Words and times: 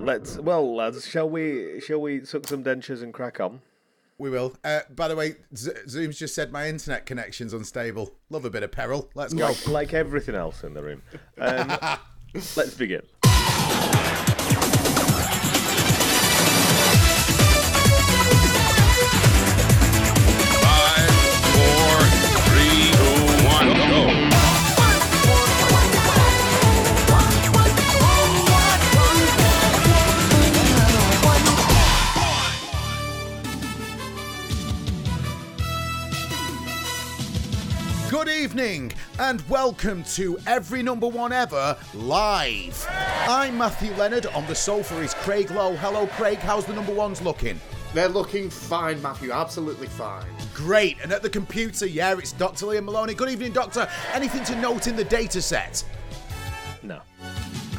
Let's 0.00 0.38
well, 0.38 0.74
lads. 0.74 1.06
Shall 1.06 1.28
we? 1.28 1.80
Shall 1.80 2.00
we 2.00 2.24
suck 2.24 2.46
some 2.46 2.64
dentures 2.64 3.02
and 3.02 3.12
crack 3.12 3.40
on? 3.40 3.60
We 4.18 4.28
will. 4.28 4.54
Uh, 4.62 4.80
by 4.94 5.08
the 5.08 5.16
way, 5.16 5.36
Z- 5.56 5.72
Zoom's 5.88 6.18
just 6.18 6.34
said 6.34 6.52
my 6.52 6.68
internet 6.68 7.06
connection's 7.06 7.54
unstable. 7.54 8.12
Love 8.28 8.44
a 8.44 8.50
bit 8.50 8.62
of 8.62 8.70
peril. 8.70 9.08
Let's 9.14 9.32
go. 9.32 9.46
Like, 9.46 9.68
like 9.68 9.94
everything 9.94 10.34
else 10.34 10.62
in 10.62 10.74
the 10.74 10.82
room. 10.82 11.02
Um, 11.38 11.72
let's 12.34 12.74
begin. 12.74 13.02
Evening 38.40 38.90
and 39.18 39.46
welcome 39.50 40.02
to 40.02 40.38
Every 40.46 40.82
Number 40.82 41.06
One 41.06 41.30
Ever 41.30 41.76
Live. 41.92 42.86
I'm 42.88 43.58
Matthew 43.58 43.92
Leonard. 43.96 44.24
On 44.28 44.46
the 44.46 44.54
sofa 44.54 44.98
is 45.00 45.12
Craig 45.12 45.50
Lowe. 45.50 45.76
Hello, 45.76 46.06
Craig. 46.06 46.38
How's 46.38 46.64
the 46.64 46.72
number 46.72 46.94
ones 46.94 47.20
looking? 47.20 47.60
They're 47.92 48.08
looking 48.08 48.48
fine, 48.48 49.02
Matthew. 49.02 49.30
Absolutely 49.30 49.88
fine. 49.88 50.24
Great. 50.54 50.96
And 51.02 51.12
at 51.12 51.20
the 51.20 51.28
computer, 51.28 51.84
yeah, 51.84 52.16
it's 52.16 52.32
Dr. 52.32 52.64
Liam 52.64 52.84
Maloney. 52.84 53.12
Good 53.12 53.28
evening, 53.28 53.52
Doctor. 53.52 53.86
Anything 54.14 54.42
to 54.44 54.56
note 54.56 54.86
in 54.86 54.96
the 54.96 55.04
data 55.04 55.42
set? 55.42 55.84
No. 56.82 57.02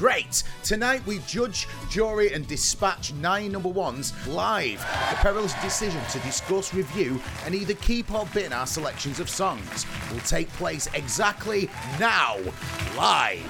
Great! 0.01 0.41
Tonight 0.63 1.05
we 1.05 1.19
judge, 1.27 1.67
jury, 1.87 2.33
and 2.33 2.47
dispatch 2.47 3.13
nine 3.13 3.51
number 3.51 3.69
ones 3.69 4.13
live. 4.25 4.79
The 5.11 5.15
perilous 5.17 5.53
decision 5.61 6.01
to 6.09 6.17
discuss, 6.21 6.73
review, 6.73 7.21
and 7.45 7.53
either 7.53 7.75
keep 7.75 8.11
or 8.11 8.25
bin 8.33 8.51
our 8.51 8.65
selections 8.65 9.19
of 9.19 9.29
songs 9.29 9.85
will 10.11 10.19
take 10.21 10.49
place 10.53 10.89
exactly 10.95 11.69
now, 11.99 12.39
live. 12.97 13.45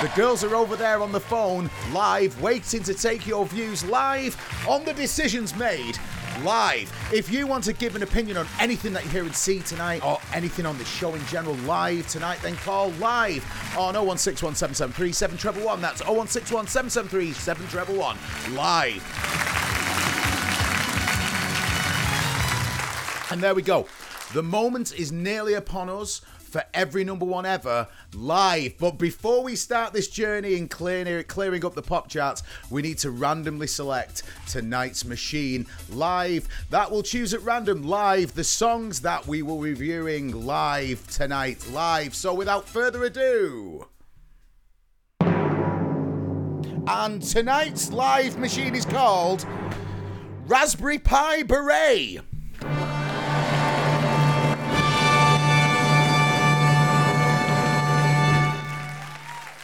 The 0.00 0.10
girls 0.16 0.42
are 0.42 0.56
over 0.56 0.74
there 0.74 1.02
on 1.02 1.12
the 1.12 1.20
phone, 1.20 1.68
live, 1.92 2.40
waiting 2.40 2.82
to 2.84 2.94
take 2.94 3.26
your 3.26 3.44
views 3.44 3.84
live 3.84 4.38
on 4.66 4.86
the 4.86 4.94
decisions 4.94 5.54
made. 5.54 5.98
Live. 6.42 6.92
If 7.12 7.30
you 7.30 7.46
want 7.46 7.64
to 7.64 7.72
give 7.72 7.96
an 7.96 8.02
opinion 8.02 8.36
on 8.36 8.46
anything 8.58 8.92
that 8.94 9.04
you 9.04 9.10
hear 9.10 9.24
and 9.24 9.34
see 9.34 9.60
tonight, 9.60 10.04
or 10.04 10.18
anything 10.32 10.64
on 10.64 10.78
the 10.78 10.84
show 10.84 11.14
in 11.14 11.24
general 11.26 11.54
live 11.56 12.06
tonight, 12.08 12.38
then 12.42 12.56
call 12.56 12.90
live 12.92 13.44
on 13.76 13.94
0161773 13.94 15.14
7 15.14 15.36
treble 15.36 15.62
1. 15.62 15.80
That's 15.80 16.02
0161773 16.02 17.34
7 17.34 17.66
treble 17.68 17.94
1. 17.96 18.16
Live. 18.54 19.02
And 23.30 23.40
there 23.42 23.54
we 23.54 23.62
go. 23.62 23.86
The 24.32 24.42
moment 24.42 24.92
is 24.98 25.12
nearly 25.12 25.54
upon 25.54 25.88
us 25.88 26.22
for 26.50 26.64
every 26.74 27.04
number 27.04 27.24
one 27.24 27.46
ever 27.46 27.88
live. 28.14 28.76
But 28.78 28.98
before 28.98 29.42
we 29.42 29.56
start 29.56 29.92
this 29.92 30.08
journey 30.08 30.56
in 30.56 30.68
clearing, 30.68 31.24
clearing 31.24 31.64
up 31.64 31.74
the 31.74 31.82
pop 31.82 32.08
charts, 32.08 32.42
we 32.68 32.82
need 32.82 32.98
to 32.98 33.10
randomly 33.10 33.66
select 33.66 34.22
tonight's 34.48 35.04
machine 35.04 35.66
live. 35.88 36.48
That 36.70 36.90
will 36.90 37.02
choose 37.02 37.32
at 37.32 37.42
random 37.42 37.82
live 37.82 38.34
the 38.34 38.44
songs 38.44 39.00
that 39.02 39.26
we 39.26 39.42
will 39.42 39.60
be 39.60 39.70
reviewing 39.70 40.44
live 40.46 41.06
tonight. 41.08 41.68
Live. 41.70 42.14
So 42.14 42.34
without 42.34 42.68
further 42.68 43.04
ado. 43.04 43.86
And 46.86 47.22
tonight's 47.22 47.92
live 47.92 48.36
machine 48.36 48.74
is 48.74 48.84
called 48.84 49.46
Raspberry 50.46 50.98
Pi 50.98 51.44
Beret. 51.44 52.20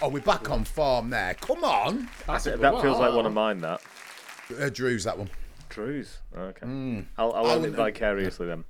Oh, 0.02 0.08
we're 0.08 0.20
back 0.20 0.50
on 0.50 0.64
farm 0.64 1.10
there. 1.10 1.34
Come 1.34 1.64
on. 1.64 2.08
That's 2.26 2.46
a 2.46 2.56
That 2.56 2.74
one. 2.74 2.82
feels 2.82 2.98
like 2.98 3.14
one 3.14 3.24
of 3.26 3.32
mine. 3.32 3.58
That 3.60 3.80
Uh, 4.60 4.68
Drew's 4.68 5.04
that 5.04 5.18
one. 5.18 5.30
Drew's. 5.70 6.18
Okay. 6.36 6.66
Hmm. 6.66 7.00
I'll, 7.16 7.32
I'll 7.32 7.46
own 7.46 7.58
it 7.58 7.60
wouldn't- 7.60 7.76
vicariously 7.76 8.46
then. 8.46 8.64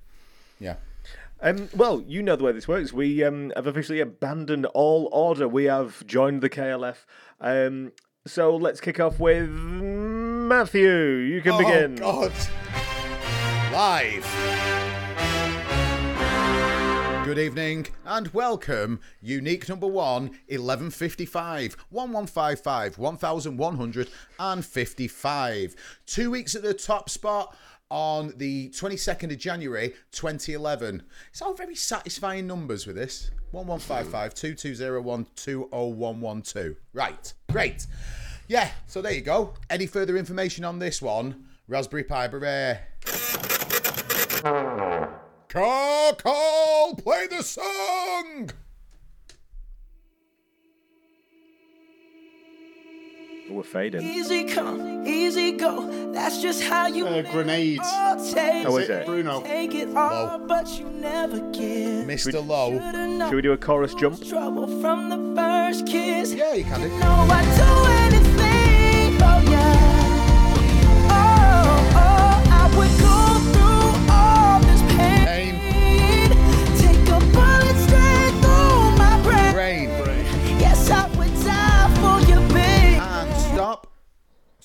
Yeah. 0.61 0.77
Um, 1.43 1.69
well, 1.77 2.03
you 2.07 2.23
know 2.23 2.37
the 2.37 2.45
way 2.45 2.53
this 2.53 2.67
works. 2.69 2.93
We 2.93 3.23
um, 3.25 3.53
have 3.57 3.67
officially 3.67 4.01
abandoned 4.01 4.67
all 4.67 5.09
order. 5.13 5.47
We 5.47 5.65
have 5.65 6.07
joined 6.07 6.41
the 6.43 6.49
KLF. 6.49 7.05
Um, 7.41 7.93
so 8.27 8.57
let's 8.57 8.81
kick 8.81 8.99
off 9.01 9.19
with 9.21 9.51
Matthew. 9.51 10.89
You 10.89 11.43
can 11.43 11.59
begin. 11.59 11.99
Oh, 12.03 12.29
God. 12.31 13.73
Live. 13.73 14.86
Good 17.27 17.39
evening 17.41 17.89
and 18.05 18.29
welcome. 18.29 19.01
Unique 19.21 19.69
number 19.69 19.89
one, 19.89 20.27
1155, 20.47 21.77
1155, 21.91 22.99
1155. 22.99 25.77
Two 26.07 26.31
weeks 26.31 26.55
at 26.55 26.63
the 26.63 26.73
top 26.73 27.11
spot 27.11 27.57
on 27.91 28.33
the 28.37 28.69
22nd 28.69 29.33
of 29.33 29.39
January 29.39 29.95
2011. 30.13 31.03
It's 31.33 31.43
all 31.43 31.55
very 31.55 31.75
satisfying 31.75 32.47
numbers 32.47 32.87
with 32.87 32.95
this. 32.95 33.33
1155 33.51 34.33
2201 34.33 35.27
20112. 35.35 36.77
Right, 36.93 37.35
great. 37.51 37.89
Yeah, 38.47 38.71
so 38.87 39.03
there 39.03 39.11
you 39.11 39.23
go. 39.23 39.55
Any 39.69 39.89
further 39.89 40.17
information 40.17 40.65
on 40.65 40.79
this 40.79 41.03
one? 41.03 41.47
Raspberry 41.67 42.05
Pi 42.05 42.29
Beret. 42.29 42.83
Call, 45.57 46.13
call, 46.17 46.95
play 46.97 47.27
the 47.31 47.43
song. 47.43 48.51
We're 53.51 53.63
fading. 53.63 54.03
Easy 54.03 54.45
come, 54.45 55.07
easy 55.07 55.53
go. 55.53 56.13
That's 56.13 56.43
just 56.43 56.63
how 56.63 56.89
you 56.89 57.07
Uh, 57.07 57.23
grenades. 57.33 57.81
all 57.83 58.17
take. 58.35 58.67
Oh, 58.67 58.77
is 58.77 58.91
it? 58.91 59.07
Bruno. 59.07 59.41
Take 59.41 59.75
it 59.75 59.97
all, 59.97 60.41
but 60.41 60.69
you 60.79 60.91
never 60.91 61.39
give. 61.53 62.05
Mr. 62.07 62.47
Lowe. 62.47 62.73
Should've 62.79 63.29
Should 63.31 63.37
we 63.37 63.41
do 63.41 63.53
a 63.53 63.57
chorus 63.57 63.95
jump? 63.95 64.23
trouble 64.29 64.67
from 64.83 65.09
the 65.09 65.41
first 65.41 65.87
kiss. 65.87 66.35
Yeah, 66.35 66.53
you 66.53 66.65
can 66.65 66.83
do. 66.83 66.89
No, 66.99 67.07
I'd 67.31 67.96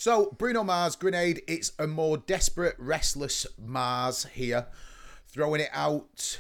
So, 0.02 0.36
Bruno 0.36 0.64
Mars, 0.64 0.96
Grenade, 0.96 1.44
it's 1.48 1.74
a 1.78 1.86
more 1.86 2.18
desperate, 2.18 2.74
restless 2.80 3.46
Mars 3.64 4.26
here. 4.34 4.66
Throwing 5.28 5.62
it 5.62 5.70
out 5.72 6.40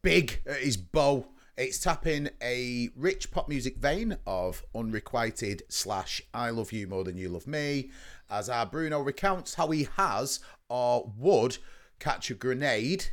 big 0.00 0.40
at 0.46 0.60
his 0.60 0.78
bow. 0.78 1.26
It's 1.58 1.78
tapping 1.78 2.30
a 2.42 2.88
rich 2.96 3.30
pop 3.30 3.46
music 3.46 3.76
vein 3.76 4.16
of 4.26 4.64
unrequited 4.74 5.64
slash 5.68 6.22
I 6.32 6.48
love 6.48 6.72
you 6.72 6.86
more 6.86 7.04
than 7.04 7.18
you 7.18 7.28
love 7.28 7.46
me. 7.46 7.90
As 8.30 8.48
our 8.48 8.64
Bruno 8.64 9.02
recounts 9.02 9.56
how 9.56 9.68
he 9.68 9.86
has 9.98 10.40
or 10.70 11.12
would 11.18 11.58
catch 11.98 12.30
a 12.30 12.34
grenade, 12.34 13.08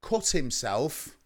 cut 0.00 0.28
himself, 0.28 1.18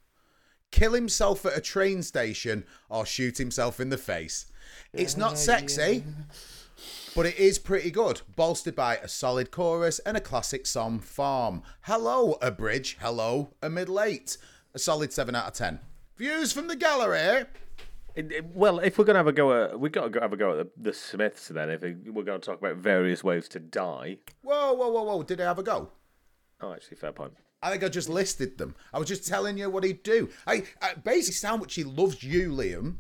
kill 0.73 0.95
himself 0.95 1.47
at 1.47 1.57
a 1.57 1.61
train 1.61 2.03
station, 2.03 2.65
or 2.89 3.07
shoot 3.07 3.39
himself 3.39 3.79
in 3.79 3.91
the 3.91 3.99
face. 3.99 4.47
It's 4.93 5.17
not 5.17 5.39
sexy, 5.39 6.03
but 7.15 7.27
it 7.27 7.37
is 7.39 7.59
pretty 7.59 7.91
good, 7.91 8.23
bolstered 8.37 8.75
by 8.75 8.97
a 8.97 9.09
solid 9.09 9.51
chorus 9.51 9.99
and 10.01 10.17
a 10.17 10.21
classic 10.21 10.67
song 10.67 10.99
form. 10.99 11.63
Hello, 11.83 12.39
a 12.41 12.51
bridge. 12.51 12.97
Hello, 13.01 13.53
a 13.63 13.69
middle 13.69 14.01
eight. 14.01 14.37
A 14.75 14.79
solid 14.79 15.13
7 15.13 15.35
out 15.35 15.49
of 15.49 15.53
10. 15.53 15.81
Views 16.17 16.53
from 16.53 16.67
the 16.69 16.77
gallery. 16.77 17.45
It- 18.15 18.33
it- 18.33 18.47
well, 18.47 18.79
if 18.79 18.97
we're 18.97 19.05
gonna 19.05 19.19
have 19.19 19.27
a 19.27 19.33
go 19.33 19.65
at, 19.65 19.79
we 19.79 19.91
got 19.91 20.05
to 20.05 20.11
go 20.11 20.21
have 20.21 20.33
a 20.33 20.37
go 20.37 20.59
at 20.59 20.67
the, 20.77 20.91
the 20.91 20.93
Smiths. 20.95 21.49
Then, 21.49 21.69
if 21.69 21.83
we're 21.83 22.23
going 22.25 22.41
to 22.41 22.45
talk 22.47 22.59
about 22.59 22.77
various 22.77 23.23
ways 23.23 23.49
to 23.49 23.59
die. 23.61 24.19
Whoa, 24.43 24.73
whoa, 24.73 24.89
whoa, 24.89 25.03
whoa. 25.03 25.23
Did 25.23 25.41
I 25.43 25.45
have 25.45 25.59
a 25.59 25.63
go? 25.63 25.91
Oh, 26.63 26.73
actually, 26.73 26.97
fair 26.97 27.13
point. 27.13 27.35
I 27.63 27.71
think 27.71 27.85
I 27.85 27.89
just 27.89 28.09
listed 28.09 28.57
them. 28.59 28.75
I 28.95 28.99
was 28.99 29.09
just 29.09 29.27
telling 29.27 29.59
you 29.59 29.69
what 29.71 29.85
he'd 29.85 30.03
do. 30.03 30.31
I, 30.47 30.65
I 30.81 30.95
basically 30.95 31.47
how 31.47 31.57
much 31.59 31.75
he 31.75 31.85
loves 31.85 32.23
you, 32.23 32.51
Liam. 32.51 32.97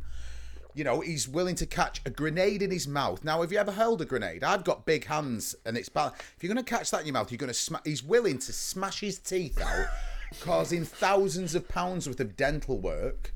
You 0.75 0.85
know, 0.85 1.01
he's 1.01 1.29
willing 1.29 1.55
to 1.57 1.67
catch 1.67 2.01
a 2.07 2.11
grenade 2.11 2.63
in 2.63 2.71
his 2.71 2.89
mouth. 2.89 3.25
Now, 3.25 3.43
have 3.43 3.53
you 3.53 3.59
ever 3.59 3.73
held 3.73 4.01
a 4.01 4.05
grenade? 4.05 4.43
I've 4.43 4.65
got 4.65 4.87
big 4.87 5.07
hands, 5.07 5.55
and 5.67 5.77
it's 5.77 5.89
bad. 5.89 6.13
If 6.37 6.43
you're 6.43 6.53
going 6.53 6.65
to 6.65 6.71
catch 6.71 6.91
that 6.91 7.01
in 7.01 7.07
your 7.07 7.15
mouth, 7.15 7.31
you're 7.31 7.39
going 7.39 7.49
to 7.49 7.55
smash. 7.55 7.83
He's 7.85 8.03
willing 8.03 8.39
to 8.39 8.53
smash 8.53 9.01
his 9.01 9.19
teeth 9.19 9.61
out, 9.61 9.87
causing 10.41 10.85
thousands 10.85 11.55
of 11.55 11.69
pounds 11.69 12.09
worth 12.09 12.21
of 12.21 12.37
dental 12.37 12.79
work. 12.79 13.35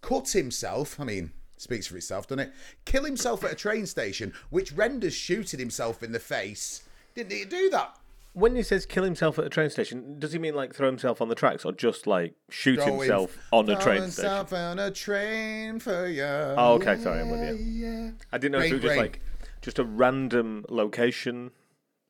Cut 0.00 0.30
himself. 0.30 0.98
I 0.98 1.04
mean, 1.04 1.32
Speaks 1.60 1.86
for 1.86 1.98
itself, 1.98 2.26
doesn't 2.26 2.46
it? 2.46 2.52
Kill 2.86 3.04
himself 3.04 3.44
at 3.44 3.52
a 3.52 3.54
train 3.54 3.84
station, 3.84 4.32
which 4.48 4.72
renders 4.72 5.12
shooting 5.12 5.60
himself 5.60 6.02
in 6.02 6.10
the 6.10 6.18
face. 6.18 6.84
Didn't 7.14 7.28
need 7.28 7.50
to 7.50 7.56
do 7.56 7.68
that. 7.68 7.98
When 8.32 8.54
he 8.54 8.62
says 8.62 8.86
kill 8.86 9.02
himself 9.02 9.38
at 9.40 9.44
a 9.44 9.48
train 9.48 9.70
station, 9.70 10.18
does 10.20 10.32
he 10.32 10.38
mean 10.38 10.54
like 10.54 10.72
throw 10.74 10.86
himself 10.86 11.20
on 11.20 11.28
the 11.28 11.34
tracks 11.34 11.64
or 11.64 11.72
just 11.72 12.06
like 12.06 12.34
shoot 12.48 12.76
Throw 12.76 12.86
him- 12.86 12.98
himself 13.00 13.36
on 13.50 13.68
a 13.68 13.76
train 13.80 14.02
himself 14.02 14.48
station? 14.48 14.64
on 14.64 14.78
a 14.78 14.90
train 14.92 15.80
for 15.80 16.06
you. 16.06 16.22
Oh, 16.22 16.74
okay, 16.74 16.96
sorry, 17.00 17.20
I'm 17.22 17.30
with 17.30 17.40
you. 17.60 17.64
Yeah. 17.86 18.10
I 18.32 18.38
didn't 18.38 18.52
know 18.52 18.58
if 18.64 18.70
it 18.70 18.74
was 18.74 18.82
just 18.82 18.96
like 18.96 19.20
just 19.62 19.78
a 19.80 19.84
random 19.84 20.64
location 20.68 21.50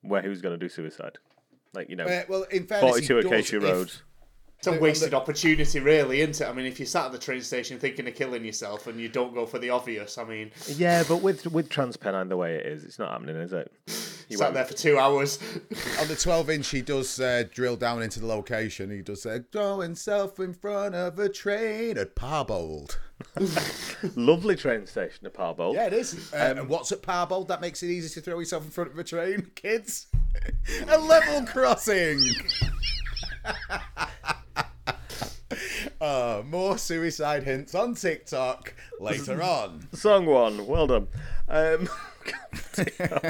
where 0.02 0.20
he 0.22 0.28
was 0.28 0.42
going 0.42 0.58
to 0.58 0.62
do 0.62 0.68
suicide. 0.68 1.16
Like, 1.72 1.88
you 1.88 1.96
know, 1.96 2.04
Uh, 2.04 2.22
well, 2.28 2.42
in 2.50 2.66
fairness, 2.66 2.98
he 2.98 3.06
42 3.06 3.14
does 3.22 3.24
Acacia 3.32 3.56
if- 3.56 3.62
Road. 3.62 3.92
It's 4.60 4.66
a 4.66 4.78
wasted 4.78 5.14
opportunity, 5.14 5.80
really, 5.80 6.20
isn't 6.20 6.46
it? 6.46 6.50
I 6.50 6.52
mean, 6.52 6.66
if 6.66 6.78
you 6.78 6.84
sat 6.84 7.06
at 7.06 7.12
the 7.12 7.18
train 7.18 7.40
station 7.40 7.78
thinking 7.78 8.06
of 8.06 8.14
killing 8.14 8.44
yourself 8.44 8.86
and 8.88 9.00
you 9.00 9.08
don't 9.08 9.32
go 9.32 9.46
for 9.46 9.58
the 9.58 9.70
obvious, 9.70 10.18
I 10.18 10.24
mean, 10.24 10.50
Yeah, 10.76 11.02
but 11.08 11.22
with 11.22 11.46
with 11.46 11.70
Transpennine 11.70 12.28
the 12.28 12.36
way 12.36 12.56
it 12.56 12.66
is, 12.66 12.84
it's 12.84 12.98
not 12.98 13.10
happening, 13.10 13.36
is 13.36 13.54
it? 13.54 13.72
You 14.28 14.36
sat 14.36 14.44
won't- 14.44 14.54
there 14.56 14.64
for 14.66 14.74
two 14.74 14.98
hours. 14.98 15.38
On 15.98 16.08
the 16.08 16.14
12 16.14 16.50
inch, 16.50 16.68
he 16.68 16.82
does 16.82 17.18
uh, 17.18 17.44
drill 17.50 17.76
down 17.76 18.02
into 18.02 18.20
the 18.20 18.26
location. 18.26 18.90
He 18.90 19.00
does 19.00 19.22
say, 19.22 19.40
throw 19.50 19.80
himself 19.80 20.38
in 20.38 20.52
front 20.52 20.94
of 20.94 21.18
a 21.18 21.30
train 21.30 21.96
at 21.96 22.14
Parbold. 22.14 22.98
Lovely 24.14 24.56
train 24.56 24.86
station 24.86 25.24
at 25.26 25.32
Parbold. 25.32 25.72
Yeah, 25.72 25.86
it 25.86 25.94
is. 25.94 26.30
Uh, 26.34 26.36
and 26.58 26.68
what's 26.68 26.92
at 26.92 27.00
Parbold 27.00 27.48
that 27.48 27.62
makes 27.62 27.82
it 27.82 27.88
easy 27.88 28.10
to 28.10 28.20
throw 28.20 28.38
yourself 28.38 28.66
in 28.66 28.70
front 28.70 28.90
of 28.92 28.98
a 28.98 29.04
train? 29.04 29.50
Kids? 29.54 30.06
a 30.88 30.98
level 30.98 31.46
crossing! 31.46 32.20
uh, 36.00 36.42
more 36.46 36.78
suicide 36.78 37.42
hints 37.44 37.74
on 37.74 37.94
TikTok 37.94 38.74
later 38.98 39.42
on. 39.42 39.88
Song 39.92 40.26
one, 40.26 40.66
well 40.66 40.86
done. 40.86 41.08
Um, 41.48 41.88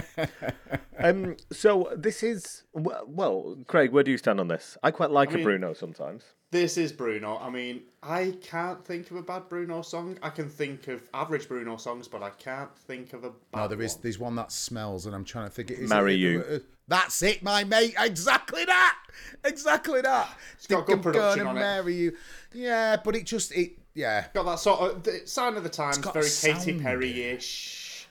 um, 0.98 1.36
so 1.52 1.92
this 1.96 2.22
is 2.22 2.64
well, 2.72 3.04
well, 3.06 3.56
Craig. 3.66 3.92
Where 3.92 4.02
do 4.02 4.10
you 4.10 4.18
stand 4.18 4.40
on 4.40 4.48
this? 4.48 4.76
I 4.82 4.90
quite 4.90 5.10
like 5.10 5.30
a 5.32 5.36
mean- 5.36 5.44
Bruno 5.44 5.72
sometimes. 5.74 6.24
This 6.52 6.76
is 6.76 6.90
Bruno. 6.90 7.38
I 7.38 7.48
mean, 7.48 7.82
I 8.02 8.34
can't 8.42 8.84
think 8.84 9.08
of 9.12 9.16
a 9.16 9.22
bad 9.22 9.48
Bruno 9.48 9.82
song. 9.82 10.18
I 10.20 10.30
can 10.30 10.48
think 10.48 10.88
of 10.88 11.00
average 11.14 11.46
Bruno 11.46 11.76
songs, 11.76 12.08
but 12.08 12.24
I 12.24 12.30
can't 12.30 12.76
think 12.76 13.12
of 13.12 13.22
a 13.22 13.30
bad 13.30 13.36
No, 13.54 13.68
there 13.68 13.80
is 13.80 13.94
one. 13.94 14.00
there's 14.02 14.18
one 14.18 14.34
that 14.34 14.50
smells, 14.50 15.06
and 15.06 15.14
I'm 15.14 15.24
trying 15.24 15.44
to 15.46 15.50
think. 15.54 15.70
Is 15.70 15.88
Marry 15.88 16.14
it, 16.14 16.18
You. 16.18 16.60
That's 16.90 17.22
it, 17.22 17.40
my 17.44 17.62
mate. 17.62 17.94
Exactly 17.96 18.64
that. 18.64 18.98
Exactly 19.44 20.00
that. 20.00 20.36
It's 20.54 20.66
got 20.66 20.86
good 20.86 21.00
production 21.00 21.44
gonna 21.44 21.50
on 21.50 21.56
it. 21.56 21.60
marry 21.60 21.94
you. 21.94 22.16
Yeah, 22.52 22.96
but 23.02 23.14
it 23.14 23.26
just 23.26 23.52
it. 23.52 23.78
Yeah. 23.94 24.26
Got 24.34 24.42
that 24.46 24.58
sort 24.58 24.80
of 24.80 25.02
the 25.04 25.20
sign 25.24 25.56
of 25.56 25.62
the 25.62 25.68
times, 25.68 25.98
very 25.98 26.24
sound. 26.26 26.58
Katy 26.58 26.80
Perry 26.80 27.22
ish. 27.22 28.08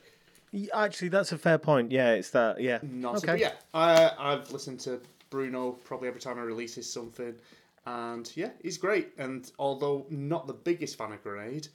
Actually, 0.73 1.09
that's 1.09 1.33
a 1.33 1.37
fair 1.37 1.57
point. 1.57 1.91
Yeah, 1.91 2.11
it's 2.13 2.29
that. 2.29 2.61
Yeah. 2.61 2.79
Not 2.81 3.17
okay. 3.17 3.27
but 3.27 3.39
yeah, 3.39 3.51
I, 3.73 4.11
I've 4.17 4.49
listened 4.49 4.79
to 4.81 5.01
Bruno 5.29 5.73
probably 5.83 6.07
every 6.07 6.21
time 6.21 6.39
I 6.39 6.43
releases 6.43 6.89
something, 6.89 7.35
and 7.85 8.31
yeah, 8.35 8.51
he's 8.63 8.77
great. 8.77 9.09
And 9.17 9.51
although 9.59 10.05
not 10.09 10.47
the 10.47 10.53
biggest 10.53 10.97
fan 10.97 11.11
of 11.11 11.21
Grenade, 11.21 11.67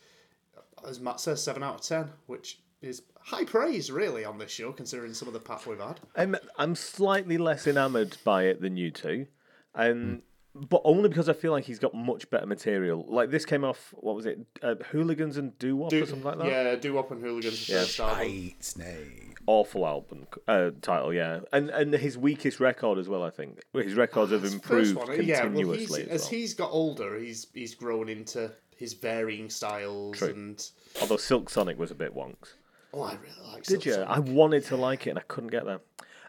as 0.88 1.00
Matt 1.00 1.20
says, 1.20 1.42
seven 1.42 1.62
out 1.62 1.74
of 1.74 1.80
ten, 1.82 2.10
which 2.28 2.60
is 2.86 3.02
high 3.20 3.44
praise 3.44 3.90
really 3.90 4.24
on 4.24 4.38
this 4.38 4.50
show 4.50 4.72
considering 4.72 5.14
some 5.14 5.28
of 5.28 5.34
the 5.34 5.40
pap 5.40 5.66
we've 5.66 5.78
had. 5.80 6.00
I'm 6.16 6.36
I'm 6.58 6.74
slightly 6.74 7.38
less 7.38 7.66
enamoured 7.66 8.16
by 8.24 8.44
it 8.44 8.60
than 8.60 8.76
you 8.76 8.90
two, 8.90 9.26
um, 9.74 10.22
but 10.54 10.80
only 10.84 11.08
because 11.08 11.28
I 11.28 11.32
feel 11.32 11.52
like 11.52 11.64
he's 11.64 11.78
got 11.78 11.94
much 11.94 12.28
better 12.30 12.46
material. 12.46 13.04
Like 13.08 13.30
this 13.30 13.44
came 13.44 13.64
off, 13.64 13.92
what 13.96 14.14
was 14.14 14.26
it, 14.26 14.38
uh, 14.62 14.76
Hooligans 14.90 15.36
and 15.36 15.58
Doo 15.58 15.76
Wop 15.76 15.92
or 15.92 16.06
something 16.06 16.22
like 16.24 16.38
that. 16.38 16.46
Yeah, 16.46 16.74
Doo 16.76 16.94
Wop 16.94 17.10
and 17.10 17.20
Hooligans 17.22 17.68
Yeah. 17.68 17.80
first 17.80 18.00
album. 18.00 18.18
Right, 18.18 18.74
name. 18.76 19.34
Awful 19.46 19.86
album 19.86 20.26
uh, 20.48 20.70
title, 20.80 21.12
yeah, 21.12 21.40
and 21.52 21.68
and 21.70 21.92
his 21.92 22.16
weakest 22.16 22.60
record 22.60 22.98
as 22.98 23.08
well. 23.10 23.22
I 23.22 23.28
think 23.30 23.60
his 23.74 23.94
records 23.94 24.32
have 24.32 24.42
His 24.42 24.54
improved 24.54 24.94
first 24.94 25.08
one, 25.08 25.22
yeah, 25.24 25.44
well, 25.44 25.50
he's, 25.52 25.88
continuously. 25.90 26.02
as 26.04 26.08
as 26.08 26.20
well. 26.22 26.30
he's 26.30 26.54
got 26.54 26.70
older, 26.70 27.18
he's 27.18 27.46
he's 27.52 27.74
grown 27.74 28.08
into 28.08 28.50
his 28.76 28.94
varying 28.94 29.50
styles 29.50 30.16
True. 30.18 30.28
and 30.28 30.70
Although 31.00 31.16
Silk 31.18 31.50
Sonic 31.50 31.78
was 31.78 31.90
a 31.90 31.94
bit 31.94 32.14
wonks. 32.14 32.54
Oh, 32.94 33.02
I 33.02 33.14
really 33.14 33.52
like. 33.52 33.62
It. 33.62 33.66
Did 33.66 33.86
you? 33.86 33.92
Silk 33.94 34.08
I 34.08 34.18
wanted 34.20 34.64
to 34.66 34.76
like 34.76 35.06
it 35.06 35.10
and 35.10 35.18
I 35.18 35.22
couldn't 35.22 35.50
get 35.50 35.64
there. 35.64 35.80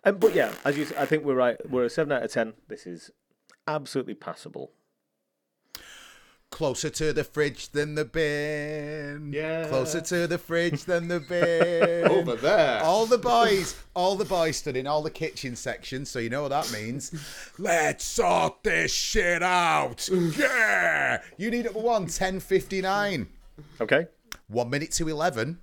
Um, 0.03 0.17
but 0.17 0.35
yeah, 0.35 0.53
as 0.63 0.77
you, 0.77 0.87
I 0.97 1.05
think 1.05 1.23
we're 1.23 1.35
right. 1.35 1.57
We're 1.69 1.85
a 1.85 1.89
seven 1.89 2.11
out 2.11 2.23
of 2.23 2.31
ten. 2.31 2.53
This 2.67 2.85
is 2.85 3.11
absolutely 3.67 4.13
passable. 4.13 4.71
Closer 6.51 6.89
to 6.89 7.11
the 7.11 7.23
fridge 7.23 7.71
than 7.71 7.95
the 7.95 8.05
bin. 8.05 9.33
Yeah. 9.33 9.67
Closer 9.67 9.99
to 9.99 10.27
the 10.27 10.37
fridge 10.37 10.85
than 10.85 11.09
the 11.09 11.19
bin. 11.19 12.07
over 12.11 12.35
there? 12.35 12.81
All 12.81 13.05
the 13.05 13.17
boys, 13.17 13.75
all 13.93 14.15
the 14.15 14.25
boys 14.25 14.55
stood 14.57 14.77
in 14.77 14.87
all 14.87 15.01
the 15.01 15.09
kitchen 15.09 15.55
sections, 15.55 16.09
so 16.09 16.19
you 16.19 16.29
know 16.29 16.43
what 16.43 16.49
that 16.49 16.71
means. 16.71 17.13
Let's 17.57 18.05
sort 18.05 18.63
this 18.63 18.93
shit 18.93 19.43
out. 19.43 20.07
Yeah. 20.09 21.21
You 21.37 21.51
need 21.51 21.65
number 21.65 21.79
one, 21.79 22.03
1059. 22.03 23.27
Okay. 23.81 24.07
One 24.47 24.69
minute 24.69 24.91
to 24.91 25.09
11. 25.09 25.59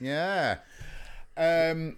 Yeah. 0.00 0.58
Um, 1.36 1.96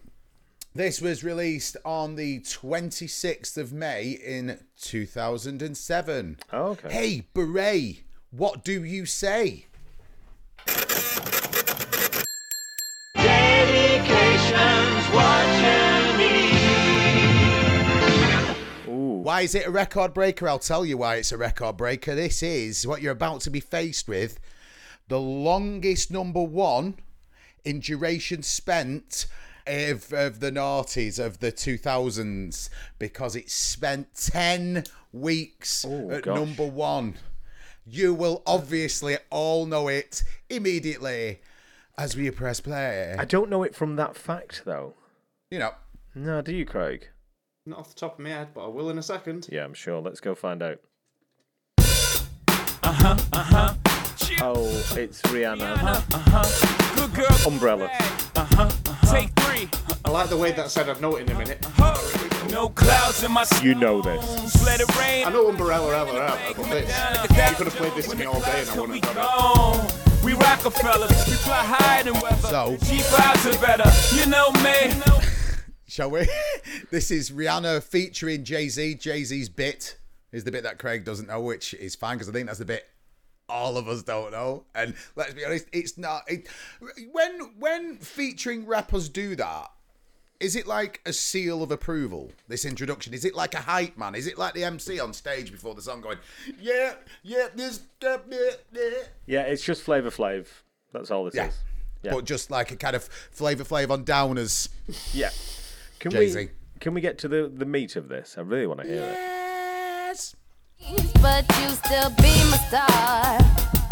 this 0.75 1.01
was 1.01 1.25
released 1.25 1.77
on 1.85 2.17
the 2.17 2.41
26th 2.41 3.57
of 3.57 3.73
May 3.73 4.11
in 4.11 4.59
2007. 4.81 6.39
Oh, 6.53 6.63
okay. 6.69 6.93
Hey, 6.93 7.27
Beret, 7.33 8.03
what 8.31 8.65
do 8.65 8.85
you 8.85 9.07
say? 9.07 9.67
Ooh. 18.89 19.21
Why 19.23 19.41
is 19.43 19.55
it 19.55 19.67
a 19.67 19.71
record 19.71 20.13
breaker? 20.13 20.49
I'll 20.49 20.59
tell 20.59 20.85
you 20.85 20.99
why 20.99 21.17
it's 21.17 21.33
a 21.33 21.39
record 21.39 21.77
breaker. 21.77 22.15
This 22.15 22.43
is 22.43 22.87
what 22.87 23.01
you're 23.01 23.13
about 23.13 23.41
to 23.43 23.51
be 23.51 23.61
faced 23.61 24.09
with 24.09 24.39
the 25.09 25.21
longest 25.21 26.11
number 26.11 26.43
one 26.43 26.97
in 27.67 27.81
duration 27.81 28.43
spent 28.43 29.27
of, 29.67 30.13
of 30.13 30.39
the 30.41 30.51
noughties 30.53 31.19
of 31.19 31.41
the 31.41 31.51
2000s 31.51 32.71
because 32.99 33.35
it 33.35 33.51
spent 33.51 34.15
10 34.15 34.85
weeks 35.13 35.85
Oh, 35.87 36.11
at 36.13 36.23
gosh. 36.23 36.37
number 36.39 36.65
one. 36.67 37.15
You 37.85 38.15
will 38.15 38.43
obviously 38.47 39.17
all 39.31 39.67
know 39.67 39.89
it 39.89 40.23
immediately 40.49 41.41
as 41.99 42.17
we 42.17 42.31
press 42.31 42.61
play. 42.61 43.15
I 43.19 43.25
don't 43.25 43.51
know 43.51 43.63
it 43.65 43.75
from 43.75 43.97
that 43.97 44.17
fact 44.17 44.63
though. 44.65 44.95
You 45.51 45.59
know, 45.59 45.73
No, 46.15 46.43
do 46.43 46.55
you, 46.55 46.65
Craig? 46.65 47.09
Not 47.67 47.81
off 47.81 47.89
the 47.95 48.01
top 48.01 48.19
of 48.19 48.25
my 48.25 48.31
head, 48.31 48.49
but 48.55 48.65
I 48.65 48.69
will 48.69 48.91
in 48.91 48.99
a 48.99 49.03
second. 49.03 49.49
Yeah, 49.51 49.65
I'm 49.65 49.75
sure. 49.75 50.01
Let's 50.01 50.21
go 50.21 50.35
find 50.37 50.63
out. 50.63 50.79
Uh 51.79 52.93
huh. 52.93 53.17
Uh 53.33 53.43
huh. 53.43 53.75
Oh, 54.41 54.69
it's 54.97 55.23
Rihanna. 55.23 56.86
Good 56.97 57.15
girl. 57.15 57.39
Umbrella. 57.47 57.85
Uh-huh, 57.87 58.63
uh-huh. 58.63 59.13
Take 59.15 59.31
three. 59.41 59.69
I 60.05 60.11
like 60.11 60.29
the 60.29 60.37
way 60.37 60.53
that 60.53 60.71
said 60.71 60.89
I've 60.89 61.01
known 61.01 61.21
it 61.21 61.23
in 61.23 61.29
a 61.29 61.33
uh-huh. 61.33 61.39
minute. 61.41 62.51
No 62.51 62.69
clouds 62.71 63.23
in 63.23 63.33
my 63.33 63.45
You 63.63 63.75
know 63.75 64.01
this. 64.01 64.65
Let 64.65 64.81
it 64.81 64.97
rain. 64.99 65.27
I 65.27 65.31
know 65.31 65.49
Umbrella, 65.49 65.97
Ella, 65.97 66.27
Ella, 66.27 66.39
but 66.57 66.65
this. 66.71 66.89
You 66.89 67.57
could 67.57 67.67
have 67.67 67.77
played 67.77 67.93
this 67.95 68.09
to 68.09 68.17
me 68.17 68.25
all 68.25 68.41
day 68.41 68.61
and 68.61 68.71
I 68.71 68.81
wouldn't 68.81 69.05
have 69.05 69.15
done 69.15 69.87
it. 69.87 70.25
We 70.25 70.33
Rockefellers, 70.33 71.11
we 71.27 71.35
fly 71.35 71.65
higher 71.65 72.03
than 72.03 72.15
weather. 72.15 72.49
So- 72.49 72.77
cheap 72.79 73.03
vibes 73.03 73.55
are 73.55 73.61
better. 73.61 74.17
You 74.17 74.27
know 74.27 74.51
me. 74.63 75.23
Shall 75.89 76.11
we? 76.11 76.29
this 76.91 77.11
is 77.11 77.31
Rihanna 77.31 77.83
featuring 77.83 78.45
Jay 78.45 78.69
Z. 78.69 78.97
Jay 78.97 79.23
Z's 79.23 79.49
bit 79.49 79.97
is 80.33 80.45
the 80.45 80.51
bit 80.51 80.65
that 80.65 80.79
Craig 80.79 81.05
doesn't 81.05 81.29
know, 81.29 81.41
which 81.41 81.75
is 81.75 81.95
fine 81.95 82.17
because 82.17 82.29
I 82.29 82.33
think 82.33 82.47
that's 82.47 82.59
the 82.59 82.65
bit 82.65 82.87
all 83.49 83.77
of 83.77 83.89
us 83.89 84.03
don't 84.03 84.33
know. 84.33 84.65
And 84.75 84.95
let's 85.15 85.35
be 85.35 85.45
honest, 85.45 85.67
it's 85.73 85.97
not. 85.99 86.23
It, 86.29 86.49
when 87.13 87.41
when 87.59 87.97
featuring 87.99 88.67
rappers 88.67 89.09
do 89.09 89.37
that, 89.37 89.71
is 90.41 90.57
it 90.57 90.67
like 90.67 91.01
a 91.07 91.13
seal 91.13 91.63
of 91.63 91.71
approval? 91.71 92.33
This 92.49 92.65
introduction 92.65 93.15
is 93.15 93.25
it 93.25 93.35
like 93.35 93.55
a 93.55 93.61
hype 93.61 93.97
man? 93.97 94.15
Is 94.15 94.27
it 94.27 94.37
like 94.39 94.55
the 94.55 94.65
MC 94.65 95.01
on 95.01 95.13
stage 95.13 95.51
before 95.53 95.75
the 95.75 95.83
song 95.83 96.01
going, 96.01 96.19
yeah, 96.61 96.95
yeah, 97.23 97.49
this, 97.55 97.81
yeah, 98.03 98.17
yeah. 98.73 98.91
Yeah, 99.27 99.41
it's 99.43 99.63
just 99.65 99.83
Flavor 99.83 100.11
Flav. 100.11 100.47
That's 100.93 101.11
all 101.11 101.25
this 101.25 101.35
Yeah. 101.35 101.49
is. 101.49 101.59
Yeah. 102.03 102.13
But 102.13 102.25
just 102.25 102.51
like 102.51 102.71
a 102.71 102.77
kind 102.77 102.95
of 102.95 103.05
flavor 103.05 103.65
flav 103.65 103.91
on 103.91 104.05
downers. 104.05 104.69
Yeah. 105.13 105.31
Can 105.99 106.11
Jay-Z. 106.13 106.39
we 106.39 106.49
can 106.79 106.95
we 106.95 107.01
get 107.01 107.19
to 107.19 107.29
the 107.29 107.51
the 107.53 107.65
meat 107.65 107.97
of 107.97 108.09
this? 108.09 108.37
I 108.39 108.43
really 108.43 108.67
want 108.67 108.81
to 108.83 108.87
hear 108.87 109.03
it. 109.03 109.46
But 111.21 111.45
you 111.61 111.69
still 111.71 112.11
be 112.11 112.33
my 112.51 112.59
star, 112.69 113.39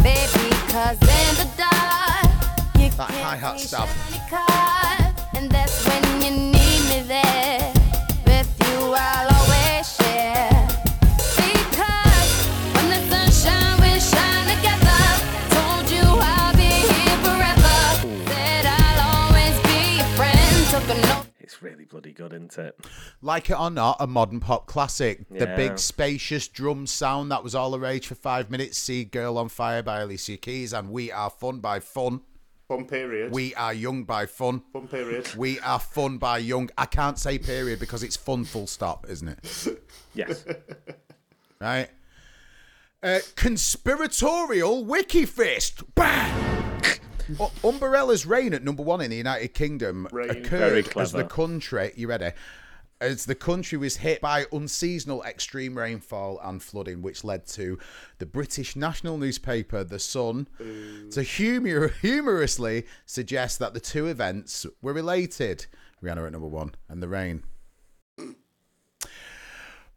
baby. 0.03 0.51
Cause 0.71 0.99
in 1.03 1.35
the 1.41 1.49
dark, 1.57 2.31
you 2.79 2.91
That 2.91 3.09
can't 3.09 3.25
hi-hat 3.25 3.59
see 3.61 3.67
stab. 3.67 3.89
shiny 4.31 5.15
and 5.37 5.51
that's 5.51 5.85
when 5.87 6.05
you 6.23 6.31
need 6.31 6.81
me 6.91 7.03
there. 7.07 7.73
With 8.27 8.51
you, 8.69 8.95
I'll 8.97 9.34
isn't 22.35 22.59
it? 22.59 22.79
Like 23.23 23.49
it 23.50 23.59
or 23.59 23.71
not, 23.71 23.97
a 24.00 24.07
modern 24.07 24.41
pop 24.41 24.67
classic. 24.67 25.29
The 25.31 25.47
big 25.57 25.79
spacious 25.79 26.49
drum 26.49 26.87
sound 26.87 27.31
that 27.31 27.43
was 27.43 27.55
all 27.55 27.71
the 27.71 27.81
rage 27.81 28.07
for 28.07 28.14
five 28.14 28.50
minutes. 28.50 28.76
See 28.79 29.05
Girl 29.05 29.38
on 29.38 29.49
Fire 29.49 29.83
by 29.83 30.00
Alicia 30.00 30.37
Keys 30.37 30.73
and 30.73 30.91
We 30.91 31.11
Are 31.11 31.31
Fun 31.31 31.61
by 31.61 31.81
Fun. 31.81 32.21
Fun 32.69 32.87
period. 32.87 33.31
We 33.31 33.55
Are 33.55 33.75
Young 33.75 34.05
by 34.05 34.26
Fun. 34.26 34.62
Fun 34.73 34.88
period. 34.88 35.35
We 35.37 35.61
Are 35.61 35.79
Fun 35.79 36.19
by 36.19 36.38
Young. 36.38 36.71
I 36.79 36.87
can't 36.87 37.19
say 37.19 37.38
period 37.38 37.79
because 37.79 38.03
it's 38.03 38.17
fun 38.17 38.45
full 38.45 38.67
stop, 38.67 39.07
isn't 39.09 39.29
it? 39.29 39.81
Yes. 40.14 40.45
Right? 41.61 41.88
Uh, 43.03 43.19
conspiratorial 43.35 44.85
wiki 44.85 45.26
fist. 45.26 45.83
Bang! 45.97 46.53
U- 47.28 47.50
Umbrella's 47.62 48.26
reign 48.26 48.54
at 48.54 48.62
number 48.64 48.83
one 48.83 49.00
in 49.00 49.11
the 49.11 49.16
United 49.16 49.54
Kingdom. 49.54 50.07
Occurred 50.47 50.97
as 50.97 51.12
the 51.12 51.25
country. 51.25 51.93
You 51.97 52.09
ready? 52.09 52.33
As 53.00 53.26
the 53.26 53.35
country 53.35 53.76
was 53.76 53.97
hit 53.97 54.21
by 54.21 54.47
unseasonal 54.52 55.23
extreme 55.25 55.76
rainfall 55.76 56.40
and 56.43 56.62
flooding, 56.62 57.02
which 57.02 57.25
led 57.25 57.47
to 57.49 57.78
the 58.19 58.26
British 58.26 58.76
national 58.76 59.19
newspaper 59.19 59.85
The 59.85 59.99
Sun 59.99 60.47
to 61.11 61.23
humor- 61.23 61.88
humorously 62.02 62.87
suggest 63.04 63.59
that 63.59 63.75
the 63.75 63.81
two 63.81 64.07
events 64.07 64.64
were 64.81 64.93
related. 64.93 65.66
Rihanna 66.02 66.26
at 66.26 66.33
number 66.33 66.47
one 66.49 66.75
and 66.88 67.02
the 67.02 67.09
rain 67.09 67.43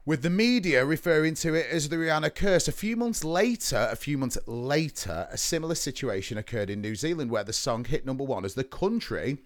with 0.08 0.22
the 0.22 0.30
media 0.30 0.86
referring 0.86 1.34
to 1.34 1.54
it 1.54 1.68
as 1.70 1.90
the 1.90 1.98
Rihanna 1.98 2.34
curse. 2.34 2.70
A 2.70 2.72
few 2.72 2.96
months 2.96 3.26
later, 3.26 3.90
a 3.92 3.96
few 3.98 4.18
months 4.18 4.38
later, 4.48 5.28
a 5.30 5.38
similar 5.38 5.76
situation 5.76 6.38
occurred 6.38 6.70
in 6.70 6.80
New 6.80 6.96
Zealand 6.96 7.30
where 7.30 7.44
the 7.44 7.52
song 7.52 7.84
hit 7.84 8.06
number 8.06 8.24
one 8.24 8.46
as 8.46 8.54
the 8.54 8.64
country 8.64 9.40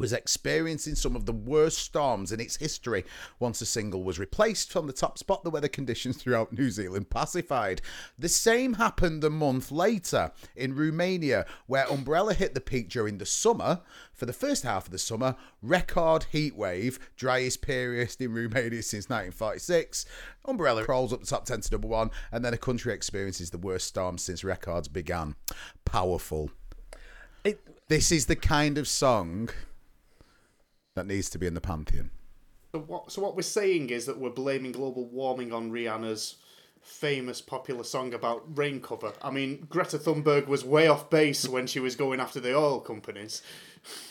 was 0.00 0.12
experiencing 0.14 0.94
some 0.94 1.14
of 1.14 1.26
the 1.26 1.32
worst 1.32 1.78
storms 1.78 2.32
in 2.32 2.40
its 2.40 2.56
history. 2.56 3.04
Once 3.38 3.60
a 3.60 3.66
single 3.66 4.02
was 4.02 4.18
replaced 4.18 4.72
from 4.72 4.86
the 4.86 4.92
top 4.94 5.18
spot, 5.18 5.44
the 5.44 5.50
weather 5.50 5.68
conditions 5.68 6.16
throughout 6.16 6.52
New 6.52 6.70
Zealand 6.70 7.10
pacified. 7.10 7.82
The 8.18 8.28
same 8.28 8.74
happened 8.74 9.22
a 9.22 9.30
month 9.30 9.70
later 9.70 10.32
in 10.56 10.74
Romania, 10.74 11.44
where 11.66 11.84
Umbrella 11.84 12.32
hit 12.32 12.54
the 12.54 12.60
peak 12.60 12.88
during 12.88 13.18
the 13.18 13.26
summer. 13.26 13.82
For 14.14 14.24
the 14.24 14.32
first 14.32 14.64
half 14.64 14.86
of 14.86 14.92
the 14.92 14.98
summer, 14.98 15.36
record 15.62 16.26
heat 16.32 16.56
wave, 16.56 16.98
driest 17.16 17.60
period 17.60 18.16
in 18.18 18.32
Romania 18.32 18.82
since 18.82 19.08
1946. 19.08 20.06
Umbrella 20.46 20.84
crawls 20.84 21.12
up 21.12 21.20
the 21.20 21.26
top 21.26 21.44
10 21.44 21.60
to 21.60 21.72
number 21.72 21.88
one, 21.88 22.10
and 22.32 22.42
then 22.42 22.54
a 22.54 22.58
country 22.58 22.94
experiences 22.94 23.50
the 23.50 23.58
worst 23.58 23.86
storm 23.86 24.16
since 24.16 24.42
records 24.42 24.88
began. 24.88 25.36
Powerful. 25.84 26.50
It, 27.44 27.60
This 27.88 28.10
is 28.10 28.26
the 28.26 28.36
kind 28.36 28.78
of 28.78 28.88
song 28.88 29.50
that 31.00 31.06
needs 31.06 31.30
to 31.30 31.38
be 31.38 31.46
in 31.46 31.54
the 31.54 31.62
pantheon. 31.62 32.10
So 32.72 32.80
what, 32.80 33.10
so 33.10 33.22
what 33.22 33.34
we're 33.34 33.42
saying 33.42 33.88
is 33.88 34.04
that 34.04 34.18
we're 34.18 34.28
blaming 34.28 34.72
global 34.72 35.06
warming 35.06 35.50
on 35.50 35.72
Rihanna's 35.72 36.36
famous 36.82 37.40
popular 37.40 37.84
song 37.84 38.12
about 38.12 38.42
rain 38.58 38.82
cover. 38.82 39.14
I 39.22 39.30
mean, 39.30 39.66
Greta 39.70 39.98
Thunberg 39.98 40.46
was 40.46 40.62
way 40.62 40.88
off 40.88 41.08
base 41.08 41.48
when 41.48 41.66
she 41.66 41.80
was 41.80 41.96
going 41.96 42.20
after 42.20 42.38
the 42.38 42.54
oil 42.54 42.80
companies. 42.80 43.40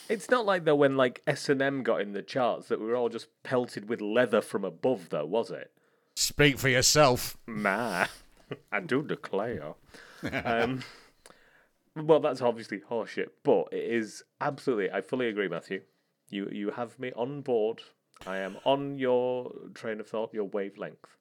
it's 0.08 0.28
not 0.28 0.46
like 0.46 0.64
though 0.64 0.74
when 0.74 0.96
like 0.96 1.22
S 1.28 1.48
and 1.48 1.62
M 1.62 1.84
got 1.84 2.00
in 2.00 2.12
the 2.12 2.22
charts 2.22 2.66
that 2.68 2.80
we 2.80 2.86
were 2.86 2.96
all 2.96 3.08
just 3.08 3.28
pelted 3.44 3.88
with 3.88 4.00
leather 4.00 4.40
from 4.40 4.64
above, 4.64 5.10
though, 5.10 5.26
was 5.26 5.52
it? 5.52 5.70
Speak 6.16 6.58
for 6.58 6.68
yourself. 6.68 7.36
Ma, 7.46 8.06
I 8.72 8.80
do 8.80 9.04
declare. 9.04 9.74
um, 10.44 10.82
well, 11.94 12.18
that's 12.18 12.42
obviously 12.42 12.80
horseshit, 12.80 13.28
but 13.44 13.68
it 13.72 13.92
is 13.92 14.24
absolutely. 14.40 14.90
I 14.90 15.02
fully 15.02 15.28
agree, 15.28 15.48
Matthew. 15.48 15.82
You 16.30 16.48
you 16.50 16.70
have 16.70 16.98
me 16.98 17.12
on 17.14 17.42
board. 17.42 17.82
I 18.26 18.38
am 18.38 18.56
on 18.64 18.98
your 18.98 19.52
train 19.74 20.00
of 20.00 20.08
thought, 20.08 20.32
your 20.34 20.44
wavelength. 20.44 21.16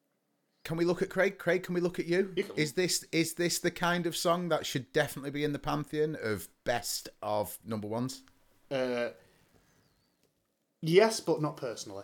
Can 0.66 0.76
we 0.78 0.86
look 0.86 1.02
at 1.02 1.10
Craig? 1.10 1.38
Craig, 1.38 1.64
can 1.64 1.74
we 1.74 1.82
look 1.82 1.98
at 2.00 2.06
you? 2.06 2.32
You 2.36 2.46
Is 2.56 2.74
this 2.74 3.06
is 3.12 3.34
this 3.34 3.60
the 3.60 3.72
kind 3.72 4.06
of 4.06 4.16
song 4.16 4.50
that 4.50 4.66
should 4.66 4.92
definitely 4.94 5.32
be 5.32 5.44
in 5.44 5.54
the 5.54 5.60
pantheon 5.60 6.18
of 6.22 6.48
best 6.66 7.10
of 7.24 7.58
number 7.66 7.88
ones? 7.88 8.24
Uh, 8.70 9.10
yes, 10.82 11.20
but 11.22 11.42
not 11.42 11.58
personally. 11.58 12.04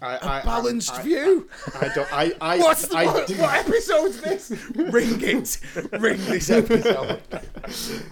I, 0.00 0.16
I, 0.16 0.38
I- 0.40 0.42
Balanced 0.42 0.94
I, 0.94 1.02
view. 1.02 1.48
I, 1.80 1.88
don't. 1.94 2.12
I. 2.12 2.32
I 2.40 2.58
What's 2.58 2.88
the, 2.88 2.96
I, 2.96 3.04
what, 3.04 3.26
do- 3.28 3.36
what 3.36 3.54
episode's 3.54 4.20
this? 4.20 4.50
Ring 4.74 5.20
it. 5.20 5.60
Ring 5.92 6.18
this 6.24 6.50
episode. 6.50 7.20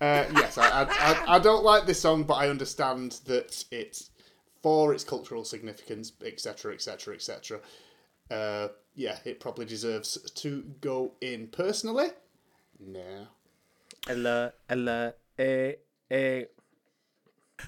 Uh, 0.00 0.24
yes, 0.34 0.56
I, 0.56 0.68
I, 0.68 0.84
I, 0.84 1.36
I 1.36 1.38
don't 1.38 1.62
like 1.62 1.86
this 1.86 2.00
song, 2.00 2.22
but 2.24 2.34
I 2.34 2.48
understand 2.48 3.20
that 3.26 3.64
it's 3.70 4.10
for 4.62 4.94
its 4.94 5.04
cultural 5.04 5.44
significance, 5.44 6.12
etc., 6.24 6.72
etc., 6.74 7.14
etc. 7.14 7.60
Uh, 8.30 8.68
Yeah, 8.94 9.18
it 9.24 9.40
probably 9.40 9.66
deserves 9.66 10.18
to 10.30 10.62
go 10.80 11.12
in. 11.20 11.48
Personally, 11.48 12.08
no. 12.78 13.26
Ella, 14.08 14.52
Ella, 14.68 15.14
eh, 15.38 15.72
eh. 16.10 16.44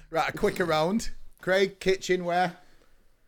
Right, 0.09 0.29
a 0.29 0.37
quick 0.37 0.59
around. 0.59 1.11
Craig, 1.41 1.79
kitchenware. 1.79 2.57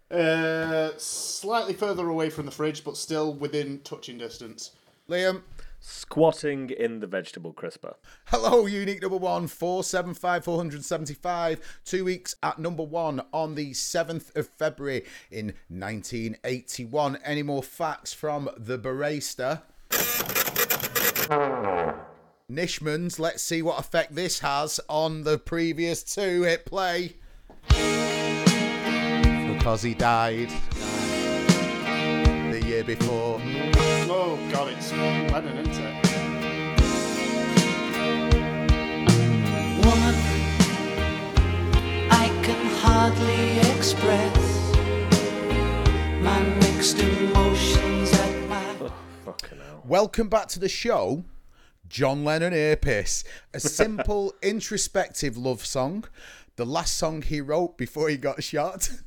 Uh, 0.10 0.92
slightly 0.98 1.74
further 1.74 2.08
away 2.08 2.30
from 2.30 2.46
the 2.46 2.52
fridge, 2.52 2.84
but 2.84 2.98
still 2.98 3.34
within 3.34 3.80
touching 3.80 4.18
distance. 4.18 4.72
Liam. 5.10 5.42
Squatting 5.88 6.72
in 6.72 7.00
the 7.00 7.06
vegetable 7.06 7.54
crisper. 7.54 7.96
Hello, 8.26 8.66
unique 8.66 9.04
number 9.04 9.18
one, 9.18 9.46
475, 9.46 10.44
475. 10.44 11.80
Two 11.86 12.04
weeks 12.04 12.36
at 12.42 12.58
number 12.58 12.82
one 12.82 13.22
on 13.32 13.54
the 13.54 13.70
7th 13.70 14.36
of 14.36 14.48
February 14.48 15.06
in 15.30 15.54
1981. 15.68 17.20
Any 17.24 17.44
more 17.44 17.62
facts 17.62 18.14
from 18.14 18.50
the 18.58 18.80
barista? 18.80 19.62
Nishman's, 22.52 23.20
let's 23.20 23.44
see 23.44 23.62
what 23.62 23.80
effect 23.80 24.16
this 24.16 24.40
has 24.40 24.80
on 24.90 25.24
the 25.24 25.38
previous 25.38 26.02
two. 26.02 26.42
Hit 26.42 26.66
play. 26.66 27.14
Because 27.68 29.84
he 29.84 29.94
died 29.94 30.52
before. 32.86 33.42
Oh 34.08 34.38
god, 34.52 34.72
it's 34.72 34.92
Lennon, 34.92 35.58
isn't 35.58 35.84
it? 35.84 36.06
Woman, 39.84 40.16
I 42.12 42.28
can 42.44 42.66
hardly 42.78 43.60
express 43.76 44.76
my 46.22 46.40
mixed 46.60 47.00
emotions 47.00 48.14
at 48.14 48.48
my. 48.50 48.90
Fucking 49.26 49.58
hell. 49.58 49.82
Welcome 49.86 50.30
back 50.30 50.48
to 50.50 50.60
the 50.60 50.70
show, 50.70 51.26
John 51.90 52.24
Lennon 52.24 52.54
Earpiece. 52.54 53.24
A 53.56 53.60
simple, 53.82 54.36
introspective 54.44 55.38
love 55.38 55.66
song. 55.66 56.06
The 56.56 56.66
last 56.66 56.98
song 56.98 57.24
he 57.24 57.42
wrote 57.42 57.78
before 57.78 58.10
he 58.10 58.18
got 58.18 58.44
shot. 58.44 58.90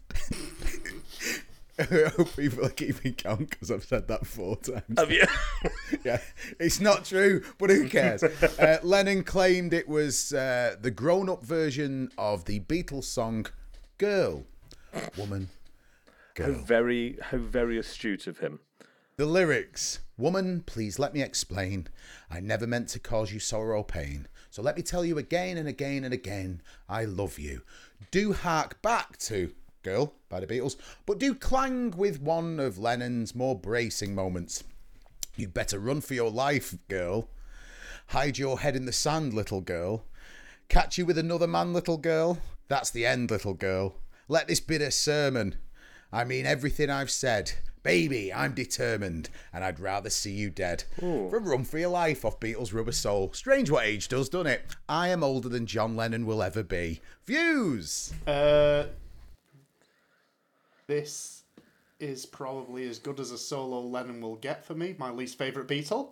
I 1.79 2.09
hope 2.17 2.37
people 2.37 2.65
are 2.67 2.71
keeping 2.71 3.15
count 3.15 3.51
because 3.51 3.71
I've 3.71 3.85
said 3.85 4.09
that 4.09 4.27
four 4.27 4.57
times. 4.57 4.99
Have 4.99 5.11
you? 5.11 5.25
yeah, 6.05 6.21
it's 6.59 6.81
not 6.81 7.05
true, 7.05 7.43
but 7.59 7.71
who 7.71 7.89
cares? 7.89 8.23
Uh, 8.59 8.79
Lennon 8.83 9.23
claimed 9.23 9.73
it 9.73 9.89
was 9.89 10.33
uh, 10.33 10.75
the 10.81 10.91
grown 10.91 11.29
up 11.29 11.45
version 11.45 12.11
of 12.19 12.45
the 12.47 12.61
Beatles 12.61 13.05
song 13.05 13.47
Girl, 13.99 14.45
Woman, 15.17 15.49
Girl. 16.35 16.55
how 16.55 16.61
very, 16.65 17.19
how 17.21 17.39
very 17.39 17.79
astute 17.79 18.27
of 18.27 18.39
him. 18.39 18.61
The 19.17 19.27
lyrics 19.27 20.01
Woman, 20.17 20.65
please 20.67 20.99
let 20.99 21.15
me 21.15 21.23
explain. 21.23 21.87
I 22.29 22.41
never 22.41 22.67
meant 22.67 22.89
to 22.89 22.99
cause 22.99 23.33
you 23.33 23.39
sorrow 23.39 23.79
or 23.79 23.85
pain. 23.85 24.27
So 24.51 24.63
let 24.63 24.77
me 24.77 24.83
tell 24.83 25.05
you 25.05 25.19
again 25.19 25.57
and 25.57 25.69
again 25.69 26.03
and 26.05 26.13
again 26.13 26.61
I 26.89 27.05
love 27.05 27.39
you. 27.39 27.63
Do 28.11 28.33
hark 28.33 28.83
back 28.83 29.17
to 29.19 29.53
Girl 29.89 30.13
by 30.29 30.41
the 30.41 30.47
Beatles, 30.47 30.77
but 31.07 31.19
do 31.19 31.35
clang 31.35 31.93
with 31.93 32.21
one 32.21 32.61
of 32.61 32.79
Lennon's 32.79 33.35
more 33.35 33.59
bracing 33.59 34.15
moments. 34.15 34.63
You'd 35.35 35.55
better 35.55 35.79
run 35.79 36.03
for 36.03 36.13
your 36.13 36.31
life, 36.31 36.75
girl. 36.89 37.31
Hide 38.09 38.37
your 38.37 38.61
head 38.61 38.77
in 38.77 38.85
the 38.85 38.93
sand, 38.93 39.33
little 39.33 39.63
girl. 39.63 40.05
Catch 40.69 40.99
you 40.99 41.07
with 41.07 41.17
another 41.17 41.47
man, 41.47 41.73
little 41.73 41.97
girl. 41.97 42.39
That's 42.69 42.91
the 42.91 43.07
end, 43.07 43.31
little 43.31 43.55
girl. 43.55 43.95
Let 44.29 44.47
this 44.49 44.61
be 44.61 44.77
a 44.77 44.91
sermon. 44.91 45.55
I 46.13 46.25
mean 46.25 46.45
everything 46.45 46.91
I've 46.91 47.11
said. 47.11 47.53
Baby, 47.83 48.31
I'm 48.31 48.53
determined, 48.53 49.31
and 49.55 49.65
I'd 49.65 49.81
rather 49.81 50.11
see 50.11 50.33
you 50.33 50.51
dead. 50.51 50.85
From 50.99 51.45
Run 51.45 51.65
for 51.65 51.79
Your 51.79 51.89
Life 51.89 52.27
off 52.27 52.41
Beatles 52.41 52.75
Rubber 52.75 52.93
Soul. 52.93 53.33
Strange 53.33 53.71
what 53.71 53.87
age 53.87 54.09
does, 54.09 54.29
doesn't 54.29 54.49
it? 54.49 54.63
I 54.87 55.09
am 55.09 55.25
older 55.25 55.49
than 55.49 55.65
John 55.65 55.97
Lennon 55.97 56.27
will 56.27 56.43
ever 56.43 56.63
be. 56.63 57.01
Views! 57.25 58.13
Uh, 58.27 58.85
this 60.89 61.45
is 62.01 62.27
probably 62.27 62.89
as 62.89 62.99
good 62.99 63.21
as 63.21 63.31
a 63.31 63.39
solo 63.39 63.81
Lennon 63.81 64.21
will 64.21 64.37
get 64.37 64.65
for 64.65 64.75
me. 64.75 64.97
My 64.99 65.11
least 65.11 65.39
favourite 65.39 65.69
Beatle. 65.69 66.11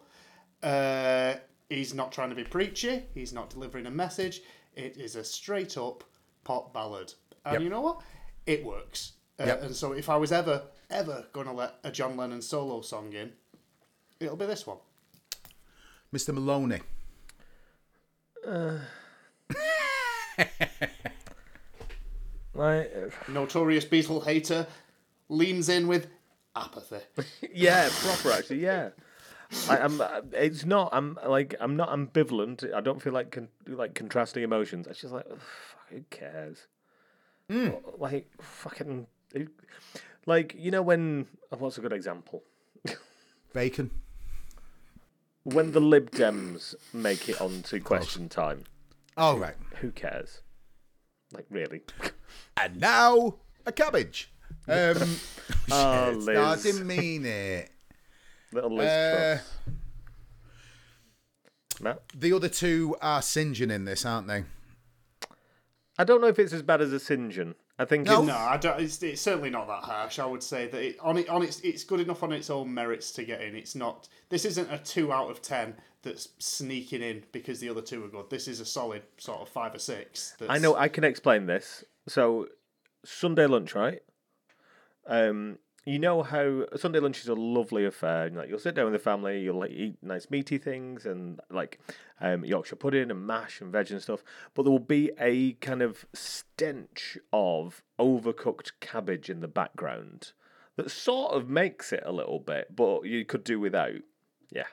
Uh, 0.63 1.35
he's 1.69 1.93
not 1.95 2.13
trying 2.13 2.29
to 2.31 2.37
be 2.37 2.45
preachy. 2.45 3.03
He's 3.15 3.33
not 3.33 3.51
delivering 3.51 3.87
a 3.87 3.91
message. 3.91 4.43
It 4.75 4.97
is 4.97 5.17
a 5.17 5.25
straight 5.25 5.77
up 5.77 6.05
pop 6.45 6.73
ballad. 6.73 7.13
And 7.45 7.55
Yep. 7.55 7.63
you 7.63 7.71
know 7.71 7.81
what? 7.81 8.03
it 8.47 8.65
works. 8.65 9.13
Uh, 9.41 9.45
Yep. 9.47 9.63
And 9.65 9.75
so 9.77 9.93
if 9.93 10.09
I 10.09 10.17
was 10.17 10.31
ever, 10.31 10.63
ever 10.91 11.27
going 11.33 11.47
to 11.47 11.53
let 11.53 11.75
a 11.83 11.91
John 11.91 12.17
Lennon 12.17 12.41
solo 12.43 12.81
song 12.81 13.13
in, 13.13 13.33
it'll 14.21 14.37
be 14.37 14.47
this 14.47 14.67
one. 14.67 14.79
Mr. 16.15 16.33
Maloney. 16.33 16.81
Like, 22.57 23.29
Notorious 23.29 23.85
Beatle 23.85 24.25
hater 24.25 24.67
leans 25.29 25.69
in 25.69 25.87
with 25.89 26.09
apathy. 26.55 26.99
yeah, 27.53 27.89
proper 28.03 28.33
actually. 28.33 28.61
Yeah, 28.61 28.91
I, 29.69 29.79
I'm. 29.79 30.01
uh, 30.01 30.23
It's 30.33 30.65
not. 30.65 30.91
I'm 30.93 31.19
like. 31.27 31.55
I'm 31.61 31.77
not 31.77 31.91
ambivalent. 31.91 32.73
I 32.75 32.81
don't 32.81 33.01
feel 33.03 33.13
like 33.13 33.31
con- 33.33 33.49
like 33.67 33.95
contrasting 33.95 34.43
emotions. 34.43 34.87
It's 34.87 35.01
just 35.01 35.13
like, 35.13 35.27
ugh, 35.31 35.39
fuck, 35.39 35.89
who 35.91 36.01
cares? 36.11 36.67
Like 37.99 38.29
fucking. 38.41 39.07
Like 40.27 40.55
you 40.59 40.71
know 40.71 40.83
when. 40.83 41.27
What's 41.57 41.79
a 41.79 41.81
good 41.81 41.93
example? 41.93 42.43
Bacon. 43.53 43.91
When 45.45 45.71
the 45.73 45.81
Lib 45.81 46.11
Dems 46.11 46.75
make 46.93 47.29
it 47.29 47.41
onto 47.41 47.81
question 47.81 48.29
time, 48.29 48.65
All 49.17 49.39
right. 49.39 49.55
who 49.77 49.93
cares? 49.93 50.41
Like 51.33 51.47
really? 51.51 51.83
And 52.57 52.81
now 52.81 53.37
a 53.65 53.73
cabbage. 53.73 54.31
Um, 54.69 54.97
Oh, 55.71 56.13
shit. 56.13 56.35
No, 56.35 56.43
I 56.43 56.51
Liz. 56.53 56.63
didn't 56.63 56.87
mean 56.87 57.25
it. 57.25 57.71
Little 58.53 58.75
Liz 58.77 58.89
Uh, 58.89 59.39
Truss. 59.39 59.53
Matt? 61.81 62.03
the 62.15 62.33
other 62.33 62.49
two 62.49 62.97
are 63.03 63.21
singeing 63.23 63.71
in 63.71 63.85
this, 63.85 64.05
aren't 64.05 64.27
they? 64.29 64.45
I 65.99 66.05
don't 66.05 66.21
know 66.21 66.27
if 66.29 66.39
it's 66.39 66.53
as 66.53 66.63
bad 66.63 66.81
as 66.81 66.93
a 66.93 67.01
St. 67.01 67.57
I 67.79 67.85
think 67.85 68.07
No. 68.07 68.19
it's, 68.21 68.27
No, 68.29 68.35
I 68.37 68.57
don't, 68.57 68.81
it's, 68.81 69.03
it's 69.03 69.21
certainly 69.21 69.51
not 69.51 69.67
that 69.67 69.83
harsh. 69.83 70.19
I 70.19 70.27
would 70.27 70.43
say 70.43 70.67
that 70.69 70.83
it, 70.83 70.97
on 71.01 71.19
it 71.19 71.29
on 71.29 71.43
its 71.43 71.61
it's 71.61 71.85
good 71.85 72.01
enough 72.01 72.23
on 72.23 72.33
its 72.33 72.49
own 72.49 72.73
merits 72.73 73.13
to 73.13 73.25
get 73.25 73.43
in. 73.43 73.55
It's 73.55 73.75
not. 73.75 74.09
This 74.31 74.45
isn't 74.47 74.73
a 74.73 74.79
two 74.79 75.13
out 75.13 75.31
of 75.31 75.43
ten 75.43 75.75
that's 76.03 76.29
sneaking 76.39 77.03
in 77.03 77.25
because 77.33 77.61
the 77.61 77.69
other 77.69 77.83
two 77.83 78.05
are 78.05 78.09
good. 78.09 78.31
This 78.31 78.49
is 78.49 78.61
a 78.61 78.65
solid 78.67 79.03
sort 79.19 79.43
of 79.43 79.49
five 79.49 79.75
or 79.75 79.79
six. 79.79 80.35
That's, 80.39 80.51
I 80.51 80.59
know 80.59 80.75
I 80.75 80.89
can 80.89 81.05
explain 81.05 81.47
this. 81.47 81.85
So 82.09 82.47
Sunday 83.05 83.47
lunch, 83.47 83.75
right? 83.75 84.01
Um, 85.07 85.59
you 85.85 86.01
know 86.01 86.25
how 86.25 86.67
Sunday 86.77 86.99
lunch 86.99 87.21
is 87.21 87.29
a 87.29 87.35
lovely 87.35 87.85
affair. 87.85 88.29
Like 88.31 88.49
you'll 88.49 88.59
sit 88.59 88.75
down 88.75 88.87
with 88.87 88.95
the 88.95 88.99
family, 88.99 89.41
you'll 89.41 89.61
like, 89.61 89.71
eat 89.71 89.97
nice 90.03 90.29
meaty 90.31 90.59
things 90.59 91.07
and 91.07 91.41
like 91.49 91.79
um, 92.21 92.45
Yorkshire 92.45 92.77
pudding 92.77 93.11
and 93.11 93.25
mash 93.27 93.61
and 93.61 93.71
veg 93.71 93.93
and 93.93 94.03
stuff. 94.03 94.25
But 94.55 94.65
there 94.65 94.73
will 94.73 94.79
be 94.81 95.13
a 95.19 95.53
kind 95.55 95.83
of 95.83 96.05
stench 96.13 97.17
of 97.33 97.83
overcooked 98.01 98.73
cabbage 98.81 99.31
in 99.31 99.41
the 99.41 99.49
background 99.49 100.33
that 100.75 100.91
sort 100.91 101.33
of 101.33 101.49
makes 101.49 101.93
it 101.93 102.03
a 102.05 102.13
little 102.13 102.41
bit, 102.41 102.75
but 102.75 103.05
you 103.05 103.25
could 103.25 103.45
do 103.45 103.61
without. 103.61 104.03
Yeah, 104.51 104.67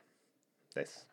this. 0.76 1.06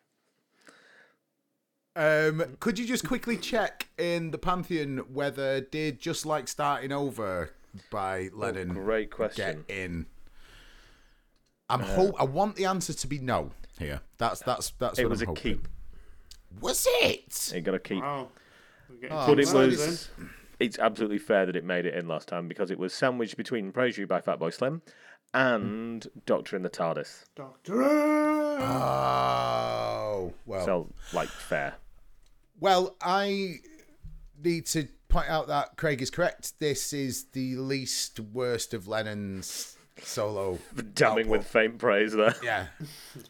Um, 1.95 2.55
could 2.59 2.79
you 2.79 2.85
just 2.87 3.05
quickly 3.05 3.35
check 3.37 3.89
in 3.97 4.31
the 4.31 4.37
Pantheon 4.37 4.99
whether 5.13 5.59
did 5.61 5.99
just 5.99 6.25
like 6.25 6.47
starting 6.47 6.91
over 6.93 7.51
by 7.89 8.29
Lennon 8.33 8.73
Great 8.73 9.09
get 9.09 9.15
question. 9.15 9.65
in? 9.67 10.05
I'm 11.69 11.81
hope 11.81 12.15
I 12.19 12.23
want 12.23 12.55
the 12.55 12.65
answer 12.65 12.93
to 12.93 13.07
be 13.07 13.19
no 13.19 13.51
here. 13.77 14.01
That's 14.17 14.41
that's 14.41 14.71
that's 14.79 14.99
It 14.99 15.03
what 15.03 15.09
was 15.11 15.21
I'm 15.21 15.27
a 15.27 15.31
hoping. 15.31 15.43
keep. 15.43 15.67
Was 16.61 16.85
it? 17.01 17.51
You 17.55 17.61
got 17.61 17.71
to 17.71 17.79
keep. 17.79 18.03
Oh, 18.03 18.27
we're 18.89 19.07
Oh, 19.09 19.27
But 19.27 19.39
it 19.39 19.45
well, 19.47 19.55
words 19.55 19.77
was. 19.77 20.09
It's 20.59 20.77
absolutely 20.79 21.17
fair 21.17 21.45
that 21.45 21.55
it 21.55 21.63
made 21.65 21.85
it 21.85 21.93
in 21.95 22.07
last 22.07 22.27
time 22.27 22.47
because 22.47 22.71
it 22.71 22.77
was 22.77 22.93
sandwiched 22.93 23.35
between 23.37 23.71
Praise 23.71 23.97
You 23.97 24.05
by 24.05 24.21
Fatboy 24.21 24.53
Slim 24.53 24.81
and 25.33 26.07
Doctorin' 26.25 26.61
the 26.61 26.69
TARDIS. 26.69 27.23
Doctor. 27.35 27.83
Oh 28.63 30.33
well. 30.45 30.65
So, 30.65 30.89
like, 31.13 31.29
fair. 31.29 31.75
Well, 32.61 32.95
I 33.01 33.55
need 34.41 34.67
to 34.67 34.87
point 35.09 35.29
out 35.29 35.47
that 35.47 35.77
Craig 35.77 35.99
is 35.99 36.11
correct. 36.11 36.59
This 36.59 36.93
is 36.93 37.25
the 37.33 37.55
least 37.55 38.19
worst 38.19 38.75
of 38.75 38.87
Lennon's 38.87 39.75
solo. 40.03 40.59
Damning 40.93 41.27
with 41.27 41.45
faint 41.45 41.79
praise 41.79 42.13
there. 42.13 42.35
Yeah. 42.43 42.67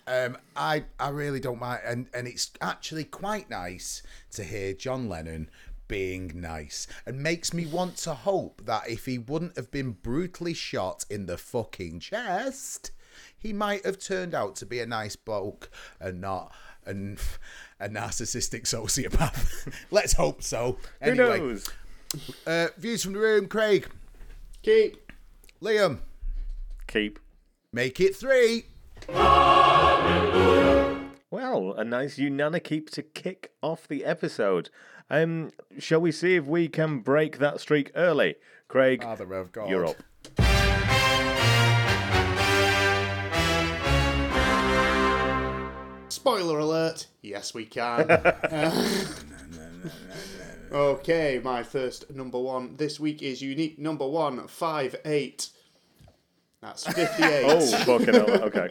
Um, 0.05 0.37
I 0.57 0.83
I 0.99 1.09
really 1.09 1.39
don't 1.39 1.59
mind, 1.59 1.79
and 1.85 2.07
and 2.13 2.27
it's 2.27 2.51
actually 2.59 3.05
quite 3.05 3.49
nice 3.49 4.03
to 4.31 4.43
hear 4.43 4.73
John 4.73 5.07
Lennon 5.07 5.49
being 5.87 6.33
nice, 6.35 6.85
and 7.05 7.23
makes 7.23 7.53
me 7.53 7.65
want 7.65 7.95
to 7.97 8.13
hope 8.13 8.65
that 8.65 8.89
if 8.89 9.05
he 9.05 9.17
wouldn't 9.17 9.55
have 9.55 9.71
been 9.71 9.91
brutally 9.91 10.53
shot 10.53 11.05
in 11.09 11.25
the 11.25 11.37
fucking 11.37 12.01
chest, 12.01 12.91
he 13.37 13.53
might 13.53 13.85
have 13.85 13.97
turned 13.97 14.35
out 14.35 14.57
to 14.57 14.65
be 14.65 14.81
a 14.81 14.85
nice 14.85 15.15
bloke 15.15 15.69
and 16.01 16.19
not 16.19 16.53
an 16.85 17.17
a 17.81 17.89
narcissistic 17.89 18.61
sociopath. 18.63 19.73
Let's 19.91 20.13
hope 20.13 20.41
so. 20.43 20.77
Who 21.03 21.15
knows? 21.15 21.67
Uh, 22.45 22.67
views 22.77 23.03
from 23.03 23.13
the 23.13 23.19
room, 23.19 23.47
Craig, 23.47 23.87
Keep. 24.63 25.11
Liam, 25.61 25.99
Keep. 26.87 27.19
make 27.71 27.99
it 27.99 28.15
three. 28.15 28.65
Well, 31.29 31.73
a 31.77 31.83
nice 31.85 32.17
Unana 32.17 32.61
keep 32.61 32.89
to 32.91 33.01
kick 33.01 33.51
off 33.63 33.87
the 33.87 34.03
episode. 34.03 34.69
Um, 35.09 35.51
shall 35.79 36.01
we 36.01 36.11
see 36.11 36.35
if 36.35 36.45
we 36.45 36.67
can 36.67 36.99
break 36.99 37.37
that 37.37 37.59
streak 37.61 37.91
early? 37.95 38.35
Craig, 38.67 39.01
Father 39.03 39.33
of 39.33 39.51
God. 39.51 39.69
you're 39.69 39.85
up. 39.85 39.95
Spoiler 46.21 46.59
alert. 46.59 47.07
Yes, 47.23 47.55
we 47.55 47.65
can. 47.65 48.07
okay, 50.71 51.41
my 51.43 51.63
first 51.63 52.13
number 52.13 52.37
one 52.37 52.75
this 52.75 52.99
week 52.99 53.23
is 53.23 53.41
unique 53.41 53.79
number 53.79 54.07
one 54.07 54.47
five 54.47 54.95
eight. 55.03 55.49
That's 56.61 56.85
fifty 56.85 57.23
eight. 57.23 57.45
Oh, 57.49 57.65
fucking 57.85 58.13
hell. 58.13 58.43
Okay. 58.43 58.69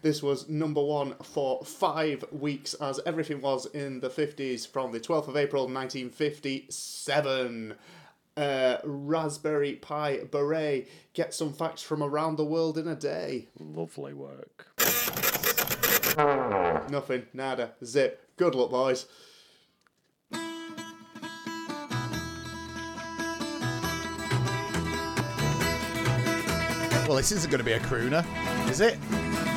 This 0.00 0.22
was 0.22 0.48
number 0.48 0.82
one 0.82 1.16
for 1.22 1.62
five 1.66 2.24
weeks, 2.32 2.72
as 2.72 2.98
everything 3.04 3.42
was 3.42 3.66
in 3.66 4.00
the 4.00 4.08
50s 4.08 4.66
from 4.66 4.92
the 4.92 5.00
12th 5.00 5.28
of 5.28 5.36
April 5.36 5.64
1957. 5.64 7.74
Uh, 8.38 8.76
Raspberry 8.84 9.74
Pi 9.74 10.20
Beret. 10.30 10.88
Get 11.12 11.34
some 11.34 11.52
facts 11.52 11.82
from 11.82 12.02
around 12.02 12.36
the 12.36 12.46
world 12.46 12.78
in 12.78 12.88
a 12.88 12.96
day. 12.96 13.48
Lovely 13.58 14.14
work. 14.14 14.68
Nothing, 16.16 17.26
nada, 17.34 17.72
zip. 17.84 18.30
Good 18.36 18.54
luck, 18.54 18.70
boys. 18.70 19.06
Well, 27.06 27.16
this 27.16 27.30
isn't 27.32 27.50
going 27.50 27.58
to 27.58 27.64
be 27.64 27.72
a 27.72 27.78
crooner, 27.80 28.24
is 28.68 28.80
it? 28.80 28.98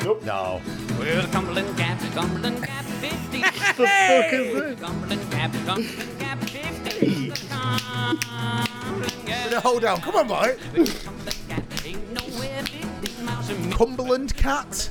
Nope. 0.04 0.22
No. 0.22 0.60
Well, 0.98 1.26
Cumberland 1.28 1.76
Gap, 1.76 1.98
Cumberland 2.14 2.64
Gap 2.64 2.84
50. 2.84 3.40
The 3.80 3.86
fuck 3.86 4.32
is 4.32 4.54
this? 4.54 4.80
Cumberland 4.80 5.30
Gap, 5.30 5.52
Cumberland 5.66 6.18
Gap 6.20 6.38
50. 6.38 7.30
Cumberland 7.48 9.26
Gap, 9.26 9.50
No, 9.50 9.60
Hold 9.60 9.84
on, 9.84 10.00
come 10.00 10.16
on, 10.16 10.28
boy. 10.28 10.56
Cumberland 10.74 11.48
Gap, 11.48 11.86
ain't 11.86 12.12
nowhere 12.12 12.62
50 12.62 13.22
miles 13.24 13.50
from 13.50 13.72
Cumberland 13.72 14.36
Cat. 14.36 14.90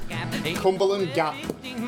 Cumberland 0.55 1.13
Gap. 1.13 1.35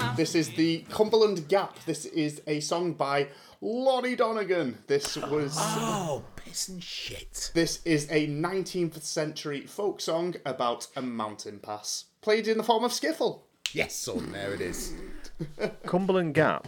Nowhere 0.01 0.15
50 0.15 0.17
miles 0.17 0.17
This 0.17 0.35
is 0.35 0.49
the 0.55 0.85
Cumberland 0.89 1.47
Gap. 1.47 1.77
This 1.85 2.05
is 2.05 2.41
a 2.47 2.59
song 2.59 2.93
by 2.93 3.27
Lonnie 3.61 4.15
Donegan. 4.15 4.77
This 4.87 5.17
was. 5.17 5.55
Oh, 5.57 6.23
piss 6.35 6.69
and 6.69 6.83
shit. 6.83 7.51
This 7.53 7.81
is 7.85 8.07
a 8.09 8.27
19th 8.27 9.01
century 9.03 9.61
folk 9.65 10.01
song 10.01 10.35
about 10.45 10.87
a 10.95 11.01
mountain 11.01 11.59
pass, 11.59 12.05
played 12.21 12.47
in 12.47 12.57
the 12.57 12.63
form 12.63 12.83
of 12.83 12.91
skiffle. 12.91 13.41
Yes, 13.73 13.95
son, 13.95 14.31
there 14.31 14.53
it 14.53 14.61
is. 14.61 14.93
Cumberland 15.85 16.33
Gap 16.33 16.67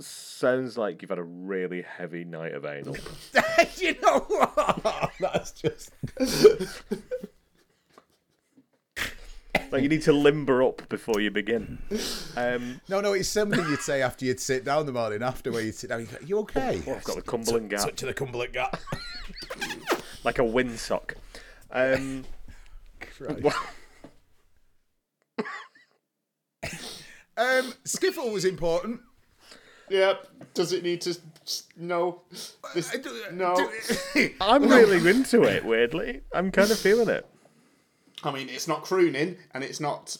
sounds 0.00 0.78
like 0.78 1.02
you've 1.02 1.10
had 1.10 1.18
a 1.18 1.24
really 1.24 1.82
heavy 1.82 2.24
night 2.24 2.54
of 2.54 2.64
anal. 2.64 2.96
you 3.76 3.96
know 4.00 4.20
what? 4.20 5.12
That's 5.20 5.52
just. 5.52 5.90
like 9.72 9.82
you 9.82 9.88
need 9.88 10.02
to 10.02 10.12
limber 10.12 10.62
up 10.62 10.88
before 10.88 11.20
you 11.20 11.30
begin. 11.30 11.78
Um, 12.36 12.80
No, 12.88 13.00
no, 13.00 13.12
it's 13.12 13.28
something 13.28 13.58
you'd 13.68 13.80
say 13.80 14.02
after 14.02 14.24
you'd 14.24 14.40
sit 14.40 14.64
down 14.64 14.86
the 14.86 14.92
morning 14.92 15.22
after 15.22 15.52
where 15.52 15.62
you'd 15.62 15.74
sit 15.74 15.90
down. 15.90 16.00
You, 16.00 16.06
go, 16.06 16.16
you 16.26 16.38
okay? 16.40 16.82
oh, 16.86 16.94
I've 16.94 17.04
got 17.04 17.16
the 17.16 17.22
Cumberland 17.22 17.70
Gap, 17.70 17.94
to 17.96 18.06
the 18.06 18.14
Cumberland 18.14 18.52
Gap. 18.52 18.78
like 20.24 20.38
a 20.38 20.42
windsock. 20.42 21.14
Um, 21.70 22.24
um, 27.36 27.74
Skiffle 27.84 28.32
was 28.32 28.44
important. 28.44 29.00
Yep. 29.90 30.26
Does 30.54 30.72
it 30.72 30.82
need 30.82 31.00
to 31.02 31.16
no. 31.76 32.22
This, 32.74 32.94
no. 33.32 33.70
I'm 34.40 34.68
really 34.68 35.08
into 35.08 35.44
it. 35.44 35.64
Weirdly, 35.64 36.20
I'm 36.32 36.50
kind 36.50 36.70
of 36.70 36.78
feeling 36.78 37.08
it. 37.08 37.26
I 38.24 38.30
mean, 38.32 38.48
it's 38.48 38.66
not 38.68 38.82
crooning, 38.82 39.36
and 39.54 39.62
it's 39.64 39.80
not 39.80 40.16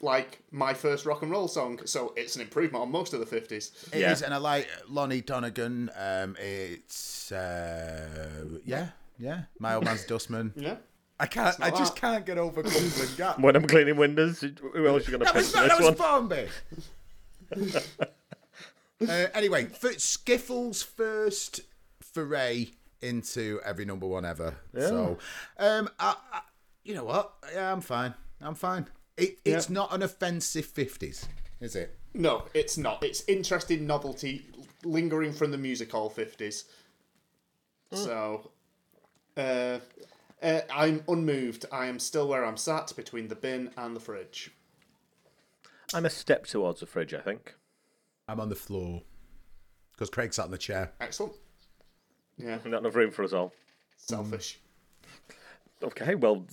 like 0.00 0.40
my 0.50 0.74
first 0.74 1.06
rock 1.06 1.22
and 1.22 1.30
roll 1.30 1.48
song, 1.48 1.80
so 1.84 2.12
it's 2.16 2.36
an 2.36 2.42
improvement 2.42 2.82
on 2.82 2.90
most 2.90 3.12
of 3.14 3.20
the 3.20 3.26
50s. 3.26 3.92
It 3.94 4.00
Yeah. 4.00 4.12
is, 4.12 4.22
and 4.22 4.34
I 4.34 4.38
like 4.38 4.68
Lonnie 4.88 5.20
Donegan. 5.22 5.90
Um, 5.96 6.36
it's 6.38 7.32
uh, 7.32 8.44
yeah, 8.64 8.88
yeah. 9.18 9.42
My 9.58 9.74
old 9.74 9.84
man's 9.84 10.04
Dustman. 10.04 10.52
Yeah. 10.56 10.76
I 11.20 11.26
can't. 11.26 11.56
I 11.60 11.70
not 11.70 11.78
just 11.78 11.94
can't 11.94 12.26
get 12.26 12.38
over 12.38 12.60
Cumberland 12.64 13.14
Gap. 13.16 13.38
When 13.38 13.54
I'm 13.54 13.66
cleaning 13.68 13.96
windows, 13.96 14.40
who 14.40 14.88
else 14.88 15.06
are 15.08 15.12
you 15.12 15.18
going 15.18 15.20
to 15.20 15.24
That 15.26 15.26
pick 15.26 15.34
was 15.36 15.50
for 15.52 15.68
that 15.68 15.78
was 15.78 15.84
one? 15.86 15.94
Formby. 15.94 16.48
uh, 19.08 19.26
anyway, 19.34 19.66
for 19.66 19.90
Skiffle's 19.90 20.82
first 20.82 21.60
foray 22.02 22.68
into 23.00 23.60
every 23.64 23.84
number 23.84 24.06
one 24.06 24.24
ever. 24.24 24.56
So, 24.76 25.18
um, 25.58 25.88
I, 26.00 26.16
I, 26.32 26.40
you 26.84 26.94
know 26.94 27.04
what? 27.04 27.32
Yeah, 27.52 27.72
I'm 27.72 27.80
fine. 27.80 28.14
I'm 28.40 28.54
fine. 28.54 28.86
It, 29.16 29.38
it's 29.44 29.70
not 29.70 29.92
an 29.94 30.02
offensive 30.02 30.66
fifties, 30.66 31.26
is 31.60 31.76
it? 31.76 31.96
No, 32.14 32.44
it's 32.54 32.76
not. 32.76 33.02
It's 33.04 33.24
interesting 33.28 33.86
novelty 33.86 34.46
lingering 34.84 35.32
from 35.32 35.50
the 35.50 35.58
music 35.58 35.90
hall 35.92 36.10
50s. 36.10 36.64
So, 37.92 38.50
uh, 39.36 39.78
uh, 40.42 40.60
I'm 40.72 41.02
unmoved. 41.08 41.64
I 41.72 41.86
am 41.86 41.98
still 41.98 42.28
where 42.28 42.44
I'm 42.44 42.56
sat 42.56 42.92
between 42.96 43.28
the 43.28 43.36
bin 43.36 43.70
and 43.76 43.94
the 43.94 44.00
fridge. 44.00 44.50
I'm 45.92 46.04
a 46.06 46.10
step 46.10 46.46
towards 46.46 46.80
the 46.80 46.86
fridge. 46.86 47.14
I 47.14 47.20
think. 47.20 47.54
I'm 48.28 48.40
on 48.40 48.48
the 48.48 48.56
floor 48.56 49.02
because 49.92 50.10
Craig 50.10 50.34
sat 50.34 50.46
in 50.46 50.50
the 50.50 50.58
chair. 50.58 50.92
Excellent. 51.00 51.34
Yeah, 52.36 52.58
Not 52.64 52.80
enough 52.80 52.96
room 52.96 53.12
for 53.12 53.22
us 53.22 53.32
all. 53.32 53.52
selfish. 53.96 54.58
Okay, 55.84 56.14
well, 56.14 56.46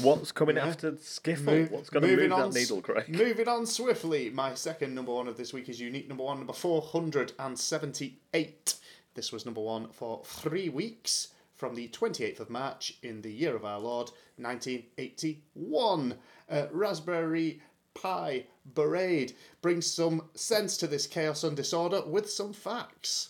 what's 0.00 0.32
coming 0.32 0.56
after 0.56 0.92
Skiffle? 0.92 1.70
What's 1.70 1.90
going 1.90 2.04
to 2.04 2.08
move 2.08 2.20
Moving 2.20 2.30
that 2.30 2.54
needle, 2.54 2.80
Craig? 2.80 3.10
Moving 3.10 3.46
on 3.46 3.66
swiftly, 3.66 4.30
my 4.30 4.54
second 4.54 4.94
number 4.94 5.12
one 5.12 5.28
of 5.28 5.36
this 5.36 5.52
week 5.52 5.68
is 5.68 5.78
unique 5.78 6.08
number 6.08 6.24
one, 6.24 6.38
number 6.38 6.54
478. 6.54 8.74
This 9.14 9.30
was 9.30 9.44
number 9.44 9.60
one 9.60 9.88
for 9.90 10.22
three 10.24 10.70
weeks 10.70 11.34
from 11.54 11.74
the 11.74 11.88
28th 11.88 12.40
of 12.40 12.48
March 12.48 12.94
in 13.02 13.20
the 13.20 13.30
year 13.30 13.54
of 13.54 13.66
our 13.66 13.78
Lord, 13.78 14.10
1981. 14.36 16.14
Uh, 16.48 16.66
Raspberry 16.72 17.60
Pi 17.92 18.46
Parade 18.74 19.34
brings 19.60 19.86
some 19.86 20.30
sense 20.34 20.78
to 20.78 20.86
this 20.86 21.06
chaos 21.06 21.44
and 21.44 21.54
disorder 21.54 22.00
with 22.06 22.30
some 22.30 22.54
facts. 22.54 23.28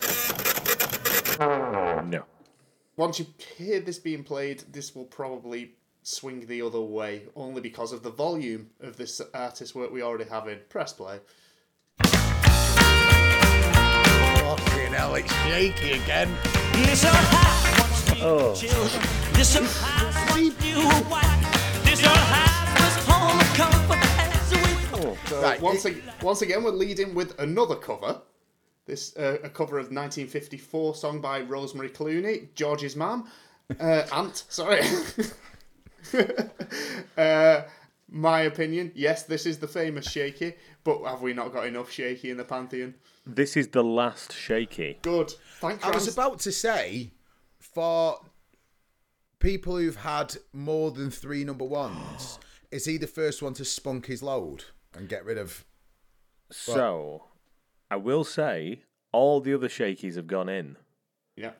No. 1.37 2.23
Once 2.95 3.17
you 3.19 3.25
hear 3.57 3.79
this 3.79 3.97
being 3.97 4.23
played, 4.23 4.59
this 4.71 4.93
will 4.95 5.05
probably 5.05 5.71
swing 6.03 6.45
the 6.45 6.61
other 6.61 6.79
way, 6.81 7.23
only 7.35 7.59
because 7.59 7.91
of 7.91 8.03
the 8.03 8.09
volume 8.11 8.69
of 8.81 8.97
this 8.97 9.19
artist's 9.33 9.73
work 9.73 9.91
we 9.91 10.03
already 10.03 10.29
have 10.29 10.47
in. 10.47 10.59
Press 10.69 10.93
play. 10.93 11.19
Fucking 12.03 12.13
hell, 14.93 15.15
it's 15.15 15.33
shaky 15.43 15.93
again. 15.93 16.29
Listen 16.73 17.09
Oh. 18.21 18.53
children. 18.55 19.01
Listen 19.33 19.63
high, 19.65 20.11
sweet 20.31 20.53
you 20.63 20.75
white. 21.09 21.41
Listen 21.85 22.09
high, 22.11 22.79
was 22.79 22.95
home 23.07 23.39
of 23.39 23.53
comfort 23.57 24.03
as 24.35 24.51
we 24.51 24.59
So 25.29 25.37
oh, 25.37 25.41
Right, 25.41 25.59
once, 25.59 25.83
ag- 25.87 26.03
once 26.21 26.43
again, 26.43 26.63
we're 26.63 26.69
leading 26.71 27.15
with 27.15 27.39
another 27.39 27.75
cover. 27.75 28.21
This 28.85 29.15
uh, 29.15 29.37
a 29.43 29.49
cover 29.49 29.77
of 29.77 29.85
1954 29.85 30.95
song 30.95 31.21
by 31.21 31.41
Rosemary 31.41 31.89
Clooney, 31.89 32.53
George's 32.53 32.95
mum, 32.95 33.29
uh, 33.79 34.03
aunt. 34.11 34.43
Sorry. 34.49 34.81
uh, 37.17 37.61
my 38.09 38.41
opinion, 38.41 38.91
yes, 38.93 39.23
this 39.23 39.45
is 39.45 39.57
the 39.57 39.67
famous 39.67 40.09
Shaky, 40.09 40.53
but 40.83 41.03
have 41.05 41.21
we 41.21 41.33
not 41.33 41.53
got 41.53 41.65
enough 41.65 41.89
Shaky 41.89 42.29
in 42.29 42.37
the 42.37 42.43
pantheon? 42.43 42.93
This 43.25 43.55
is 43.55 43.69
the 43.69 43.83
last 43.83 44.33
shaky. 44.33 44.99
Good. 45.01 45.33
Thank 45.59 45.85
I 45.85 45.91
was 45.91 46.11
about 46.11 46.39
to 46.39 46.51
say, 46.51 47.11
for 47.57 48.19
people 49.39 49.77
who've 49.77 49.95
had 49.95 50.35
more 50.51 50.91
than 50.91 51.09
three 51.09 51.45
number 51.45 51.63
ones, 51.63 52.37
is 52.69 52.83
he 52.83 52.97
the 52.97 53.07
first 53.07 53.41
one 53.41 53.53
to 53.53 53.63
spunk 53.63 54.07
his 54.07 54.21
load 54.21 54.65
and 54.93 55.07
get 55.07 55.23
rid 55.23 55.37
of? 55.37 55.63
So, 56.51 57.23
I 57.93 57.95
will 57.95 58.23
say, 58.23 58.81
all 59.11 59.39
the 59.39 59.53
other 59.53 59.67
shakies 59.69 60.15
have 60.15 60.25
gone 60.25 60.49
in. 60.49 60.77
Yeah. 61.35 61.51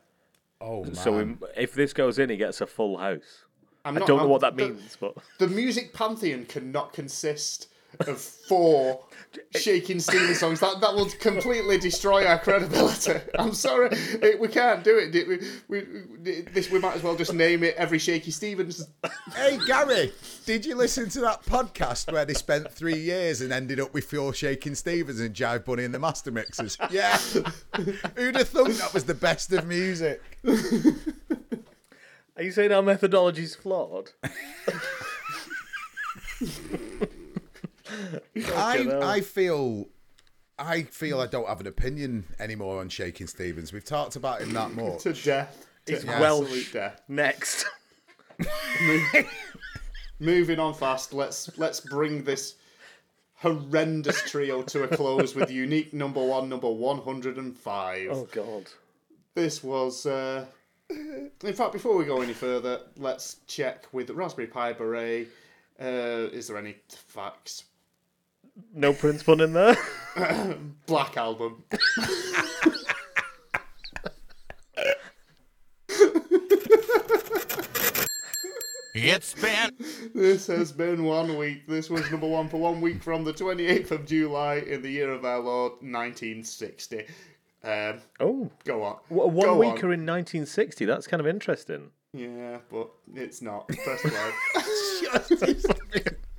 Oh 0.60 0.84
man! 0.84 0.96
So 0.96 1.12
we, 1.24 1.36
if 1.56 1.74
this 1.76 1.93
goes 1.93 2.17
in, 2.17 2.32
he 2.32 2.38
gets 2.38 2.60
a 2.60 2.65
full 2.65 2.98
house. 2.98 3.43
I'm 3.86 3.98
I 3.98 4.00
don't 4.00 4.10
know 4.10 4.17
I'm- 4.22 4.30
what 4.30 4.41
that 4.41 4.56
the- 4.58 4.69
means, 4.69 4.98
but 5.00 5.13
The 5.38 5.48
music 5.48 5.93
pantheon 5.93 6.46
cannot 6.46 6.91
consist 6.91 7.67
of 8.01 8.19
four 8.19 9.03
Shakin' 9.56 9.99
Stevens 9.99 10.39
songs. 10.39 10.60
That 10.60 10.79
that 10.82 10.93
will 10.93 11.10
completely 11.19 11.77
destroy 11.77 12.25
our 12.25 12.38
credibility. 12.39 13.13
I'm 13.39 13.53
sorry, 13.53 13.89
Eh, 14.21 14.34
we 14.39 14.47
can't 14.47 14.84
do 14.84 14.97
it. 14.97 15.27
We, 15.27 15.39
we, 15.67 15.88
we, 16.19 16.41
this 16.41 16.69
we 16.69 16.79
might 16.79 16.95
as 16.95 17.03
well 17.03 17.15
just 17.15 17.34
name 17.34 17.63
it 17.63 17.75
every 17.75 17.97
Shaky 17.99 18.32
Stevens. 18.32 18.86
hey 19.36 19.58
Gary, 19.65 20.12
did 20.45 20.65
you 20.65 20.75
listen 20.75 21.10
to 21.10 21.21
that 21.21 21.43
podcast 21.45 22.12
where 22.12 22.25
they 22.25 22.34
spent 22.34 22.71
three 22.71 22.97
years 22.99 23.41
and 23.41 23.51
ended 23.51 23.79
up 23.79 23.93
with 23.93 24.06
Phil 24.06 24.32
Shakin' 24.32 24.75
Stevens 24.75 25.19
and 25.19 25.34
Jive 25.34 25.65
Bunny 25.65 25.84
and 25.84 25.93
the 25.93 25.99
Master 25.99 26.32
Mixers? 26.32 26.77
Yeah. 26.91 27.17
Who'd 28.15 28.36
have 28.36 28.49
thought 28.49 28.69
that 28.71 28.93
was 28.93 29.06
the 29.06 29.15
best 29.15 29.51
of 29.51 29.65
music? 29.65 30.21
are 32.36 32.43
you 32.43 32.51
saying 32.51 32.71
our 32.71 32.84
methodology's 32.84 33.56
flawed? 33.56 34.12
I. 38.36 38.99
I 39.01 39.21
feel 39.21 39.88
I 40.60 40.84
feel 40.84 41.19
I 41.19 41.27
don't 41.27 41.47
have 41.47 41.60
an 41.62 41.67
opinion 41.67 42.25
anymore 42.39 42.79
on 42.79 42.89
Shakin' 42.89 43.27
Stevens. 43.27 43.73
We've 43.73 43.84
talked 43.86 44.15
about 44.15 44.41
him 44.41 44.53
that 44.53 44.71
much. 44.75 45.03
to 45.03 45.13
death. 45.13 45.67
To 45.86 45.93
He's 45.93 46.06
Welsh. 46.06 46.71
death. 46.71 47.01
Next. 47.08 47.65
Moving 50.19 50.60
on 50.60 50.73
fast. 50.73 51.13
Let's 51.13 51.58
let's 51.58 51.79
bring 51.79 52.23
this 52.23 52.56
horrendous 53.36 54.21
trio 54.29 54.62
to 54.63 54.84
a 54.84 54.88
close 54.88 55.36
with 55.36 55.51
unique 55.51 55.93
number 55.93 56.23
one, 56.23 56.47
number 56.49 56.69
one 56.69 56.99
hundred 56.99 57.38
and 57.38 57.56
five. 57.58 58.10
Oh 58.12 58.27
God. 58.32 58.69
This 59.36 59.63
was. 59.63 60.06
Uh, 60.06 60.45
in 60.89 61.53
fact, 61.53 61.73
before 61.73 61.97
we 61.97 62.06
go 62.06 62.21
any 62.21 62.34
further, 62.34 62.82
let's 62.97 63.38
check 63.47 63.86
with 63.91 64.12
Raspberry 64.12 64.47
Pi 64.47 64.73
Beret. 64.73 65.27
Uh, 65.82 66.29
is 66.32 66.47
there 66.47 66.58
any 66.58 66.75
facts? 66.88 67.63
No 68.74 68.94
Prince 68.94 69.24
pun 69.24 69.42
in 69.42 69.54
there. 69.54 69.76
Black 70.86 71.18
Album. 71.18 71.63
It's 78.96 79.34
been 79.34 79.72
This 80.13 80.46
has 80.48 80.72
been 80.72 81.04
one 81.04 81.36
week. 81.38 81.68
This 81.68 81.89
was 81.89 82.10
number 82.12 82.28
one 82.28 82.48
for 82.48 82.58
one 82.58 82.80
week 82.80 83.02
from 83.02 83.24
the 83.24 83.34
28th 83.34 83.89
of 83.92 84.06
July 84.06 84.56
in 84.58 84.84
the 84.84 84.89
year 84.89 85.12
of 85.12 85.26
our 85.26 85.39
Lord, 85.39 85.72
1960. 85.82 87.06
Um, 87.63 88.02
oh, 88.20 88.52
go 88.66 88.84
on. 88.84 88.98
Wha- 89.10 89.26
one 89.26 89.48
Go 89.48 89.58
weeker 89.58 89.88
on. 89.88 89.94
in 89.94 90.06
1960. 90.06 90.86
That's 90.86 91.08
kind 91.08 91.22
of 91.22 91.26
interesting. 91.28 91.89
Yeah, 92.13 92.60
but 92.70 92.89
it's 93.16 93.42
not. 93.42 93.68
Press 93.70 94.02
play. 94.02 94.32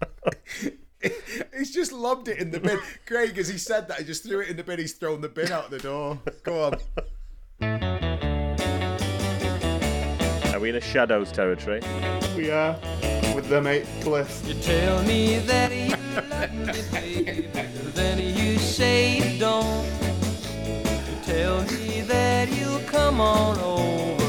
He's 1.74 1.88
just 1.88 2.00
lobbed 2.00 2.28
it 2.28 2.38
in 2.38 2.52
the 2.52 2.60
bin. 2.60 2.78
Craig, 3.06 3.36
as 3.36 3.48
he 3.48 3.58
said 3.58 3.88
that, 3.88 3.98
he 3.98 4.04
just 4.04 4.22
threw 4.22 4.38
it 4.38 4.48
in 4.48 4.56
the 4.56 4.62
bin. 4.62 4.78
He's 4.78 4.92
thrown 4.92 5.20
the 5.20 5.28
bin 5.28 5.50
out 5.50 5.70
the 5.70 5.80
door. 5.80 6.20
Go 6.44 6.66
on. 6.66 6.74
Are 10.54 10.60
we 10.60 10.68
in 10.68 10.76
a 10.76 10.80
shadows 10.80 11.32
territory? 11.32 11.80
we 12.36 12.52
are 12.52 12.78
with 13.34 13.48
the 13.48 13.60
mate 13.60 13.86
Cliff. 14.02 14.40
You 14.46 14.54
tell 14.54 15.02
me 15.02 15.40
that 15.40 15.72
you 15.72 15.96
love 16.30 16.54
me, 16.54 16.82
baby, 16.92 17.48
then 17.92 18.20
you 18.20 18.56
say 18.58 19.32
you 19.32 19.40
don't. 19.40 19.84
You 20.64 21.16
tell 21.24 21.60
me 21.62 22.02
that 22.02 22.52
you'll 22.52 22.86
come 22.86 23.20
on 23.20 23.58
over, 23.58 24.23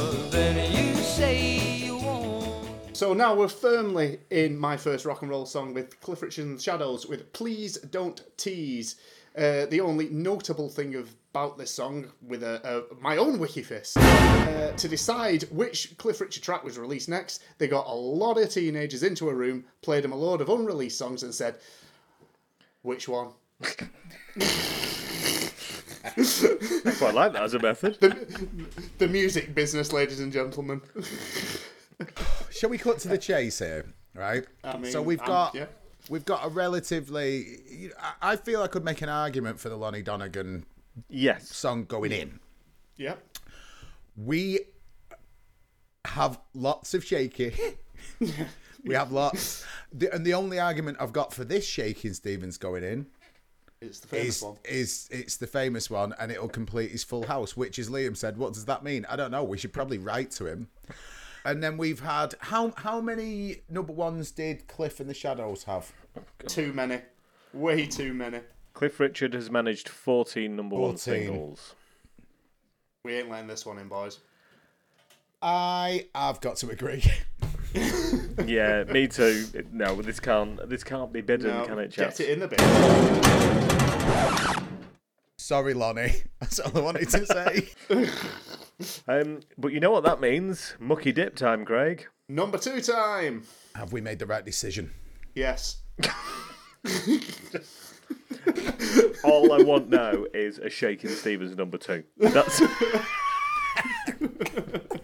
So 2.95 3.13
now 3.13 3.36
we're 3.36 3.49
firmly 3.49 4.19
in 4.29 4.58
my 4.58 4.77
first 4.77 5.03
rock 5.03 5.21
and 5.21 5.29
roll 5.29 5.45
song 5.45 5.73
with 5.73 5.99
Cliff 5.99 6.21
Richard 6.21 6.45
and 6.45 6.58
the 6.58 6.63
Shadows 6.63 7.05
with 7.05 7.34
Please 7.34 7.77
Don't 7.77 8.23
Tease. 8.38 8.95
Uh, 9.38 9.65
the 9.65 9.81
only 9.81 10.08
notable 10.08 10.69
thing 10.69 10.95
about 10.95 11.58
this 11.58 11.71
song, 11.71 12.10
with 12.25 12.41
a, 12.41 12.62
a, 12.63 12.95
my 13.01 13.17
own 13.17 13.38
Wikifist, 13.38 13.97
uh, 13.97 14.71
to 14.77 14.88
decide 14.88 15.43
which 15.51 15.97
Cliff 15.97 16.21
Richard 16.21 16.41
track 16.41 16.63
was 16.63 16.77
released 16.77 17.10
next, 17.10 17.43
they 17.58 17.67
got 17.67 17.86
a 17.86 17.93
lot 17.93 18.38
of 18.38 18.49
teenagers 18.49 19.03
into 19.03 19.27
a 19.27 19.36
room, 19.36 19.65
played 19.81 20.05
them 20.05 20.13
a 20.13 20.15
load 20.15 20.39
of 20.39 20.47
unreleased 20.47 20.97
songs, 20.97 21.21
and 21.21 21.36
said, 21.36 21.55
"Which 22.81 23.10
one?" 23.10 23.31
I 23.62 23.89
quite 26.97 27.13
like 27.13 27.34
that 27.34 27.43
as 27.43 27.55
a 27.55 27.60
method. 27.60 27.99
The 28.99 29.08
music 29.10 29.53
business, 29.53 29.91
ladies 29.91 30.21
and 30.21 30.31
gentlemen. 30.31 30.79
Shall 32.55 32.69
we 32.69 32.77
cut 32.77 32.99
to 32.99 33.07
the 33.09 33.17
chase 33.17 33.59
here? 33.59 33.85
Right. 34.13 34.45
I 34.63 34.77
mean, 34.77 34.91
so 34.91 35.01
we've 35.01 35.23
got 35.23 35.53
yeah. 35.53 35.65
we've 36.09 36.23
got 36.23 36.45
a 36.45 36.49
relatively. 36.49 37.91
I- 37.99 38.31
I 38.31 38.35
feel 38.37 38.61
I 38.61 38.67
could 38.67 38.85
make 38.85 39.01
an 39.01 39.09
argument 39.09 39.59
for 39.59 39.67
the 39.69 39.75
Lonnie 39.75 40.01
Donegan 40.01 40.65
Yes. 41.09 41.49
song 41.53 41.83
going 41.83 42.13
in. 42.13 42.39
Yep. 42.95 43.37
We 44.15 44.59
have 46.05 46.39
lots 46.53 46.93
of 46.93 47.03
shaky. 47.03 47.53
we 48.85 48.93
have 48.93 49.11
lots. 49.11 49.65
The, 49.91 50.13
and 50.13 50.25
the 50.25 50.33
only 50.33 50.57
argument 50.59 50.97
I've 51.01 51.11
got 51.11 51.33
for 51.33 51.43
this 51.43 51.65
Shakin' 51.65 52.13
Stevens 52.13 52.57
going 52.57 52.83
in 52.83 53.07
It's 53.81 53.99
the 53.99 54.07
famous 54.07 54.37
is, 54.37 54.43
one. 54.43 54.57
is 54.63 55.09
it's 55.11 55.35
the 55.35 55.47
famous 55.47 55.89
one 55.89 56.13
and 56.19 56.31
it'll 56.31 56.47
complete 56.47 56.91
his 56.91 57.03
full 57.03 57.25
house, 57.25 57.57
which 57.57 57.79
as 57.79 57.89
Liam 57.89 58.15
said, 58.15 58.37
what 58.37 58.53
does 58.53 58.63
that 58.65 58.83
mean? 58.83 59.05
I 59.09 59.17
don't 59.17 59.31
know. 59.31 59.43
We 59.43 59.57
should 59.57 59.73
probably 59.73 59.97
write 59.97 60.31
to 60.31 60.45
him. 60.45 60.69
And 61.45 61.62
then 61.62 61.77
we've 61.77 61.99
had 61.99 62.34
how 62.39 62.73
how 62.75 62.99
many 62.99 63.58
number 63.69 63.93
ones 63.93 64.31
did 64.31 64.67
Cliff 64.67 64.99
and 64.99 65.10
the 65.10 65.13
Shadows 65.13 65.63
have? 65.65 65.91
Too 66.47 66.73
many. 66.73 67.01
Way 67.53 67.86
too 67.86 68.13
many. 68.13 68.39
Cliff 68.73 68.99
Richard 68.99 69.34
has 69.36 69.49
managed 69.49 69.88
14 69.88 70.55
number 70.55 70.75
one 70.75 70.97
14. 70.97 70.97
singles. 70.97 71.75
We 73.03 73.13
ain't 73.13 73.29
letting 73.29 73.47
this 73.47 73.65
one 73.65 73.77
in, 73.77 73.88
boys. 73.88 74.19
I 75.41 76.08
I've 76.15 76.41
got 76.41 76.58
to 76.58 76.69
agree. 76.69 77.03
Yeah, 78.45 78.86
me 78.86 79.08
too. 79.08 79.45
No, 79.71 80.01
this 80.01 80.21
can't. 80.21 80.69
This 80.69 80.81
can't 80.84 81.12
be 81.12 81.19
bidden, 81.19 81.49
No, 81.49 81.65
can 81.65 81.79
it, 81.79 81.93
get 81.93 82.19
it 82.21 82.29
in 82.29 82.39
the 82.39 82.47
bin. 82.47 82.58
Sorry, 85.38 85.73
Lonnie. 85.73 86.13
That's 86.39 86.60
all 86.60 86.71
I 86.77 86.79
wanted 86.81 87.10
to 87.10 87.25
say. 87.25 87.69
Um, 89.07 89.39
but 89.57 89.71
you 89.71 89.79
know 89.79 89.91
what 89.91 90.03
that 90.03 90.19
means? 90.19 90.75
Mucky 90.79 91.11
dip 91.11 91.35
time, 91.35 91.63
Craig. 91.65 92.07
Number 92.27 92.57
two 92.57 92.81
time. 92.81 93.43
have 93.75 93.93
we 93.93 94.01
made 94.01 94.19
the 94.19 94.25
right 94.25 94.43
decision? 94.43 94.91
Yes. 95.33 95.77
All 99.23 99.53
I 99.53 99.61
want 99.63 99.89
now 99.89 100.25
is 100.33 100.59
a 100.59 100.69
Shakin' 100.69 101.09
Stevens 101.09 101.55
number 101.55 101.77
two. 101.77 102.03
That's 102.17 102.59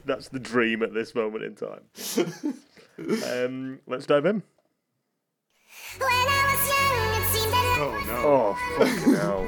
that's 0.05 0.29
the 0.29 0.39
dream 0.39 0.83
at 0.83 0.93
this 0.93 1.15
moment 1.15 1.43
in 1.43 1.55
time. 1.55 1.81
Um, 3.25 3.79
let's 3.87 4.05
dive 4.05 4.25
in. 4.25 4.43
When 5.97 6.09
I 6.09 6.45
was 6.51 6.67
young, 6.69 7.21
it 7.21 7.25
seemed 7.33 7.53
that 7.53 7.77
Oh 7.79 7.95
no. 8.07 8.17
Oh 8.27 8.53
fucking 8.77 9.13
hell! 9.15 9.47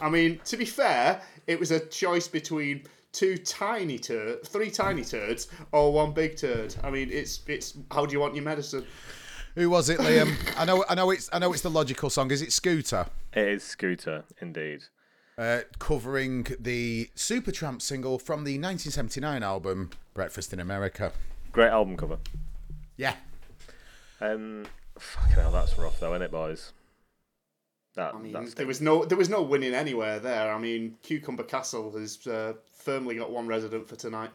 I 0.00 0.08
mean, 0.08 0.40
to 0.44 0.56
be 0.56 0.64
fair, 0.64 1.20
it 1.46 1.58
was 1.58 1.70
a 1.70 1.80
choice 1.80 2.28
between 2.28 2.84
two 3.12 3.36
tiny 3.38 3.98
turd, 3.98 4.46
three 4.46 4.70
tiny 4.70 5.04
turds, 5.04 5.48
or 5.72 5.92
one 5.92 6.12
big 6.12 6.36
turd. 6.36 6.74
I 6.82 6.90
mean, 6.90 7.08
it's 7.10 7.40
it's 7.46 7.76
how 7.90 8.06
do 8.06 8.12
you 8.12 8.20
want 8.20 8.34
your 8.34 8.44
medicine? 8.44 8.86
Who 9.54 9.70
was 9.70 9.88
it, 9.88 9.98
Liam? 9.98 10.36
I 10.56 10.64
know, 10.64 10.84
I 10.88 10.94
know 10.94 11.10
it's, 11.10 11.28
I 11.32 11.38
know 11.40 11.52
it's 11.52 11.62
the 11.62 11.70
logical 11.70 12.10
song. 12.10 12.30
Is 12.30 12.42
it 12.42 12.52
Scooter? 12.52 13.06
It 13.32 13.48
is 13.48 13.64
Scooter, 13.64 14.24
indeed. 14.40 14.82
Uh, 15.36 15.60
covering 15.78 16.46
the 16.60 17.10
Supertramp 17.16 17.80
single 17.82 18.18
from 18.18 18.44
the 18.44 18.52
1979 18.52 19.42
album 19.42 19.90
Breakfast 20.14 20.52
in 20.52 20.60
America. 20.60 21.12
Great 21.50 21.70
album 21.70 21.96
cover. 21.96 22.18
Yeah, 22.96 23.14
Um, 24.20 24.66
fucking 24.98 25.34
hell, 25.34 25.52
that's 25.52 25.78
rough 25.78 26.00
though, 26.00 26.12
isn't 26.14 26.22
it, 26.22 26.30
boys? 26.32 26.72
That, 27.98 28.14
I 28.14 28.18
mean, 28.18 28.32
that's 28.32 28.54
there 28.54 28.64
was 28.68 28.80
no 28.80 29.04
there 29.04 29.18
was 29.18 29.28
no 29.28 29.42
winning 29.42 29.74
anywhere 29.74 30.20
there. 30.20 30.54
I 30.54 30.58
mean, 30.60 30.94
Cucumber 31.02 31.42
Castle 31.42 31.90
has 31.98 32.24
uh, 32.28 32.52
firmly 32.72 33.16
got 33.16 33.32
one 33.32 33.48
resident 33.48 33.88
for 33.88 33.96
tonight. 33.96 34.30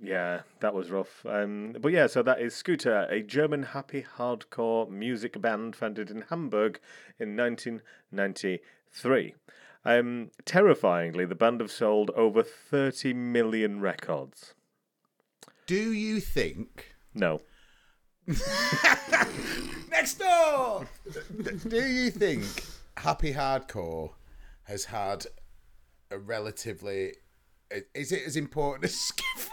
Yeah, 0.00 0.42
that 0.60 0.72
was 0.72 0.92
rough. 0.92 1.26
Um, 1.26 1.74
but 1.80 1.90
yeah, 1.90 2.06
so 2.06 2.22
that 2.22 2.40
is 2.40 2.54
Scooter, 2.54 3.08
a 3.10 3.20
German 3.20 3.64
happy 3.64 4.06
hardcore 4.16 4.88
music 4.88 5.40
band 5.40 5.74
founded 5.74 6.08
in 6.08 6.22
Hamburg 6.30 6.78
in 7.18 7.36
1993. 7.36 9.34
Um, 9.84 10.30
terrifyingly, 10.44 11.24
the 11.24 11.34
band 11.34 11.58
have 11.62 11.72
sold 11.72 12.10
over 12.10 12.44
30 12.44 13.12
million 13.12 13.80
records. 13.80 14.54
Do 15.66 15.92
you 15.92 16.20
think? 16.20 16.94
No. 17.12 17.40
Next 19.90 20.20
door. 20.20 20.86
Do 21.68 21.84
you 21.84 22.12
think 22.12 22.44
Happy 22.96 23.32
Hardcore 23.34 24.12
has 24.64 24.86
had 24.86 25.26
a 26.10 26.18
relatively? 26.18 27.14
Is 27.94 28.12
it 28.12 28.22
as 28.26 28.36
important 28.36 28.84
as 28.84 28.94
Skiffle? 28.94 29.50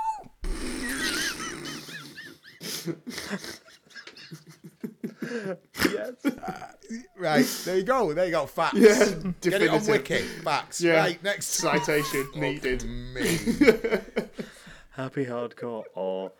Yes. 5.91 6.15
Right 7.17 7.45
there 7.65 7.77
you 7.77 7.84
go. 7.84 8.13
There 8.13 8.25
you 8.25 8.32
go. 8.32 8.45
Facts. 8.45 8.77
Yeah, 8.77 9.32
Get 9.41 9.62
it 9.62 9.69
on. 9.69 9.86
Wiki. 9.86 10.17
Facts. 10.19 10.82
Yeah. 10.82 10.97
Right 10.99 11.23
next. 11.23 11.47
Citation 11.47 12.27
needed. 12.36 12.84
Me. 12.84 13.21
happy 14.91 15.25
hardcore 15.25 15.84
or 15.93 16.32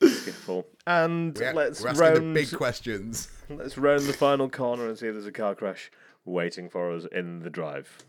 skiffle. 0.00 0.64
And 0.86 1.36
Yeah, 1.40 1.52
let's 1.52 1.82
we're 1.82 1.92
round 1.94 2.16
the 2.36 2.40
big 2.40 2.52
questions. 2.52 3.28
let's 3.48 3.76
round 3.76 4.02
the 4.02 4.12
final 4.12 4.48
corner 4.48 4.88
and 4.88 4.98
see 4.98 5.06
if 5.08 5.14
there's 5.14 5.26
a 5.26 5.32
car 5.32 5.54
crash 5.54 5.90
waiting 6.30 6.68
for 6.68 6.92
us 6.92 7.06
in 7.12 7.40
the 7.40 7.50
drive. 7.50 8.04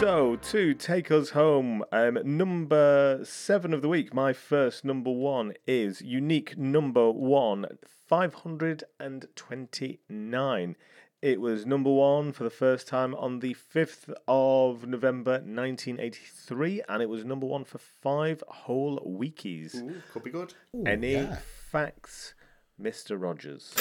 So, 0.00 0.36
to 0.36 0.74
take 0.74 1.10
us 1.10 1.30
home, 1.30 1.82
um, 1.90 2.18
number 2.24 3.20
seven 3.24 3.72
of 3.72 3.80
the 3.80 3.88
week, 3.88 4.12
my 4.12 4.34
first 4.34 4.84
number 4.84 5.10
one 5.10 5.54
is 5.66 6.02
unique 6.02 6.58
number 6.58 7.10
one, 7.10 7.64
529. 8.06 10.76
It 11.22 11.40
was 11.40 11.64
number 11.64 11.90
one 11.90 12.32
for 12.32 12.44
the 12.44 12.50
first 12.50 12.86
time 12.86 13.14
on 13.14 13.38
the 13.38 13.54
5th 13.54 14.12
of 14.28 14.86
November 14.86 15.38
1983, 15.38 16.82
and 16.86 17.02
it 17.02 17.08
was 17.08 17.24
number 17.24 17.46
one 17.46 17.64
for 17.64 17.78
five 17.78 18.44
whole 18.46 19.00
weekies. 19.00 19.76
Ooh, 19.76 20.02
could 20.12 20.22
be 20.22 20.30
good. 20.30 20.52
Any 20.84 21.12
yeah. 21.12 21.38
facts, 21.70 22.34
Mr. 22.80 23.20
Rogers? 23.20 23.72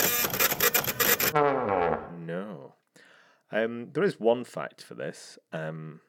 No. 1.34 2.74
Um, 3.52 3.90
there 3.94 4.04
is 4.04 4.20
one 4.20 4.44
fact 4.44 4.84
for 4.84 4.94
this. 4.94 5.38
Um, 5.52 6.02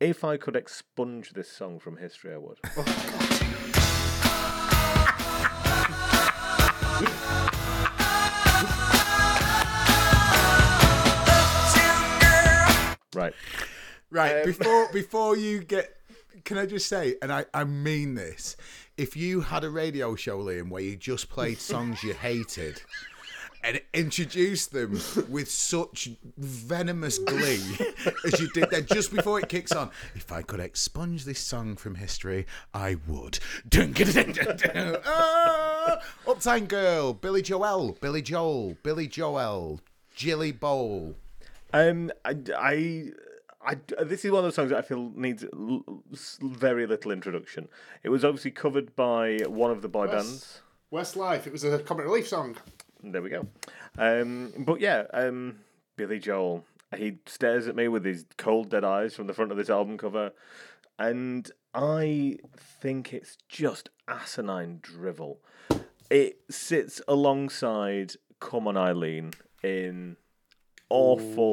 if 0.00 0.24
I 0.24 0.36
could 0.36 0.56
expunge 0.56 1.30
this 1.32 1.50
song 1.50 1.78
from 1.78 1.96
history, 1.96 2.32
I 2.32 2.38
would. 2.38 2.58
right. 13.14 13.34
Right, 14.10 14.44
before 14.44 14.88
before 14.92 15.36
you 15.36 15.62
get, 15.62 15.96
can 16.44 16.58
I 16.58 16.66
just 16.66 16.88
say, 16.88 17.16
and 17.22 17.32
I, 17.32 17.44
I 17.54 17.64
mean 17.64 18.14
this, 18.14 18.56
if 19.00 19.16
you 19.16 19.40
had 19.40 19.64
a 19.64 19.70
radio 19.70 20.14
show, 20.14 20.40
Liam, 20.40 20.68
where 20.68 20.82
you 20.82 20.94
just 20.94 21.30
played 21.30 21.58
songs 21.58 22.02
you 22.02 22.12
hated 22.12 22.82
and 23.64 23.80
introduced 23.94 24.72
them 24.72 25.00
with 25.30 25.50
such 25.50 26.10
venomous 26.36 27.18
glee 27.18 27.62
as 28.26 28.38
you 28.38 28.50
did 28.50 28.68
there 28.70 28.82
just 28.82 29.14
before 29.14 29.38
it 29.38 29.48
kicks 29.48 29.72
on, 29.72 29.90
if 30.14 30.30
I 30.30 30.42
could 30.42 30.60
expunge 30.60 31.24
this 31.24 31.38
song 31.38 31.76
from 31.76 31.94
history, 31.94 32.46
I 32.74 32.98
would. 33.06 33.38
Dun. 33.66 33.94
Ah! 35.06 35.98
Uptown 36.28 36.66
Girl, 36.66 37.14
Billy 37.14 37.40
Joel, 37.40 37.92
Billy 38.02 38.20
Joel, 38.20 38.76
Billy 38.82 39.08
Joel, 39.08 39.80
Jilly 40.14 40.52
Bowl. 40.52 41.16
Um, 41.72 42.12
I, 42.26 42.36
I, 42.54 43.04
I, 43.62 43.76
this 44.02 44.24
is 44.24 44.30
one 44.30 44.38
of 44.38 44.44
those 44.44 44.54
songs 44.54 44.70
that 44.70 44.78
I 44.78 44.82
feel 44.82 45.12
needs 45.14 45.44
l- 45.52 46.02
very 46.40 46.86
little 46.86 47.10
introduction. 47.10 47.68
It 48.02 48.08
was 48.08 48.24
obviously 48.24 48.52
covered 48.52 48.96
by 48.96 49.38
one 49.46 49.70
of 49.70 49.82
the 49.82 49.88
boy 49.88 50.06
bands. 50.06 50.62
Westlife. 50.92 51.46
It 51.46 51.52
was 51.52 51.62
a 51.64 51.78
comic 51.78 52.06
relief 52.06 52.26
song. 52.26 52.56
There 53.02 53.22
we 53.22 53.30
go. 53.30 53.46
Um, 53.98 54.52
but 54.58 54.80
yeah, 54.80 55.04
um, 55.12 55.60
Billy 55.96 56.18
Joel. 56.18 56.64
He 56.96 57.18
stares 57.26 57.68
at 57.68 57.76
me 57.76 57.86
with 57.86 58.04
his 58.04 58.24
cold, 58.36 58.70
dead 58.70 58.82
eyes 58.82 59.14
from 59.14 59.28
the 59.28 59.34
front 59.34 59.52
of 59.52 59.56
this 59.56 59.70
album 59.70 59.96
cover, 59.96 60.32
and 60.98 61.48
I 61.72 62.38
think 62.56 63.12
it's 63.14 63.36
just 63.48 63.90
asinine 64.08 64.80
drivel. 64.82 65.38
It 66.10 66.40
sits 66.50 67.00
alongside 67.06 68.14
"Come 68.40 68.66
On 68.66 68.76
Eileen" 68.76 69.32
in 69.62 70.16
awful. 70.88 71.52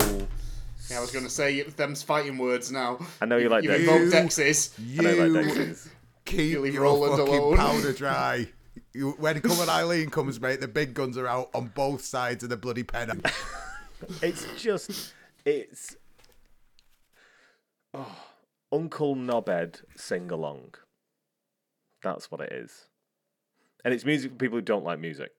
Yeah, 0.90 0.98
I 0.98 1.02
was 1.02 1.12
going 1.12 1.26
to 1.26 1.30
say 1.32 1.62
them's 1.64 2.02
fighting 2.04 2.38
words 2.38 2.72
now. 2.72 3.00
I 3.22 3.26
know 3.26 3.38
you 3.38 3.50
like 3.50 3.64
you 3.64 3.70
Dexys. 3.72 3.80
invoked 3.80 4.14
Dexys. 4.14 5.00
I 5.00 5.04
know 5.04 5.10
you 5.12 5.28
like 5.28 5.46
Dexys. 5.54 5.88
Keep 6.26 6.52
You 6.52 6.60
leave 6.62 6.74
your 6.74 6.84
Rowland 6.84 7.18
fucking 7.18 7.34
alone. 7.36 7.58
powder 7.58 7.94
dry. 7.94 8.48
You, 8.94 9.12
when 9.20 9.40
Come 9.42 9.60
on 9.60 9.70
Eileen 9.70 10.10
comes, 10.10 10.40
mate, 10.40 10.60
the 10.62 10.68
big 10.68 10.94
guns 10.94 11.18
are 11.18 11.28
out 11.28 11.50
on 11.54 11.68
both 11.76 12.04
sides 12.04 12.44
of 12.44 12.50
the 12.50 12.58
bloody 12.58 12.84
pen. 12.84 13.22
It's 14.22 14.46
just, 14.58 15.14
it's. 15.44 15.96
Oh, 17.96 18.16
Uncle 18.72 19.16
Knobhead 19.16 19.82
sing 19.96 20.30
along. 20.30 20.76
That's 22.04 22.30
what 22.30 22.42
it 22.42 22.52
is. 22.52 22.86
And 23.84 23.96
it's 23.96 24.06
music 24.06 24.34
for 24.34 24.38
people 24.38 24.60
who 24.60 24.62
don't 24.62 24.84
like 24.84 25.00
music. 25.00 25.32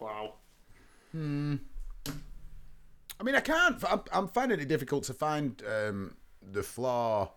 Wow. 0.00 0.34
Hmm. 1.12 1.56
I 3.22 3.24
mean, 3.24 3.36
I 3.36 3.40
can't. 3.40 3.76
I'm, 3.88 4.00
I'm 4.12 4.26
finding 4.26 4.58
it 4.58 4.66
difficult 4.66 5.04
to 5.04 5.14
find 5.14 5.62
um, 5.64 6.16
the 6.42 6.64
flaw 6.64 7.30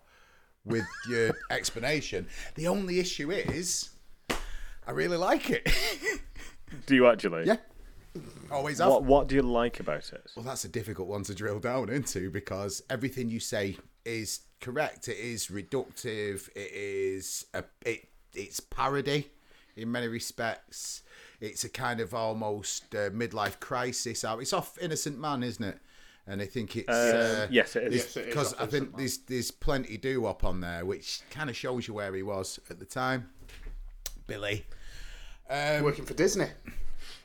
with 0.64 0.84
your 1.10 1.36
explanation. 1.52 2.26
The 2.56 2.68
only 2.68 3.00
issue 3.00 3.30
is, 3.30 3.92
I 4.88 4.92
really 4.92 5.18
like 5.18 5.52
it. 5.52 5.72
Do 6.88 6.96
you 6.96 7.06
actually? 7.06 7.46
yeah, 7.46 7.58
always 8.50 8.80
have. 8.80 8.90
What 8.90 9.04
What 9.04 9.28
do 9.28 9.36
you 9.36 9.44
like 9.44 9.80
about 9.80 10.12
it? 10.12 10.32
Well, 10.36 10.44
that's 10.44 10.66
a 10.66 10.70
difficult 10.70 11.08
one 11.08 11.22
to 11.26 11.36
drill 11.36 11.60
down 11.60 11.90
into 11.90 12.32
because 12.32 12.82
everything 12.90 13.30
you 13.30 13.40
say 13.40 13.78
is 14.06 14.40
correct. 14.62 15.08
It 15.08 15.18
is 15.18 15.48
reductive. 15.48 16.50
It 16.56 16.72
is 16.74 17.46
a 17.54 17.64
it. 17.86 18.10
It's 18.34 18.60
parody 18.60 19.30
in 19.76 19.92
many 19.92 20.08
respects. 20.08 21.04
It's 21.42 21.64
a 21.64 21.70
kind 21.70 22.00
of 22.00 22.14
almost 22.14 22.96
uh, 22.96 23.10
midlife 23.10 23.60
crisis. 23.60 24.24
out. 24.24 24.42
It's 24.42 24.54
off 24.54 24.78
Innocent 24.82 25.20
Man, 25.20 25.44
isn't 25.44 25.64
it? 25.64 25.80
And 26.28 26.42
I 26.42 26.46
think 26.46 26.76
it's 26.76 26.90
uh, 26.90 27.48
yes, 27.52 27.76
it 27.76 27.84
is. 27.84 27.94
Yes, 27.96 28.18
it 28.18 28.22
is 28.22 28.26
because 28.26 28.54
off 28.54 28.62
I 28.64 28.66
think 28.66 28.92
Man. 28.92 29.00
there's 29.00 29.18
there's 29.20 29.52
plenty 29.52 29.98
doo 29.98 30.22
wop 30.22 30.44
on 30.44 30.62
there, 30.62 30.86
which 30.86 31.22
kind 31.30 31.50
of 31.50 31.56
shows 31.56 31.88
you 31.88 31.94
where 31.94 32.14
he 32.16 32.24
was 32.24 32.60
at 32.70 32.80
the 32.80 32.86
time. 32.86 33.30
Billy. 34.26 34.66
Um, 35.50 35.84
Working 35.84 36.06
for 36.06 36.16
Disney. 36.16 36.48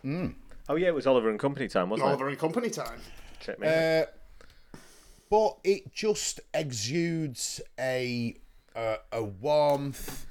Oh 0.05 0.77
yeah, 0.77 0.89
it 0.89 0.95
was 0.95 1.07
Oliver 1.07 1.31
and 1.31 1.39
Company 1.39 1.67
time, 1.67 1.89
wasn't 1.89 2.07
it? 2.07 2.11
Oliver 2.11 2.29
and 2.29 2.39
Company 2.39 2.69
time. 2.69 3.01
Check 3.41 3.59
me. 3.59 3.67
Uh, 3.67 4.05
but 5.31 5.57
it 5.65 5.95
just 5.95 6.41
exudes 6.53 7.61
a 7.79 8.37
a, 8.77 8.97
a 9.13 9.23
warmth 9.23 10.27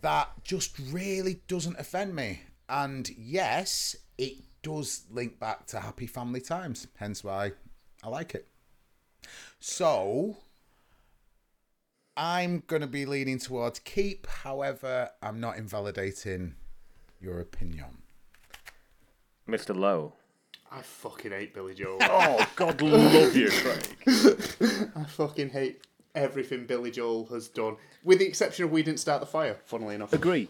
that 0.00 0.30
just 0.42 0.76
really 0.90 1.40
doesn't 1.46 1.78
offend 1.78 2.16
me. 2.16 2.40
And 2.68 3.08
yes, 3.16 3.96
it 4.18 4.34
does 4.62 5.04
link 5.10 5.38
back 5.38 5.66
to 5.68 5.80
happy 5.80 6.06
family 6.06 6.40
times, 6.40 6.86
hence 6.96 7.22
why 7.24 7.52
I 8.02 8.08
like 8.08 8.34
it. 8.34 8.46
So 9.60 10.36
I'm 12.16 12.62
going 12.66 12.82
to 12.82 12.88
be 12.88 13.06
leaning 13.06 13.38
towards 13.38 13.78
keep. 13.78 14.26
However, 14.26 15.10
I'm 15.22 15.40
not 15.40 15.56
invalidating 15.56 16.54
your 17.20 17.40
opinion. 17.40 18.02
Mr. 19.48 19.74
Lowe. 19.76 20.14
I 20.70 20.80
fucking 20.80 21.32
hate 21.32 21.52
Billy 21.52 21.74
Joel. 21.74 21.98
Oh 22.02 22.46
God, 22.56 22.80
love 22.80 23.36
you, 23.36 23.50
Craig. 23.50 23.96
I 24.96 25.04
fucking 25.04 25.50
hate 25.50 25.82
everything 26.14 26.64
Billy 26.64 26.90
Joel 26.90 27.26
has 27.26 27.48
done, 27.48 27.76
with 28.02 28.20
the 28.20 28.26
exception 28.26 28.64
of 28.64 28.70
We 28.70 28.82
Didn't 28.82 29.00
Start 29.00 29.20
the 29.20 29.26
Fire. 29.26 29.58
Funnily 29.64 29.94
enough, 29.94 30.12
Agree. 30.12 30.48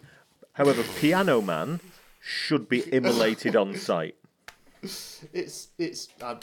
However, 0.53 0.85
Piano 1.01 1.41
Man 1.41 1.81
should 2.23 2.69
be 2.69 2.83
immolated 2.93 3.61
on 3.61 3.77
sight. 3.77 4.15
it's 4.83 5.69
it's 5.77 6.09
I, 6.23 6.37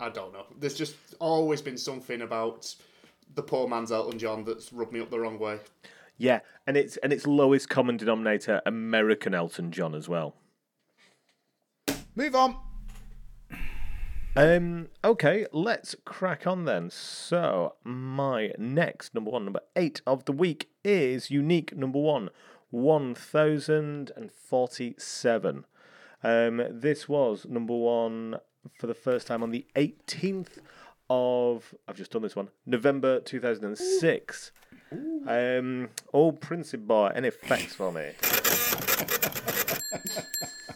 I 0.00 0.08
don't 0.08 0.32
know. 0.32 0.46
There's 0.58 0.74
just 0.74 0.94
always 1.18 1.60
been 1.60 1.76
something 1.76 2.22
about 2.22 2.74
the 3.34 3.42
poor 3.42 3.68
man's 3.68 3.90
Elton 3.90 4.18
John 4.18 4.44
that's 4.44 4.72
rubbed 4.72 4.92
me 4.92 5.00
up 5.00 5.10
the 5.10 5.18
wrong 5.18 5.38
way. 5.38 5.58
Yeah, 6.18 6.40
and 6.66 6.76
it's 6.76 6.96
and 6.98 7.12
its 7.12 7.26
lowest 7.26 7.68
common 7.68 7.96
denominator, 7.96 8.62
American 8.64 9.34
Elton 9.34 9.72
John 9.72 9.94
as 9.94 10.08
well. 10.08 10.36
Move 12.14 12.34
on. 12.34 12.56
Um. 14.36 14.88
Okay, 15.04 15.46
let's 15.52 15.96
crack 16.04 16.46
on 16.46 16.64
then. 16.64 16.90
So 16.90 17.74
my 17.82 18.52
next 18.56 19.14
number 19.14 19.30
one, 19.30 19.44
number 19.44 19.60
eight 19.74 20.00
of 20.06 20.26
the 20.26 20.32
week 20.32 20.70
is 20.84 21.30
unique 21.30 21.76
number 21.76 21.98
one, 21.98 22.30
one 22.70 23.14
thousand 23.14 24.10
and 24.16 24.30
forty-seven. 24.32 25.64
Um, 26.22 26.62
this 26.70 27.08
was 27.08 27.46
number 27.48 27.74
one 27.74 28.36
for 28.78 28.86
the 28.86 28.94
first 28.94 29.26
time 29.26 29.42
on 29.42 29.50
the 29.50 29.66
eighteenth 29.76 30.60
of 31.08 31.74
I've 31.86 31.96
just 31.96 32.10
done 32.10 32.22
this 32.22 32.34
one, 32.34 32.48
November 32.64 33.20
two 33.20 33.40
thousand 33.40 33.64
and 33.64 33.78
six. 33.78 34.50
Um, 35.26 35.88
oh, 36.14 36.32
Princey 36.32 36.76
boy, 36.76 37.12
any 37.14 37.28
effects 37.28 37.74
for 37.74 37.92
me? 37.92 38.12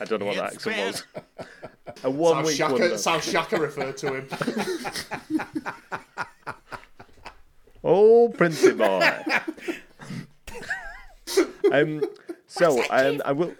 I 0.00 0.04
don't 0.04 0.20
know 0.20 0.26
what 0.26 0.36
that 0.36 0.54
accent 0.54 0.76
was. 0.76 1.04
A 2.02 2.02
How 2.02 2.10
one 2.10 2.44
week 2.44 2.56
Shaka, 2.56 2.72
wonder. 2.72 2.96
how 3.04 3.20
Shaka 3.20 3.60
referred 3.60 3.96
to 3.98 4.14
him. 4.14 4.28
Oh, 7.82 8.28
Princey 8.30 8.72
boy. 8.72 9.00
um, 11.72 12.02
so 12.46 12.82
um, 12.90 13.22
I 13.24 13.32
will. 13.32 13.54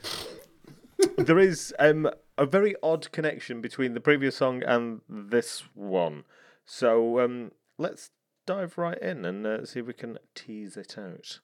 There 1.17 1.39
is 1.39 1.73
um 1.79 2.11
a 2.37 2.47
very 2.47 2.75
odd 2.83 3.11
connection 3.13 3.61
between 3.61 3.95
the 3.95 4.01
previous 4.01 4.37
song 4.37 4.63
and 4.63 5.03
this 5.09 5.65
one. 5.75 6.25
So 6.65 7.21
um, 7.21 7.53
let's 7.79 8.11
dive 8.47 8.79
right 8.79 8.99
in 8.99 9.25
and 9.25 9.47
uh, 9.47 9.67
see 9.67 9.81
if 9.81 9.87
we 9.87 9.93
can 9.93 10.19
tease 10.35 10.77
it 10.77 10.97
out. 10.97 11.41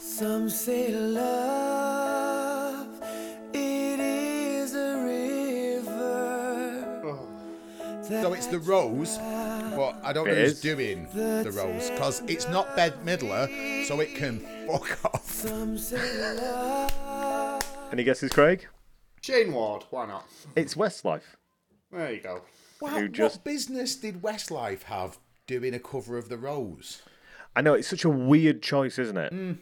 Some 0.00 0.48
say 0.48 0.92
love, 0.92 1.85
So 8.08 8.32
it's 8.34 8.46
the 8.46 8.58
Rose, 8.60 9.18
but 9.18 9.96
I 10.04 10.12
don't 10.12 10.26
know 10.28 10.34
who's 10.34 10.52
is. 10.52 10.60
doing 10.60 11.08
the 11.12 11.50
Rose 11.54 11.90
because 11.90 12.20
it's 12.28 12.48
not 12.48 12.74
Bette 12.76 12.96
Midler, 13.04 13.84
so 13.86 14.00
it 14.00 14.14
can 14.14 14.40
fuck 14.68 15.04
off. 15.14 15.28
Some 15.30 15.76
say. 15.76 15.98
Any 17.92 18.04
guesses, 18.04 18.32
Craig? 18.32 18.66
Shane 19.22 19.52
Ward, 19.52 19.84
why 19.90 20.06
not? 20.06 20.26
It's 20.54 20.74
Westlife. 20.74 21.22
There 21.90 22.12
you 22.12 22.20
go. 22.20 22.42
Wow, 22.80 23.06
just- 23.08 23.36
What 23.38 23.44
business 23.44 23.96
did 23.96 24.22
Westlife 24.22 24.84
have 24.84 25.18
doing 25.46 25.74
a 25.74 25.80
cover 25.80 26.16
of 26.18 26.28
the 26.28 26.36
Rose? 26.36 27.02
I 27.56 27.62
know 27.62 27.74
it's 27.74 27.88
such 27.88 28.04
a 28.04 28.10
weird 28.10 28.62
choice, 28.62 28.98
isn't 28.98 29.16
it? 29.16 29.32
Hmm. 29.32 29.52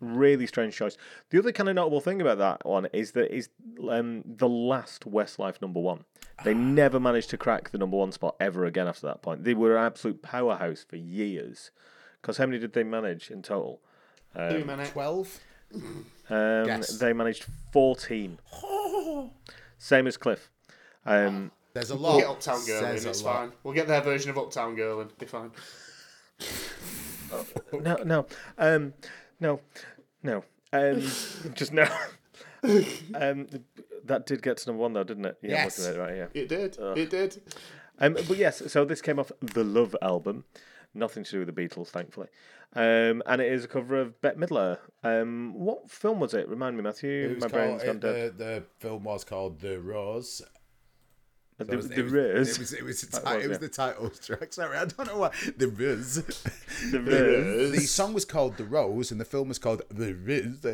Really 0.00 0.46
strange 0.46 0.74
choice. 0.74 0.96
The 1.30 1.38
other 1.38 1.52
kind 1.52 1.68
of 1.68 1.74
notable 1.74 2.00
thing 2.00 2.20
about 2.20 2.38
that 2.38 2.64
one 2.66 2.86
is 2.92 3.12
that 3.12 3.34
it's 3.34 3.48
um, 3.88 4.22
the 4.24 4.48
last 4.48 5.04
Westlife 5.10 5.60
number 5.60 5.80
one. 5.80 6.04
They 6.44 6.54
never 6.82 6.98
managed 6.98 7.30
to 7.30 7.36
crack 7.36 7.70
the 7.70 7.78
number 7.78 7.96
one 7.98 8.12
spot 8.12 8.36
ever 8.40 8.64
again 8.64 8.86
after 8.88 9.06
that 9.08 9.20
point. 9.22 9.44
They 9.44 9.54
were 9.54 9.76
an 9.76 9.84
absolute 9.84 10.22
powerhouse 10.22 10.84
for 10.88 10.96
years. 10.96 11.70
Because 12.20 12.36
how 12.38 12.46
many 12.46 12.58
did 12.58 12.72
they 12.72 12.82
manage 12.84 13.30
in 13.30 13.42
total? 13.42 13.80
Two 14.34 14.64
minutes. 14.64 14.90
Twelve. 14.90 15.40
Um, 15.74 16.66
Guess. 16.66 16.98
They 16.98 17.12
managed 17.12 17.46
14. 17.72 18.38
Same 19.78 20.06
as 20.06 20.16
Cliff. 20.16 20.50
Um, 21.06 21.50
There's 21.72 21.90
a 21.90 21.94
We'll 21.96 22.02
lot. 22.12 22.18
get 22.20 22.28
Uptown 22.28 22.64
Girl 22.66 22.84
in, 22.84 22.96
Says 22.96 23.04
it's 23.06 23.22
lot. 23.22 23.36
fine. 23.36 23.52
We'll 23.62 23.74
get 23.74 23.88
their 23.88 24.00
version 24.00 24.30
of 24.30 24.38
Uptown 24.38 24.74
Girl 24.74 25.00
and 25.00 25.16
be 25.18 25.26
fine. 25.26 25.50
no, 27.72 27.96
no, 28.04 28.26
um, 28.58 28.92
no, 29.40 29.60
no. 30.22 30.44
Um, 30.72 31.00
just 31.54 31.72
no. 31.72 31.86
um, 33.14 33.46
that 34.04 34.26
did 34.26 34.42
get 34.42 34.58
to 34.58 34.66
number 34.68 34.82
one, 34.82 34.92
though, 34.92 35.04
didn't 35.04 35.24
it? 35.24 35.38
Yeah, 35.42 35.50
Yes. 35.64 35.78
it 35.84 35.98
right 35.98 36.14
here. 36.14 36.30
It 36.34 36.48
did. 36.48 36.76
It 36.78 37.10
did. 37.10 37.42
Um, 37.98 38.14
but 38.14 38.36
yes, 38.36 38.62
so 38.72 38.84
this 38.84 39.00
came 39.02 39.18
off 39.18 39.30
the 39.40 39.64
Love 39.64 39.94
album. 40.02 40.44
Nothing 40.94 41.22
to 41.24 41.30
do 41.30 41.38
with 41.44 41.54
the 41.54 41.68
Beatles, 41.68 41.88
thankfully. 41.88 42.28
Um, 42.74 43.22
and 43.26 43.40
it 43.40 43.52
is 43.52 43.64
a 43.64 43.68
cover 43.68 44.00
of 44.00 44.20
Bette 44.20 44.38
Midler. 44.38 44.78
Um, 45.04 45.54
what 45.54 45.90
film 45.90 46.18
was 46.20 46.34
it? 46.34 46.48
Remind 46.48 46.76
me, 46.76 46.82
Matthew. 46.82 47.30
It 47.30 47.34
was 47.36 47.42
My 47.44 47.48
brain's 47.48 47.82
called, 47.82 48.00
gone 48.00 48.10
it, 48.14 48.16
dead. 48.16 48.38
the, 48.38 48.44
the 48.44 48.64
film 48.78 49.04
was 49.04 49.24
called 49.24 49.60
The 49.60 49.78
Rose. 49.80 50.42
The, 51.60 51.66
So 51.66 51.72
it 51.72 51.76
was- 51.76 51.88
the 51.88 51.94
it 51.94 52.04
was- 52.04 52.48
It 52.48 52.58
was, 52.58 52.72
it 52.72 52.84
was, 52.84 53.00
the, 53.02 53.06
ti- 53.20 53.22
was, 53.24 53.44
it 53.44 53.48
was 53.48 53.54
yeah. 53.56 53.58
the 53.58 53.68
title 53.68 54.10
track. 54.10 54.52
Sorry, 54.52 54.76
I 54.76 54.84
don't 54.86 55.06
know 55.06 55.18
why. 55.18 55.30
The 55.56 55.68
Riz. 55.68 56.14
The 56.90 57.00
Riz. 57.00 57.72
The 57.72 57.86
song 57.86 58.12
was 58.14 58.24
called 58.24 58.56
The 58.56 58.64
Rose 58.64 59.10
and 59.12 59.20
the 59.20 59.24
film 59.24 59.48
was 59.48 59.58
called 59.58 59.82
The 59.90 60.14
Riz. 60.14 60.64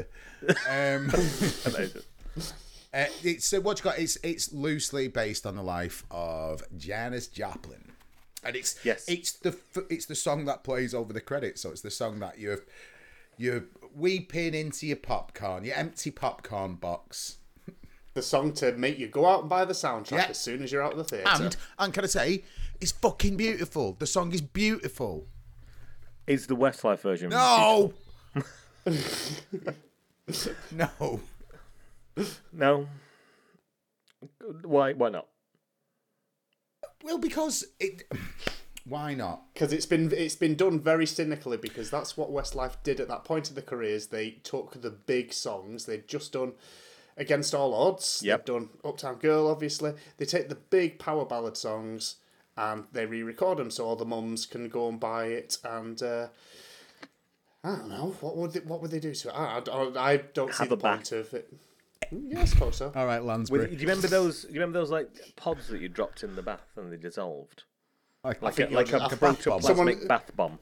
Um, 0.68 1.10
uh, 2.94 3.06
it's 3.22 3.52
uh, 3.52 3.60
what 3.60 3.78
you 3.78 3.84
got. 3.84 3.98
It's 3.98 4.16
it's 4.22 4.52
loosely 4.52 5.08
based 5.08 5.44
on 5.46 5.56
the 5.56 5.62
life 5.62 6.04
of 6.10 6.62
Janis 6.76 7.26
Joplin, 7.26 7.92
and 8.44 8.54
it's 8.56 8.78
Yes. 8.84 9.04
it's 9.08 9.32
the 9.32 9.56
it's 9.90 10.06
the 10.06 10.14
song 10.14 10.44
that 10.46 10.62
plays 10.64 10.94
over 10.94 11.12
the 11.12 11.20
credits. 11.20 11.62
So 11.62 11.70
it's 11.70 11.80
the 11.82 11.90
song 11.90 12.20
that 12.20 12.38
you're 12.38 12.60
you're 13.36 13.64
weeping 13.94 14.54
into 14.54 14.86
your 14.86 14.96
popcorn, 14.96 15.64
your 15.64 15.74
empty 15.76 16.10
popcorn 16.10 16.74
box, 16.76 17.38
the 18.16 18.22
song 18.22 18.52
to 18.54 18.72
make 18.72 18.98
you 18.98 19.06
go 19.06 19.24
out 19.26 19.42
and 19.42 19.48
buy 19.48 19.64
the 19.64 19.72
soundtrack 19.74 20.10
Yeah. 20.10 20.26
as 20.30 20.38
soon 20.40 20.62
as 20.64 20.72
you're 20.72 20.82
out 20.82 20.92
of 20.92 20.98
the 20.98 21.04
theatre. 21.04 21.28
And 21.28 21.56
and 21.78 21.94
can 21.94 22.02
I 22.02 22.08
say, 22.08 22.42
it's 22.80 22.90
fucking 22.90 23.36
beautiful. 23.36 23.92
The 23.96 24.06
song 24.06 24.32
is 24.32 24.40
beautiful. 24.40 25.28
Is 26.26 26.48
the 26.48 26.56
Westlife 26.56 27.00
version? 27.00 27.30
No. 27.30 27.92
no. 30.72 31.20
No. 32.52 32.88
Why? 34.64 34.92
Why 34.94 35.10
not? 35.10 35.28
Well, 37.04 37.18
because 37.18 37.64
it. 37.78 38.02
Why 38.84 39.14
not? 39.14 39.52
because 39.52 39.72
it's 39.72 39.86
been 39.86 40.12
it's 40.12 40.36
been 40.36 40.54
done 40.54 40.78
very 40.80 41.06
cynically 41.06 41.56
because 41.56 41.90
that's 41.90 42.16
what 42.16 42.30
Westlife 42.30 42.76
did 42.84 43.00
at 43.00 43.08
that 43.08 43.24
point 43.24 43.48
of 43.48 43.54
the 43.56 43.62
careers. 43.62 44.06
They 44.08 44.30
took 44.42 44.80
the 44.80 44.90
big 44.90 45.32
songs 45.32 45.84
they'd 45.86 46.06
just 46.08 46.32
done 46.32 46.52
against 47.16 47.54
all 47.54 47.74
odds. 47.74 48.20
Yep. 48.24 48.46
They've 48.46 48.54
done 48.54 48.68
Uptown 48.84 49.16
Girl, 49.16 49.48
obviously. 49.48 49.94
They 50.18 50.24
take 50.24 50.48
the 50.48 50.54
big 50.54 50.98
power 50.98 51.24
ballad 51.24 51.56
songs 51.56 52.16
and 52.56 52.84
they 52.92 53.06
re-record 53.06 53.58
them 53.58 53.70
so 53.70 53.84
all 53.84 53.96
the 53.96 54.04
mums 54.04 54.46
can 54.46 54.68
go 54.68 54.88
and 54.88 54.98
buy 55.00 55.26
it. 55.26 55.58
And 55.64 56.02
uh, 56.02 56.28
I 57.64 57.68
don't 57.76 57.88
know 57.88 58.14
what 58.20 58.36
would 58.36 58.52
they, 58.52 58.60
what 58.60 58.80
would 58.82 58.90
they 58.90 59.00
do 59.00 59.14
to 59.14 59.28
it. 59.28 59.32
I, 59.34 59.62
I, 59.70 60.12
I 60.12 60.16
don't 60.18 60.52
see 60.52 60.58
Have 60.58 60.68
the 60.70 60.74
a 60.74 60.78
back. 60.78 60.94
point 60.96 61.12
of 61.12 61.34
it. 61.34 61.52
Yeah, 62.12 62.42
I 62.42 62.44
suppose 62.44 62.76
so. 62.76 62.92
All 62.94 63.06
right, 63.06 63.18
With, 63.18 63.28
Lansbury. 63.28 63.66
do 63.66 63.72
you 63.72 63.80
remember 63.80 64.06
those? 64.06 64.42
Do 64.42 64.48
you 64.48 64.60
remember 64.60 64.78
those 64.78 64.90
like 64.90 65.08
pods 65.36 65.66
that 65.68 65.80
you 65.80 65.88
dropped 65.88 66.22
in 66.22 66.36
the 66.36 66.42
bath 66.42 66.60
and 66.76 66.92
they 66.92 66.96
dissolved? 66.96 67.64
Like, 68.22 68.42
Like 68.42 68.58
a, 68.60 68.66
like 68.66 68.88
a 68.88 68.98
just- 68.98 69.18
proto 69.18 69.50
bomb. 69.50 69.60
plastic 69.60 69.76
Someone- 69.76 70.06
bath 70.06 70.30
bomb. 70.36 70.58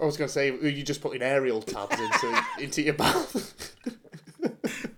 I 0.00 0.04
was 0.04 0.16
going 0.16 0.28
to 0.28 0.32
say 0.32 0.48
you 0.52 0.82
just 0.82 1.00
put 1.00 1.16
in 1.16 1.22
Ariel 1.22 1.62
tabs 1.62 1.98
into 1.98 2.42
into 2.60 2.82
your 2.82 2.94
bath. 2.94 3.74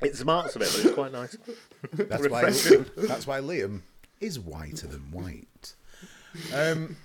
It 0.00 0.16
smarts 0.16 0.56
a 0.56 0.58
bit, 0.58 0.70
but 0.72 0.84
it's 0.84 0.94
quite 0.94 1.12
nice. 1.12 1.36
That's 1.92 2.28
why. 2.28 2.42
That's 3.06 3.26
why 3.26 3.40
Liam 3.40 3.82
is 4.20 4.38
whiter 4.38 4.86
than 4.86 5.10
white. 5.10 5.74
Um, 6.54 6.96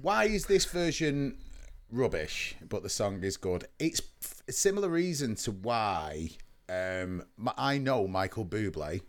why 0.00 0.24
is 0.24 0.46
this 0.46 0.64
version 0.64 1.38
rubbish, 1.90 2.56
but 2.68 2.82
the 2.82 2.88
song 2.88 3.22
is 3.22 3.36
good? 3.36 3.66
It's 3.78 4.02
a 4.48 4.52
similar 4.52 4.88
reason 4.88 5.34
to 5.36 5.52
why 5.52 6.30
um, 6.68 7.24
I 7.56 7.78
know 7.78 8.06
Michael 8.06 8.44
Bublé 8.44 9.00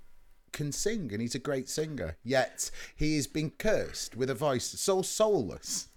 can 0.51 0.71
sing, 0.71 1.11
and 1.11 1.21
he's 1.21 1.35
a 1.35 1.39
great 1.39 1.69
singer. 1.69 2.17
Yet 2.23 2.71
he 2.95 3.15
has 3.17 3.27
been 3.27 3.51
cursed 3.51 4.15
with 4.15 4.29
a 4.29 4.35
voice 4.35 4.65
so 4.65 5.01
soulless 5.01 5.89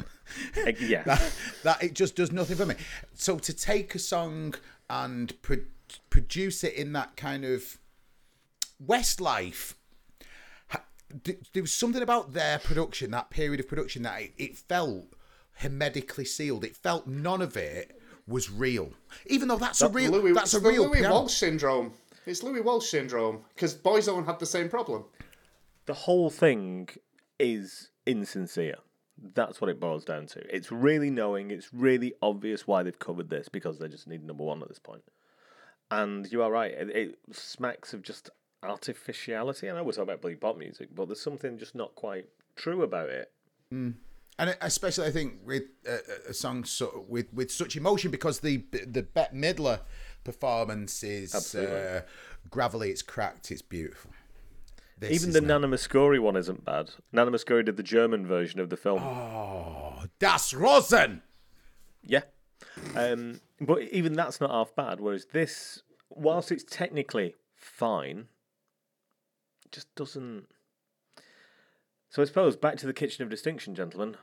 yeah. 0.81 1.03
that, 1.07 1.33
that 1.63 1.83
it 1.83 1.95
just 1.95 2.17
does 2.17 2.33
nothing 2.33 2.57
for 2.57 2.67
me. 2.67 2.75
So 3.15 3.39
to 3.39 3.53
take 3.53 3.95
a 3.95 3.99
song 3.99 4.55
and 4.91 5.41
pro- 5.43 5.59
produce 6.11 6.65
it 6.65 6.75
in 6.75 6.93
that 6.93 7.17
kind 7.17 7.45
of 7.45 7.79
Westlife, 8.85 9.75
ha- 10.69 10.85
there 11.25 11.63
was 11.63 11.73
something 11.75 12.03
about 12.03 12.33
their 12.33 12.59
production, 12.59 13.11
that 13.11 13.31
period 13.31 13.61
of 13.61 13.69
production, 13.69 14.03
that 14.03 14.21
it, 14.23 14.33
it 14.39 14.57
felt 14.57 15.07
hermetically 15.55 16.25
sealed. 16.25 16.65
It 16.65 16.77
felt 16.77 17.07
none 17.07 17.43
of 17.43 17.57
it 17.57 18.01
was 18.27 18.51
real, 18.51 18.93
even 19.27 19.49
though 19.49 19.57
that's 19.57 19.81
a 19.81 19.89
real 19.89 20.13
Louis, 20.13 20.33
that's 20.33 20.55
a 20.55 20.61
real 20.61 20.85
Louis 20.85 21.01
piano. 21.01 21.15
Walsh 21.15 21.35
syndrome. 21.35 21.93
It's 22.27 22.43
Louis 22.43 22.61
Walsh 22.61 22.87
syndrome 22.87 23.41
because 23.55 23.75
Boyzone 23.75 24.27
had 24.27 24.39
the 24.39 24.47
same 24.47 24.69
problem. 24.69 25.05
the 25.87 25.95
whole 25.95 26.29
thing 26.29 26.89
is 27.39 27.89
insincere. 28.05 28.77
That's 29.35 29.61
what 29.61 29.71
it 29.71 29.81
boils 29.81 30.05
down 30.05 30.27
to. 30.27 30.55
It's 30.55 30.71
really 30.71 31.11
knowing, 31.11 31.51
it's 31.51 31.73
really 31.73 32.13
obvious 32.23 32.67
why 32.67 32.83
they've 32.83 32.99
covered 32.99 33.31
this 33.31 33.49
because 33.49 33.79
they 33.79 33.89
just 33.89 34.07
need 34.07 34.23
number 34.23 34.45
one 34.45 34.63
at 34.63 34.69
this 34.69 34.79
point. 34.79 35.03
And 35.91 36.31
you 36.31 36.43
are 36.43 36.51
right, 36.51 36.73
it, 36.73 36.91
it 36.91 37.19
smacks 37.33 37.95
of 37.95 38.03
just 38.03 38.31
artificiality. 38.63 39.71
I 39.71 39.75
know 39.75 39.85
we're 39.85 39.93
talking 39.93 40.05
about 40.05 40.21
bloody 40.21 40.37
pop 40.37 40.59
music, 40.59 40.89
but 40.95 41.09
there's 41.09 41.21
something 41.21 41.59
just 41.59 41.75
not 41.75 41.95
quite 41.95 42.27
true 42.57 42.83
about 42.83 43.09
it. 43.09 43.31
and 44.39 44.57
especially 44.61 45.07
I 45.07 45.11
think 45.11 45.41
with 45.45 45.65
uh, 45.89 45.97
a 46.29 46.35
song 46.35 46.65
so, 46.65 47.05
with 47.09 47.33
with 47.33 47.51
such 47.51 47.77
emotion 47.77 48.11
because 48.11 48.41
the 48.41 48.65
the 48.87 49.03
Bette 49.03 49.35
Midler 49.35 49.81
performance 50.25 51.03
is 51.03 51.55
uh, 51.55 52.03
gravelly, 52.51 52.91
it's 52.91 53.03
cracked, 53.03 53.51
it's 53.51 53.63
beautiful. 53.63 54.11
This 54.99 55.13
Even 55.13 55.33
the 55.33 55.41
Nana 55.41 55.69
Mouskouri 55.69 56.19
one 56.21 56.37
isn't 56.37 56.65
bad. 56.65 56.91
Nana 57.13 57.31
Mouskouri 57.31 57.65
did 57.65 57.77
the 57.77 57.85
German 57.85 58.27
version 58.27 58.59
of 58.59 58.69
the 58.69 58.77
film. 58.77 59.01
Oh, 59.01 60.05
Das 60.19 60.53
Rosen. 60.53 61.23
Yeah. 62.03 62.23
Um, 62.95 63.41
but 63.61 63.83
even 63.83 64.15
that's 64.15 64.41
not 64.41 64.51
half 64.51 64.75
bad. 64.75 65.01
Whereas 65.01 65.27
this, 65.33 65.83
whilst 66.11 66.53
it's 66.53 66.65
technically 66.65 67.35
fine, 67.55 68.27
just 69.71 69.95
doesn't. 69.95 70.47
So 72.11 72.23
I 72.23 72.25
suppose 72.25 72.57
back 72.57 72.77
to 72.77 72.87
the 72.87 72.93
kitchen 72.93 73.23
of 73.23 73.31
distinction, 73.31 73.75
gentlemen. 73.75 74.17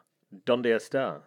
Donde 0.46 0.66
está? 0.66 1.22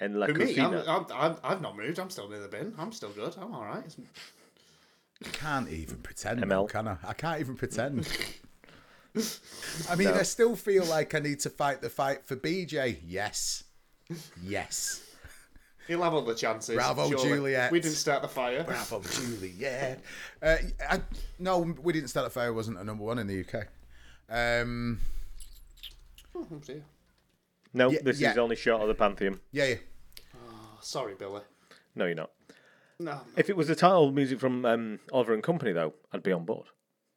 En 0.00 0.18
la 0.18 0.26
For 0.26 0.34
me, 0.34 0.58
I'm, 0.58 0.72
cocina. 0.72 0.84
I'm, 0.86 1.06
I'm, 1.14 1.36
I've 1.44 1.60
not 1.60 1.76
moved. 1.76 1.98
I'm 1.98 2.10
still 2.10 2.28
near 2.28 2.40
the 2.40 2.48
bin. 2.48 2.74
I'm 2.78 2.92
still 2.92 3.10
good. 3.10 3.36
I'm 3.40 3.54
all 3.54 3.64
right. 3.64 3.94
Can't 5.32 5.68
even 5.68 5.98
pretend, 5.98 6.42
ML. 6.42 6.68
can 6.68 6.88
I? 6.88 6.96
I 7.06 7.12
can't 7.12 7.40
even 7.40 7.54
pretend. 7.54 8.08
I 9.90 9.96
mean, 9.96 10.08
I 10.08 10.22
still 10.22 10.56
feel 10.56 10.84
like 10.86 11.14
I 11.14 11.18
need 11.18 11.40
to 11.40 11.50
fight 11.50 11.82
the 11.82 11.90
fight 11.90 12.24
for 12.24 12.36
BJ. 12.36 12.98
Yes, 13.06 13.64
yes. 14.42 15.02
He'll 15.90 16.02
have 16.04 16.14
all 16.14 16.22
the 16.22 16.36
chances. 16.36 16.76
Bravo, 16.76 17.08
surely. 17.08 17.28
Juliet. 17.28 17.72
We 17.72 17.80
didn't 17.80 17.96
start 17.96 18.22
the 18.22 18.28
fire. 18.28 18.62
Bravo, 18.62 19.02
Juliet. 19.10 20.00
Uh, 20.40 20.56
I, 20.88 21.00
no, 21.40 21.58
we 21.82 21.92
didn't 21.92 22.10
start 22.10 22.28
a 22.28 22.30
fire. 22.30 22.52
Wasn't 22.52 22.78
a 22.78 22.84
number 22.84 23.02
one 23.02 23.18
in 23.18 23.26
the 23.26 23.40
UK. 23.44 23.66
Um, 24.30 25.00
Oh, 26.32 26.46
dear. 26.64 26.84
No, 27.74 27.90
Yeah, 27.90 27.98
this 28.04 28.20
yeah. 28.20 28.30
is 28.30 28.38
only 28.38 28.54
shot 28.54 28.80
of 28.80 28.86
the 28.86 28.94
Pantheon. 28.94 29.40
yeah, 29.50 29.64
yeah. 29.66 29.74
Oh, 30.36 30.78
sorry, 30.80 31.14
Billy. 31.18 31.42
No, 31.96 32.06
you're 32.06 32.14
not. 32.14 32.30
No, 33.00 33.20
If 33.36 33.50
it 33.50 33.56
was 33.56 33.66
the 33.66 33.74
title 33.74 34.12
music 34.12 34.38
from 34.38 34.64
um, 34.64 35.00
Oliver 35.12 35.34
and 35.34 35.42
Company, 35.42 35.72
though, 35.72 35.94
I'd 36.12 36.22
be 36.22 36.30
on 36.32 36.44
board. 36.44 36.66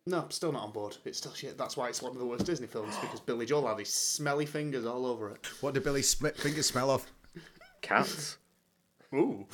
no, 0.07 0.21
I'm 0.21 0.31
still 0.31 0.51
not 0.51 0.63
on 0.63 0.71
board. 0.71 0.97
It's 1.05 1.19
still 1.19 1.33
shit. 1.35 1.59
That's 1.59 1.77
why 1.77 1.89
it's 1.89 2.01
one 2.01 2.13
of 2.13 2.17
the 2.17 2.25
worst 2.25 2.47
Disney 2.47 2.65
films 2.67 2.97
because 2.97 3.19
Billy 3.19 3.45
Joel 3.45 3.67
had 3.67 3.77
these 3.77 3.93
smelly 3.93 4.47
fingers 4.47 4.85
all 4.87 5.05
over 5.05 5.29
it. 5.29 5.45
What 5.61 5.75
did 5.75 5.83
Billy 5.83 6.01
Smith 6.01 6.37
fingers 6.37 6.65
smell 6.65 6.89
of? 6.89 7.05
Cats. 7.81 8.37
Ooh, 9.13 9.45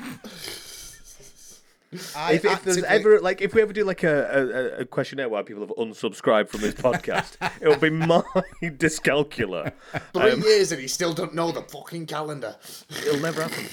I 2.17 2.33
If, 2.35 2.45
if 2.47 2.63
there's 2.65 2.83
ever 2.85 3.21
like 3.21 3.41
if 3.43 3.55
we 3.55 3.61
ever 3.63 3.73
do 3.73 3.85
like 3.85 4.03
a, 4.03 4.77
a, 4.79 4.81
a 4.81 4.85
questionnaire 4.85 5.29
where 5.31 5.43
people 5.43 5.63
have 5.63 5.75
unsubscribed 5.77 6.49
from 6.49 6.61
this 6.61 6.75
podcast, 6.89 7.37
it 7.63 7.69
will 7.69 7.77
be 7.77 7.89
my 7.91 8.23
dyscalculia. 8.63 9.73
Three 10.13 10.31
Um, 10.33 10.41
years 10.43 10.71
and 10.73 10.81
he 10.83 10.89
still 10.89 11.13
don't 11.15 11.35
know 11.35 11.51
the 11.51 11.63
fucking 11.63 12.07
calendar. 12.07 12.57
It'll 12.91 13.21
never 13.21 13.43
happen. 13.43 13.67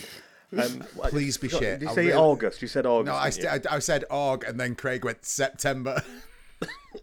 Um, 0.57 0.83
Please 1.09 1.37
be 1.37 1.47
God, 1.49 1.59
shit. 1.59 1.79
Did 1.79 1.85
you 1.87 1.91
I 1.91 1.95
say 1.95 2.05
really- 2.07 2.17
August? 2.17 2.61
You 2.61 2.67
said 2.69 2.85
August. 2.85 3.13
No, 3.13 3.15
I, 3.15 3.29
st- 3.29 3.67
I, 3.69 3.75
I 3.75 3.79
said 3.79 4.03
Aug, 4.09 4.47
and 4.47 4.57
then 4.59 4.75
Craig 4.75 5.03
went 5.05 5.23
September. 5.25 6.01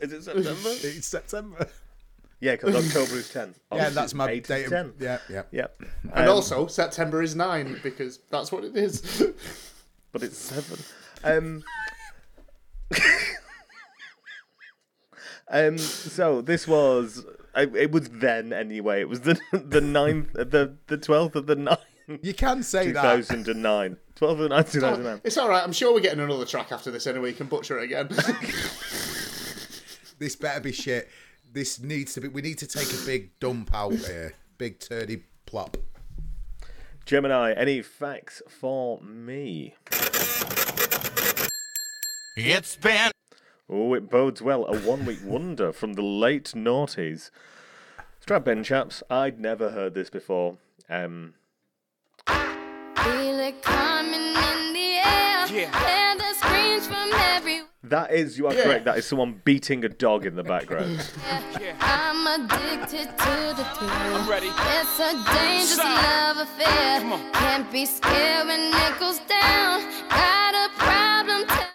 Is 0.00 0.12
it 0.12 0.22
September? 0.24 0.70
it's 0.70 1.06
September. 1.06 1.68
Yeah, 2.40 2.52
because 2.52 2.74
October 2.86 3.18
is 3.18 3.28
10. 3.30 3.54
Yeah, 3.72 3.88
that's 3.90 4.14
my 4.14 4.30
eight 4.30 4.46
date. 4.46 4.64
of- 4.66 4.70
10. 4.72 4.92
Yeah, 5.00 5.18
yeah. 5.30 5.42
Yeah. 5.50 5.66
And 6.12 6.28
Um, 6.28 6.36
also, 6.36 6.66
September 6.66 7.22
is 7.22 7.34
nine 7.36 7.78
because 7.82 8.18
that's 8.30 8.52
what 8.52 8.64
it 8.64 8.76
is. 8.76 9.00
but 10.12 10.22
it's 10.22 10.38
seven. 10.38 10.78
Um, 11.24 11.64
um, 15.48 15.78
so 15.78 16.40
this 16.40 16.66
was 16.68 17.24
I, 17.54 17.62
it 17.62 17.90
was 17.92 18.08
then 18.10 18.52
anyway. 18.52 19.00
It 19.00 19.08
was 19.08 19.20
the 19.22 19.38
the 19.52 19.80
ninth, 19.80 20.32
the 20.34 20.76
the 20.88 20.98
twelfth 20.98 21.36
of 21.36 21.46
the 21.46 21.56
ninth, 21.56 21.80
You 22.22 22.34
can 22.34 22.62
say 22.62 22.86
two 22.88 22.92
that. 22.94 23.02
thousand 23.02 23.48
and 23.48 23.62
nine. 23.62 23.96
Twelfth 24.14 24.34
of 24.40 24.48
the 24.48 24.48
ninth, 24.50 24.72
two 24.72 24.80
thousand 24.80 25.04
nine. 25.04 25.20
it's 25.24 25.36
all 25.38 25.48
right. 25.48 25.62
I'm 25.62 25.72
sure 25.72 25.92
we're 25.94 26.00
getting 26.00 26.20
another 26.20 26.44
track 26.46 26.70
after 26.72 26.90
this 26.90 27.06
anyway. 27.06 27.30
You 27.30 27.34
can 27.36 27.46
butcher 27.46 27.78
it 27.78 27.84
again. 27.84 28.08
This 30.18 30.34
better 30.36 30.60
be 30.60 30.72
shit. 30.72 31.08
This 31.52 31.80
needs 31.80 32.14
to 32.14 32.20
be. 32.20 32.28
We 32.28 32.42
need 32.42 32.58
to 32.58 32.66
take 32.66 32.92
a 32.92 33.06
big 33.06 33.38
dump 33.40 33.74
out 33.74 33.92
here. 34.06 34.34
Big 34.58 34.78
turdy 34.78 35.22
plop. 35.46 35.76
Gemini, 37.04 37.52
any 37.52 37.82
facts 37.82 38.42
for 38.48 39.00
me? 39.00 39.74
It's 42.36 42.76
been 42.76 43.10
Oh, 43.68 43.94
it 43.94 44.08
bodes 44.10 44.40
well. 44.42 44.64
A 44.66 44.76
one 44.78 45.04
week 45.06 45.18
wonder 45.24 45.72
from 45.72 45.94
the 45.94 46.02
late 46.02 46.52
noughties. 46.54 47.30
Strap 48.20 48.46
in, 48.48 48.62
chaps. 48.62 49.02
I'd 49.10 49.40
never 49.40 49.70
heard 49.70 49.94
this 49.94 50.10
before. 50.10 50.58
Um, 50.88 51.34
Feel 52.28 53.40
it 53.40 53.62
coming 53.62 54.20
in 54.20 54.72
the 54.72 55.00
air. 55.04 55.46
Yeah. 55.48 56.05
That 57.90 58.12
is, 58.12 58.38
you 58.38 58.46
are 58.46 58.54
correct. 58.54 58.84
That 58.84 58.98
is 58.98 59.06
someone 59.06 59.40
beating 59.44 59.84
a 59.84 59.88
dog 59.88 60.26
in 60.26 60.36
the 60.36 60.42
background. 60.42 61.00
I'm 61.80 62.26
addicted 62.40 63.08
to 63.18 63.54
the 63.56 63.64
thrill. 63.74 63.90
I'm 63.90 64.28
ready. 64.28 64.48
It's 64.48 65.00
a 65.00 65.12
dangerous 65.34 65.76
Side. 65.76 66.36
love 66.36 66.48
affair. 66.48 67.30
Can't 67.32 67.70
be 67.72 67.86
scared 67.86 68.46
when 68.46 68.60
it 68.72 69.00
goes 69.00 69.18
down. 69.20 69.82
Got 70.08 70.54
a 70.54 70.68
problem. 70.76 71.46
Tell 71.48 71.68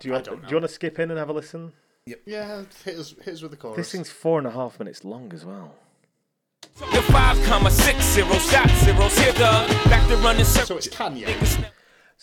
Do 0.00 0.08
you, 0.08 0.12
want, 0.12 0.24
do 0.24 0.32
you 0.48 0.54
want 0.56 0.62
to 0.64 0.68
skip 0.68 0.98
in 0.98 1.10
and 1.10 1.18
have 1.18 1.28
a 1.28 1.32
listen? 1.32 1.72
Yeah, 2.06 2.64
hit 2.84 2.98
us, 2.98 3.14
hit 3.22 3.34
us 3.34 3.42
with 3.42 3.52
the 3.52 3.56
chorus. 3.56 3.76
This 3.76 3.92
thing's 3.92 4.10
four 4.10 4.38
and 4.38 4.46
a 4.46 4.50
half 4.50 4.78
minutes 4.78 5.04
long 5.04 5.32
as 5.32 5.44
well. 5.44 5.74
The 6.78 7.02
five 7.02 7.42
comma 7.44 7.70
six 7.70 8.04
zero 8.04 8.34
shot 8.34 8.68
zeros 8.68 9.16
here 9.18 9.32
back 9.34 10.08
to 10.08 10.16
running 10.16 10.44
so 10.44 10.76
it's 10.76 10.88
Kanye. 10.88 11.70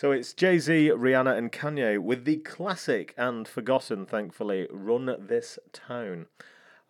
So 0.02 0.12
it's 0.12 0.34
Jay 0.34 0.58
Z, 0.58 0.94
Rihanna, 0.96 1.38
and 1.38 1.52
Kanye 1.52 2.00
with 2.00 2.26
the 2.26 2.38
classic 2.38 3.14
and 3.20 3.48
forgotten, 3.48 4.08
thankfully, 4.08 4.68
Run 4.72 5.16
This 5.20 5.60
Town. 5.74 6.26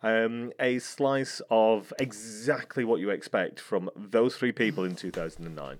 Um, 0.02 0.54
a 0.58 0.78
slice 0.78 1.42
of 1.50 1.92
exactly 1.98 2.86
what 2.86 3.00
you 3.00 3.10
expect 3.10 3.60
from 3.60 3.90
those 3.94 4.38
three 4.38 4.50
people 4.50 4.84
in 4.84 4.96
2009. 4.96 5.76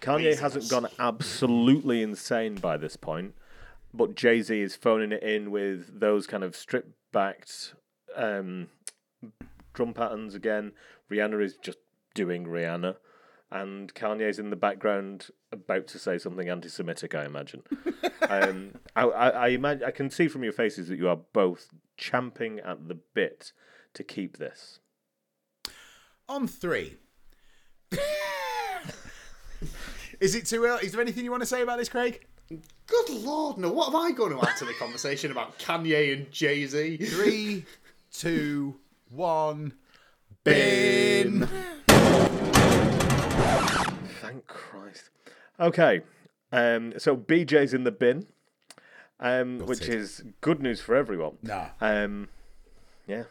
Kanye 0.00 0.38
hasn't 0.38 0.70
gone 0.70 0.86
absolutely 1.00 2.00
insane 2.00 2.54
by 2.54 2.76
this 2.76 2.94
point, 2.94 3.34
but 3.92 4.14
Jay 4.14 4.40
Z 4.40 4.60
is 4.60 4.76
phoning 4.76 5.10
it 5.10 5.24
in 5.24 5.50
with 5.50 5.98
those 5.98 6.28
kind 6.28 6.44
of 6.44 6.54
stripped 6.54 6.92
backed 7.10 7.74
um, 8.14 8.68
drum 9.74 9.94
patterns 9.94 10.36
again. 10.36 10.70
Rihanna 11.10 11.42
is 11.42 11.56
just 11.56 11.78
doing 12.14 12.44
Rihanna. 12.44 12.98
And 13.50 13.94
Kanye's 13.94 14.38
in 14.38 14.50
the 14.50 14.56
background 14.56 15.28
about 15.52 15.86
to 15.88 15.98
say 15.98 16.18
something 16.18 16.50
anti 16.50 16.68
Semitic, 16.68 17.14
I 17.14 17.24
imagine. 17.24 17.62
um, 18.28 18.72
I, 18.94 19.04
I, 19.04 19.28
I, 19.28 19.48
imagine, 19.48 19.84
I 19.84 19.90
can 19.90 20.10
see 20.10 20.28
from 20.28 20.44
your 20.44 20.52
faces 20.52 20.88
that 20.88 20.98
you 20.98 21.08
are 21.08 21.18
both 21.32 21.70
champing 21.96 22.60
at 22.60 22.88
the 22.88 22.98
bit 23.14 23.52
to 23.94 24.04
keep 24.04 24.36
this. 24.36 24.80
On 26.28 26.46
three. 26.46 26.96
Is 30.20 30.34
it 30.34 30.44
too 30.46 30.64
early? 30.64 30.84
Is 30.84 30.92
there 30.92 31.00
anything 31.00 31.24
you 31.24 31.30
want 31.30 31.42
to 31.42 31.46
say 31.46 31.62
about 31.62 31.78
this, 31.78 31.88
Craig? 31.88 32.26
Good 32.86 33.10
lord, 33.10 33.58
no! 33.58 33.70
What 33.70 33.88
am 33.88 33.96
I 33.96 34.10
going 34.12 34.32
to 34.32 34.46
add 34.46 34.56
to 34.56 34.64
the 34.64 34.72
conversation 34.74 35.30
about 35.30 35.58
Kanye 35.58 36.14
and 36.14 36.30
Jay 36.30 36.66
Z? 36.66 36.96
Three, 36.96 37.64
two, 38.10 38.76
one. 39.10 39.74
Bin. 40.44 41.46
Thank 44.28 44.46
Christ. 44.46 45.10
Okay, 45.58 46.02
um, 46.52 46.92
so 46.98 47.16
BJ's 47.16 47.72
in 47.72 47.84
the 47.84 47.90
bin, 47.90 48.26
um, 49.20 49.58
which 49.60 49.80
Gutted. 49.80 49.94
is 49.94 50.22
good 50.42 50.60
news 50.62 50.80
for 50.82 50.94
everyone. 50.94 51.38
Nah. 51.42 51.68
Um, 51.80 52.28
yeah, 53.06 53.24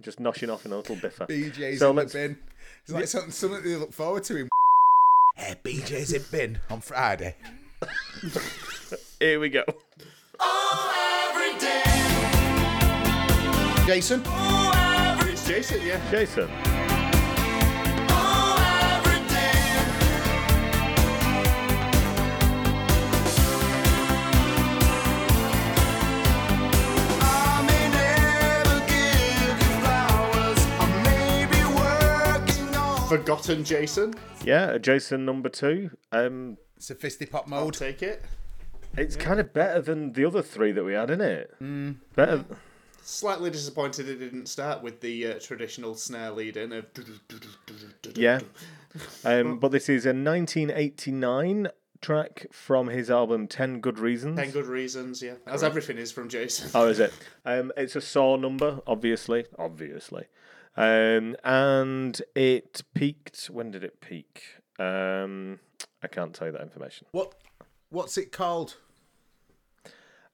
just 0.00 0.20
noshing 0.20 0.52
off 0.52 0.64
in 0.64 0.72
a 0.72 0.76
little 0.76 0.94
biffer. 0.96 1.26
BJ's 1.26 1.80
So 1.80 1.90
in 1.90 1.96
the 1.96 2.02
let's- 2.02 2.12
bin. 2.12 2.38
It's 2.84 2.92
like 2.92 3.06
something, 3.08 3.30
something 3.32 3.62
they 3.64 3.76
look 3.76 3.92
forward 3.92 4.22
to. 4.24 4.36
In 4.38 4.48
hey, 5.36 5.56
BJ's 5.64 6.12
in 6.12 6.22
the 6.22 6.28
bin 6.30 6.58
on 6.70 6.80
Friday. 6.80 7.34
Here 9.18 9.40
we 9.40 9.48
go. 9.50 9.64
Jason. 13.86 14.22
It's 15.28 15.46
Jason, 15.46 15.80
yeah. 15.84 16.00
Jason. 16.10 16.48
Forgotten 33.18 33.62
Jason. 33.62 34.12
Yeah, 34.44 34.76
Jason 34.76 35.24
number 35.24 35.48
two. 35.48 35.90
Um, 36.10 36.58
Sophisticpop 36.80 37.44
I'll 37.44 37.66
mode. 37.66 37.74
take 37.74 38.02
it. 38.02 38.24
it's 38.96 39.14
kind 39.14 39.38
of 39.38 39.52
better 39.52 39.80
than 39.80 40.14
the 40.14 40.24
other 40.24 40.42
three 40.42 40.72
that 40.72 40.82
we 40.82 40.94
had, 40.94 41.10
isn't 41.10 41.20
it? 41.20 41.54
Mm. 41.62 41.96
Better. 42.16 42.44
Slightly 43.02 43.50
disappointed 43.50 44.08
it 44.08 44.16
didn't 44.16 44.46
start 44.46 44.82
with 44.82 45.00
the 45.00 45.28
uh, 45.28 45.38
traditional 45.38 45.94
snare 45.94 46.32
lead 46.32 46.56
in 46.56 46.72
of. 46.72 46.86
Yeah. 48.16 48.40
Um, 49.24 49.60
but 49.60 49.70
this 49.70 49.88
is 49.88 50.06
a 50.06 50.08
1989 50.08 51.68
track 52.00 52.46
from 52.50 52.88
his 52.88 53.12
album 53.12 53.46
10 53.46 53.80
Good 53.80 54.00
Reasons. 54.00 54.40
Ten 54.40 54.50
good 54.50 54.66
reasons, 54.66 55.22
yeah. 55.22 55.34
As 55.46 55.62
everything 55.62 55.98
is 55.98 56.10
from 56.10 56.28
Jason. 56.28 56.68
Oh, 56.74 56.88
is 56.88 56.98
it? 56.98 57.12
Um, 57.44 57.70
it's 57.76 57.94
a 57.94 58.00
SAW 58.00 58.36
number, 58.36 58.80
obviously. 58.88 59.44
Obviously. 59.56 60.26
Um, 60.76 61.36
and 61.44 62.20
it 62.34 62.82
peaked. 62.94 63.46
When 63.46 63.70
did 63.70 63.84
it 63.84 64.00
peak? 64.00 64.42
Um, 64.78 65.60
I 66.02 66.08
can't 66.08 66.34
tell 66.34 66.48
you 66.48 66.52
that 66.52 66.62
information. 66.62 67.06
What? 67.12 67.34
What's 67.90 68.18
it 68.18 68.32
called? 68.32 68.76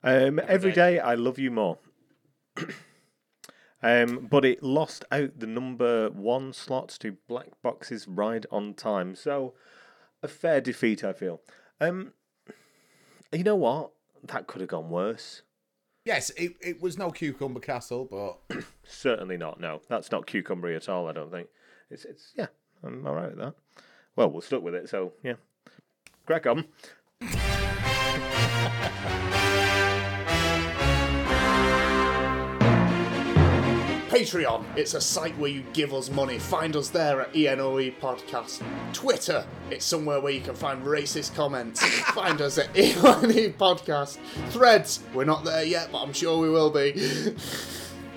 Um, 0.03 0.41
every 0.47 0.73
day 0.73 0.99
I 0.99 1.15
love 1.15 1.39
you 1.39 1.51
more. 1.51 1.79
um, 3.83 4.29
but 4.31 4.47
it 4.47 4.63
lost 4.63 5.05
out 5.13 5.39
the 5.39 5.47
number 5.47 6.09
one 6.11 6.55
slot 6.55 6.89
to 7.01 7.17
Black 7.29 7.49
Box's 7.63 8.09
Ride 8.09 8.47
on 8.51 8.73
Time. 8.73 9.15
So 9.15 9.53
a 10.23 10.29
fair 10.29 10.61
defeat, 10.61 11.05
I 11.05 11.13
feel. 11.13 11.43
Um, 11.81 12.13
you 13.33 13.45
know 13.45 13.57
what? 13.57 13.91
That 14.25 14.47
could 14.47 14.61
have 14.61 14.71
gone 14.71 14.91
worse. 14.91 15.43
Yes, 16.05 16.31
it, 16.31 16.55
it 16.61 16.81
was 16.81 16.97
no 16.97 17.11
Cucumber 17.11 17.61
Castle, 17.61 18.09
but 18.11 18.65
Certainly 18.91 19.37
not. 19.37 19.61
No, 19.61 19.81
that's 19.89 20.11
not 20.11 20.27
cucumbery 20.27 20.75
at 20.77 20.89
all. 20.89 21.09
I 21.09 21.13
don't 21.13 21.31
think. 21.31 21.49
It's 21.91 22.05
it's 22.05 22.33
yeah. 22.37 22.47
I'm 22.83 23.07
all 23.07 23.15
right 23.15 23.31
with 23.31 23.39
that. 23.39 23.55
Well, 24.17 24.31
we're 24.31 24.41
stuck 24.41 24.63
with 24.63 24.75
it, 24.75 24.89
so 24.89 25.13
yeah. 25.23 25.35
Crack 26.27 26.47
on. 26.47 26.65
Patreon. 34.25 34.67
It's 34.77 34.93
a 34.93 35.01
site 35.01 35.37
where 35.39 35.51
you 35.51 35.63
give 35.73 35.95
us 35.95 36.11
money. 36.11 36.39
Find 36.39 36.77
us 36.77 36.91
there 36.91 37.23
at 37.23 37.35
ENOE 37.35 37.91
Podcast. 38.03 38.63
Twitter. 38.93 39.47
It's 39.71 39.83
somewhere 39.87 40.21
where 40.21 40.31
you 40.33 40.43
can 40.43 40.55
find 40.55 40.85
racist 40.85 41.35
comments. 41.35 41.83
find 42.13 42.39
us 42.43 42.59
at 42.59 42.69
ENOE 42.77 43.55
Podcast. 43.55 44.19
Threads. 44.51 45.01
We're 45.15 45.25
not 45.25 45.45
there 45.45 45.65
yet, 45.65 45.89
but 45.91 46.03
I'm 46.03 46.13
sure 46.13 46.39
we 46.39 46.51
will 46.51 46.69
be. 46.71 46.93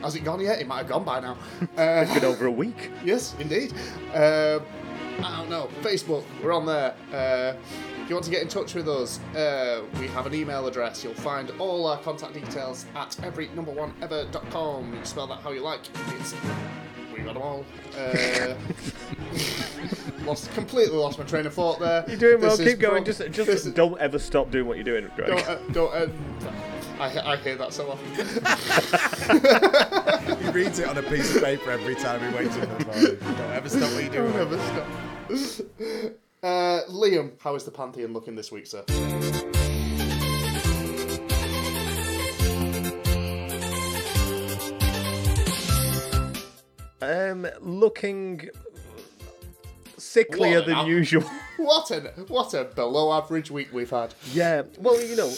Has 0.01 0.15
it 0.15 0.25
gone 0.25 0.41
yet? 0.41 0.59
It 0.59 0.67
might 0.67 0.79
have 0.79 0.89
gone 0.89 1.05
by 1.05 1.21
now. 1.21 1.37
Uh, 1.77 2.03
It's 2.05 2.13
been 2.13 2.25
over 2.25 2.47
a 2.47 2.51
week. 2.51 2.91
yes, 3.05 3.33
indeed. 3.39 3.71
Um, 4.13 4.61
I 5.23 5.37
don't 5.37 5.49
know. 5.49 5.69
Facebook. 5.83 6.25
We're 6.43 6.51
on 6.51 6.65
there. 6.65 6.95
Uh, 7.13 7.53
if 8.03 8.09
you 8.09 8.15
want 8.15 8.25
to 8.25 8.31
get 8.31 8.41
in 8.41 8.49
touch 8.49 8.73
with 8.75 8.89
us, 8.89 9.19
uh, 9.33 9.81
we 9.97 10.07
have 10.07 10.25
an 10.25 10.33
email 10.35 10.67
address. 10.67 11.03
You'll 11.05 11.13
find 11.13 11.51
all 11.57 11.87
our 11.87 11.97
contact 11.99 12.33
details 12.33 12.85
at 12.95 13.17
every 13.23 13.47
number 13.49 13.71
one 13.71 13.93
ever.com. 14.01 14.87
You 14.89 14.95
can 14.97 15.05
spell 15.05 15.25
that 15.27 15.39
how 15.39 15.51
you 15.51 15.61
like. 15.61 15.79
It's 16.19 16.35
we 17.13 17.21
got 17.21 17.35
them 17.35 17.43
all. 17.43 17.65
Uh, 17.97 18.55
lost 20.25 20.51
completely 20.53 20.97
lost 20.97 21.17
my 21.17 21.23
train 21.23 21.45
of 21.45 21.53
thought 21.53 21.79
there. 21.79 22.03
You're 22.09 22.17
doing 22.17 22.41
well. 22.41 22.57
This 22.57 22.59
is 22.67 22.73
Keep 22.73 22.79
going. 22.81 23.03
pro- 23.05 23.13
Just 23.13 23.31
just 23.31 23.49
is- 23.49 23.73
don't 23.73 23.97
ever 24.01 24.19
stop 24.19 24.51
doing 24.51 24.67
what 24.67 24.75
you're 24.75 24.83
doing, 24.83 25.09
Greg. 25.15 25.29
don't 25.29 25.47
uh, 25.47 25.57
don't. 25.71 25.93
Uh, 25.93 26.07
I, 26.99 27.33
I 27.33 27.37
hear 27.37 27.55
that 27.55 27.73
so 27.73 27.89
often. 27.89 28.05
he 30.43 30.49
reads 30.51 30.79
it 30.79 30.87
on 30.87 30.97
a 30.97 31.03
piece 31.03 31.35
of 31.35 31.41
paper 31.41 31.71
every 31.71 31.95
time 31.95 32.19
he 32.19 32.35
wakes 32.37 32.55
up 32.57 32.63
in 32.63 32.77
the 32.77 32.85
morning. 32.85 33.17
Don't 33.19 33.51
ever 33.51 33.69
stop 33.69 33.91
what 33.93 34.03
you're 34.03 34.11
doing. 34.13 34.33
Never 34.33 34.59
stop. 34.59 36.13
Uh, 36.43 36.81
Liam, 36.89 37.31
how 37.39 37.55
is 37.55 37.63
the 37.63 37.71
Pantheon 37.71 38.11
looking 38.11 38.35
this 38.35 38.51
week, 38.51 38.67
sir? 38.67 38.83
Um, 47.01 47.45
looking 47.59 48.49
sicklier 49.97 50.65
than 50.65 50.77
an- 50.79 50.87
usual. 50.87 51.23
What 51.57 51.91
a 51.91 51.99
what 52.29 52.53
a 52.53 52.63
below 52.63 53.11
average 53.13 53.51
week 53.51 53.69
we've 53.73 53.89
had. 53.89 54.13
Yeah, 54.31 54.63
well, 54.79 55.01
you 55.01 55.15
know, 55.15 55.31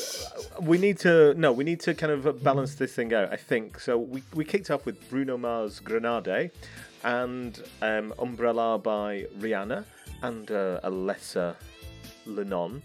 we 0.62 0.78
need 0.78 0.98
to 1.00 1.34
no, 1.34 1.52
we 1.52 1.64
need 1.64 1.80
to 1.82 1.94
kind 1.96 2.12
of 2.14 2.44
balance 2.44 2.76
this 2.76 2.94
thing 2.94 3.14
out. 3.14 3.32
I 3.34 3.36
think 3.38 3.80
so. 3.80 3.98
We 3.98 4.22
we 4.34 4.46
kicked 4.46 4.70
off 4.70 4.86
with 4.86 5.10
Bruno 5.10 5.38
Mars 5.38 5.80
Grenade 5.80 6.52
and 7.04 7.62
um, 7.82 8.14
Umbrella 8.20 8.78
by 8.78 9.26
Rihanna, 9.40 9.86
and 10.28 10.52
uh, 10.52 10.80
a 10.84 10.90
lesser 10.90 11.56
Lennon 12.26 12.82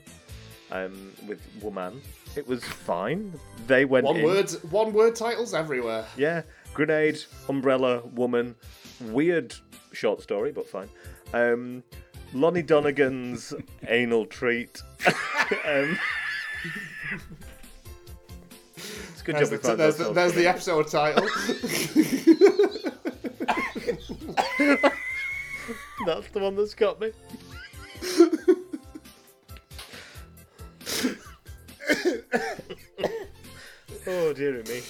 um, 0.71 1.13
with 1.27 1.41
Woman. 1.63 2.01
It 2.37 2.47
was 2.47 2.63
fine. 2.65 3.33
They 3.67 3.85
went 3.85 4.07
One 4.07 4.17
in. 4.19 4.25
word, 4.25 4.51
one 4.71 4.93
word 4.93 5.17
titles 5.17 5.55
everywhere. 5.55 6.05
Yeah, 6.17 6.43
grenade, 6.75 7.21
umbrella, 7.49 8.03
woman. 8.15 8.55
Weird 9.01 9.55
short 9.93 10.23
story, 10.23 10.53
but 10.53 10.69
fine. 10.69 10.89
Um, 11.33 11.83
Lonnie 12.33 12.63
Donegan's 12.63 13.55
anal 13.89 14.27
treat. 14.27 14.81
um, 15.65 15.99
it's 18.77 19.21
a 19.21 19.25
good 19.25 19.37
There's, 19.37 19.51
job 19.51 19.59
we 19.59 19.69
found 19.69 19.81
there's, 19.81 19.97
the, 19.97 20.13
there's 20.13 20.33
the 20.35 20.47
episode 20.47 20.89
title. 20.89 21.27
That's 26.11 26.29
the 26.31 26.41
one 26.41 26.57
that's 26.57 26.75
got 26.75 27.01
me. 27.01 27.13
oh 34.09 34.33
dear 34.33 34.61
me. 34.65 34.83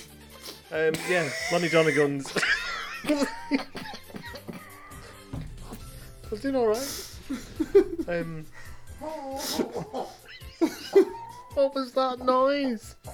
Um, 0.73 0.95
yeah, 1.11 1.29
Lonnie 1.53 1.69
Donegan's. 1.69 2.35
I 3.05 3.27
was 6.31 6.41
doing 6.41 6.57
all 6.57 6.69
right. 6.69 7.07
Um, 8.09 8.47
what 11.53 11.75
was 11.75 11.93
that 11.93 12.21
noise? 12.25 12.97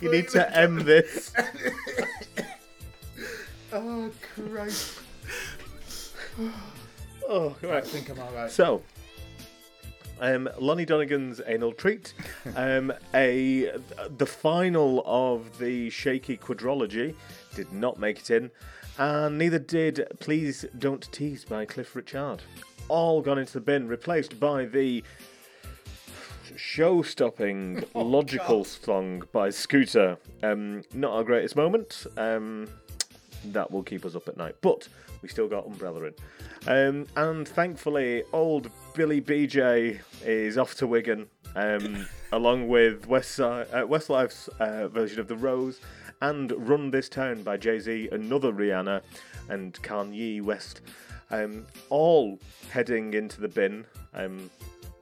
You 0.00 0.10
need 0.10 0.28
to 0.30 0.56
end 0.56 0.80
this. 0.82 1.32
Oh 3.76 4.10
Christ! 4.34 5.00
Oh, 7.28 7.56
I 7.64 7.66
right. 7.66 7.84
think 7.84 8.08
I'm 8.08 8.20
all 8.20 8.30
right. 8.30 8.48
So, 8.48 8.82
um, 10.20 10.48
Lonnie 10.60 10.84
Donegan's 10.86 11.40
anal 11.44 11.72
treat, 11.72 12.14
um, 12.54 12.92
a 13.14 13.72
the 14.16 14.26
final 14.26 15.02
of 15.06 15.58
the 15.58 15.90
shaky 15.90 16.36
quadrology 16.36 17.16
did 17.56 17.72
not 17.72 17.98
make 17.98 18.20
it 18.20 18.30
in, 18.30 18.50
and 18.98 19.38
neither 19.38 19.58
did 19.58 20.06
Please 20.20 20.64
Don't 20.78 21.10
Tease 21.10 21.44
by 21.44 21.64
Cliff 21.64 21.96
Richard. 21.96 22.42
All 22.86 23.20
gone 23.22 23.40
into 23.40 23.54
the 23.54 23.60
bin, 23.60 23.88
replaced 23.88 24.38
by 24.38 24.66
the 24.66 25.02
show-stopping 26.54 27.82
logical 27.94 28.62
song 28.64 29.24
by 29.32 29.50
Scooter. 29.50 30.16
Um, 30.44 30.82
not 30.94 31.12
our 31.12 31.24
greatest 31.24 31.56
moment. 31.56 32.06
Um, 32.16 32.68
that 33.46 33.70
will 33.70 33.82
keep 33.82 34.04
us 34.04 34.14
up 34.14 34.28
at 34.28 34.36
night. 34.36 34.56
But 34.60 34.88
we 35.22 35.28
still 35.28 35.48
got 35.48 35.66
Umbrella 35.66 36.04
in. 36.04 36.14
Um, 36.66 37.06
and 37.16 37.46
thankfully, 37.46 38.22
old 38.32 38.70
Billy 38.94 39.20
BJ 39.20 40.00
is 40.24 40.58
off 40.58 40.74
to 40.76 40.86
Wigan, 40.86 41.28
um, 41.54 42.06
along 42.32 42.68
with 42.68 43.06
West 43.06 43.40
uh, 43.40 43.64
Westlife's 43.88 44.48
uh, 44.60 44.88
version 44.88 45.20
of 45.20 45.28
The 45.28 45.36
Rose 45.36 45.80
and 46.22 46.52
Run 46.68 46.90
This 46.90 47.08
Town 47.08 47.42
by 47.42 47.56
Jay 47.56 47.78
Z, 47.78 48.08
another 48.12 48.52
Rihanna, 48.52 49.02
and 49.48 49.74
Kanye 49.82 50.42
West. 50.42 50.80
Um, 51.30 51.66
all 51.90 52.38
heading 52.70 53.14
into 53.14 53.40
the 53.40 53.48
bin. 53.48 53.84
Um, 54.14 54.50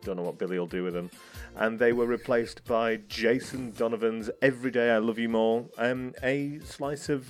don't 0.04 0.16
know 0.16 0.22
what 0.22 0.38
Billy 0.38 0.58
will 0.58 0.66
do 0.66 0.82
with 0.82 0.94
them. 0.94 1.10
And 1.56 1.78
they 1.78 1.92
were 1.92 2.06
replaced 2.06 2.64
by 2.64 2.96
Jason 3.08 3.70
Donovan's 3.70 4.28
Every 4.42 4.72
Day 4.72 4.90
I 4.90 4.98
Love 4.98 5.18
You 5.18 5.28
More, 5.28 5.66
um, 5.78 6.12
a 6.22 6.58
slice 6.64 7.08
of 7.08 7.26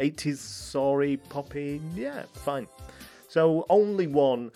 80s 0.00 0.38
sorry 0.38 1.18
poppy. 1.18 1.80
Yeah, 1.94 2.22
fine. 2.32 2.68
So 3.28 3.66
only 3.68 4.06
one 4.06 4.50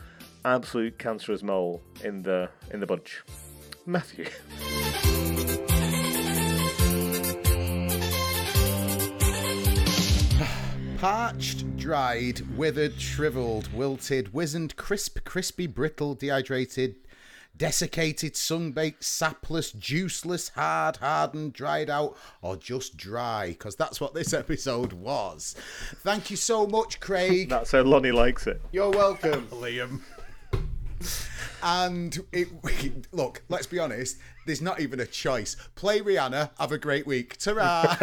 absolute 0.44 0.98
cancerous 0.98 1.42
mole 1.42 1.82
in 2.02 2.22
the 2.22 2.48
in 2.70 2.80
the 2.80 2.86
bunch. 2.86 3.22
Matthew. 3.84 4.24
Parched, 10.98 11.76
dried, 11.76 12.40
withered, 12.56 13.00
shriveled, 13.00 13.72
wilted, 13.72 14.32
wizened, 14.32 14.76
crisp, 14.76 15.18
crispy, 15.24 15.66
brittle, 15.66 16.14
dehydrated, 16.14 16.96
desiccated, 17.56 18.36
sun-baked, 18.36 19.04
sapless, 19.04 19.72
juiceless, 19.72 20.50
hard, 20.52 20.96
hardened, 20.96 21.52
dried 21.52 21.90
out, 21.90 22.16
or 22.42 22.56
just 22.56 22.96
dry, 22.96 23.48
because 23.48 23.76
that's 23.76 24.00
what 24.00 24.14
this 24.14 24.32
episode 24.34 24.92
was. 24.92 25.54
Thank 25.98 26.30
you 26.30 26.36
so 26.36 26.66
much, 26.66 27.00
Craig. 27.00 27.48
That's 27.50 27.72
how 27.72 27.82
Lonnie 27.82 28.12
likes 28.12 28.46
it. 28.46 28.60
You're 28.72 28.90
welcome. 28.90 29.46
Liam. 29.50 30.00
And 31.62 32.18
it, 32.32 32.48
look, 33.12 33.42
let's 33.50 33.66
be 33.66 33.78
honest, 33.78 34.16
there's 34.46 34.62
not 34.62 34.80
even 34.80 35.00
a 35.00 35.06
choice. 35.06 35.56
Play 35.74 36.00
Rihanna, 36.00 36.50
have 36.58 36.72
a 36.72 36.78
great 36.78 37.06
week. 37.06 37.36
Ta 37.36 37.98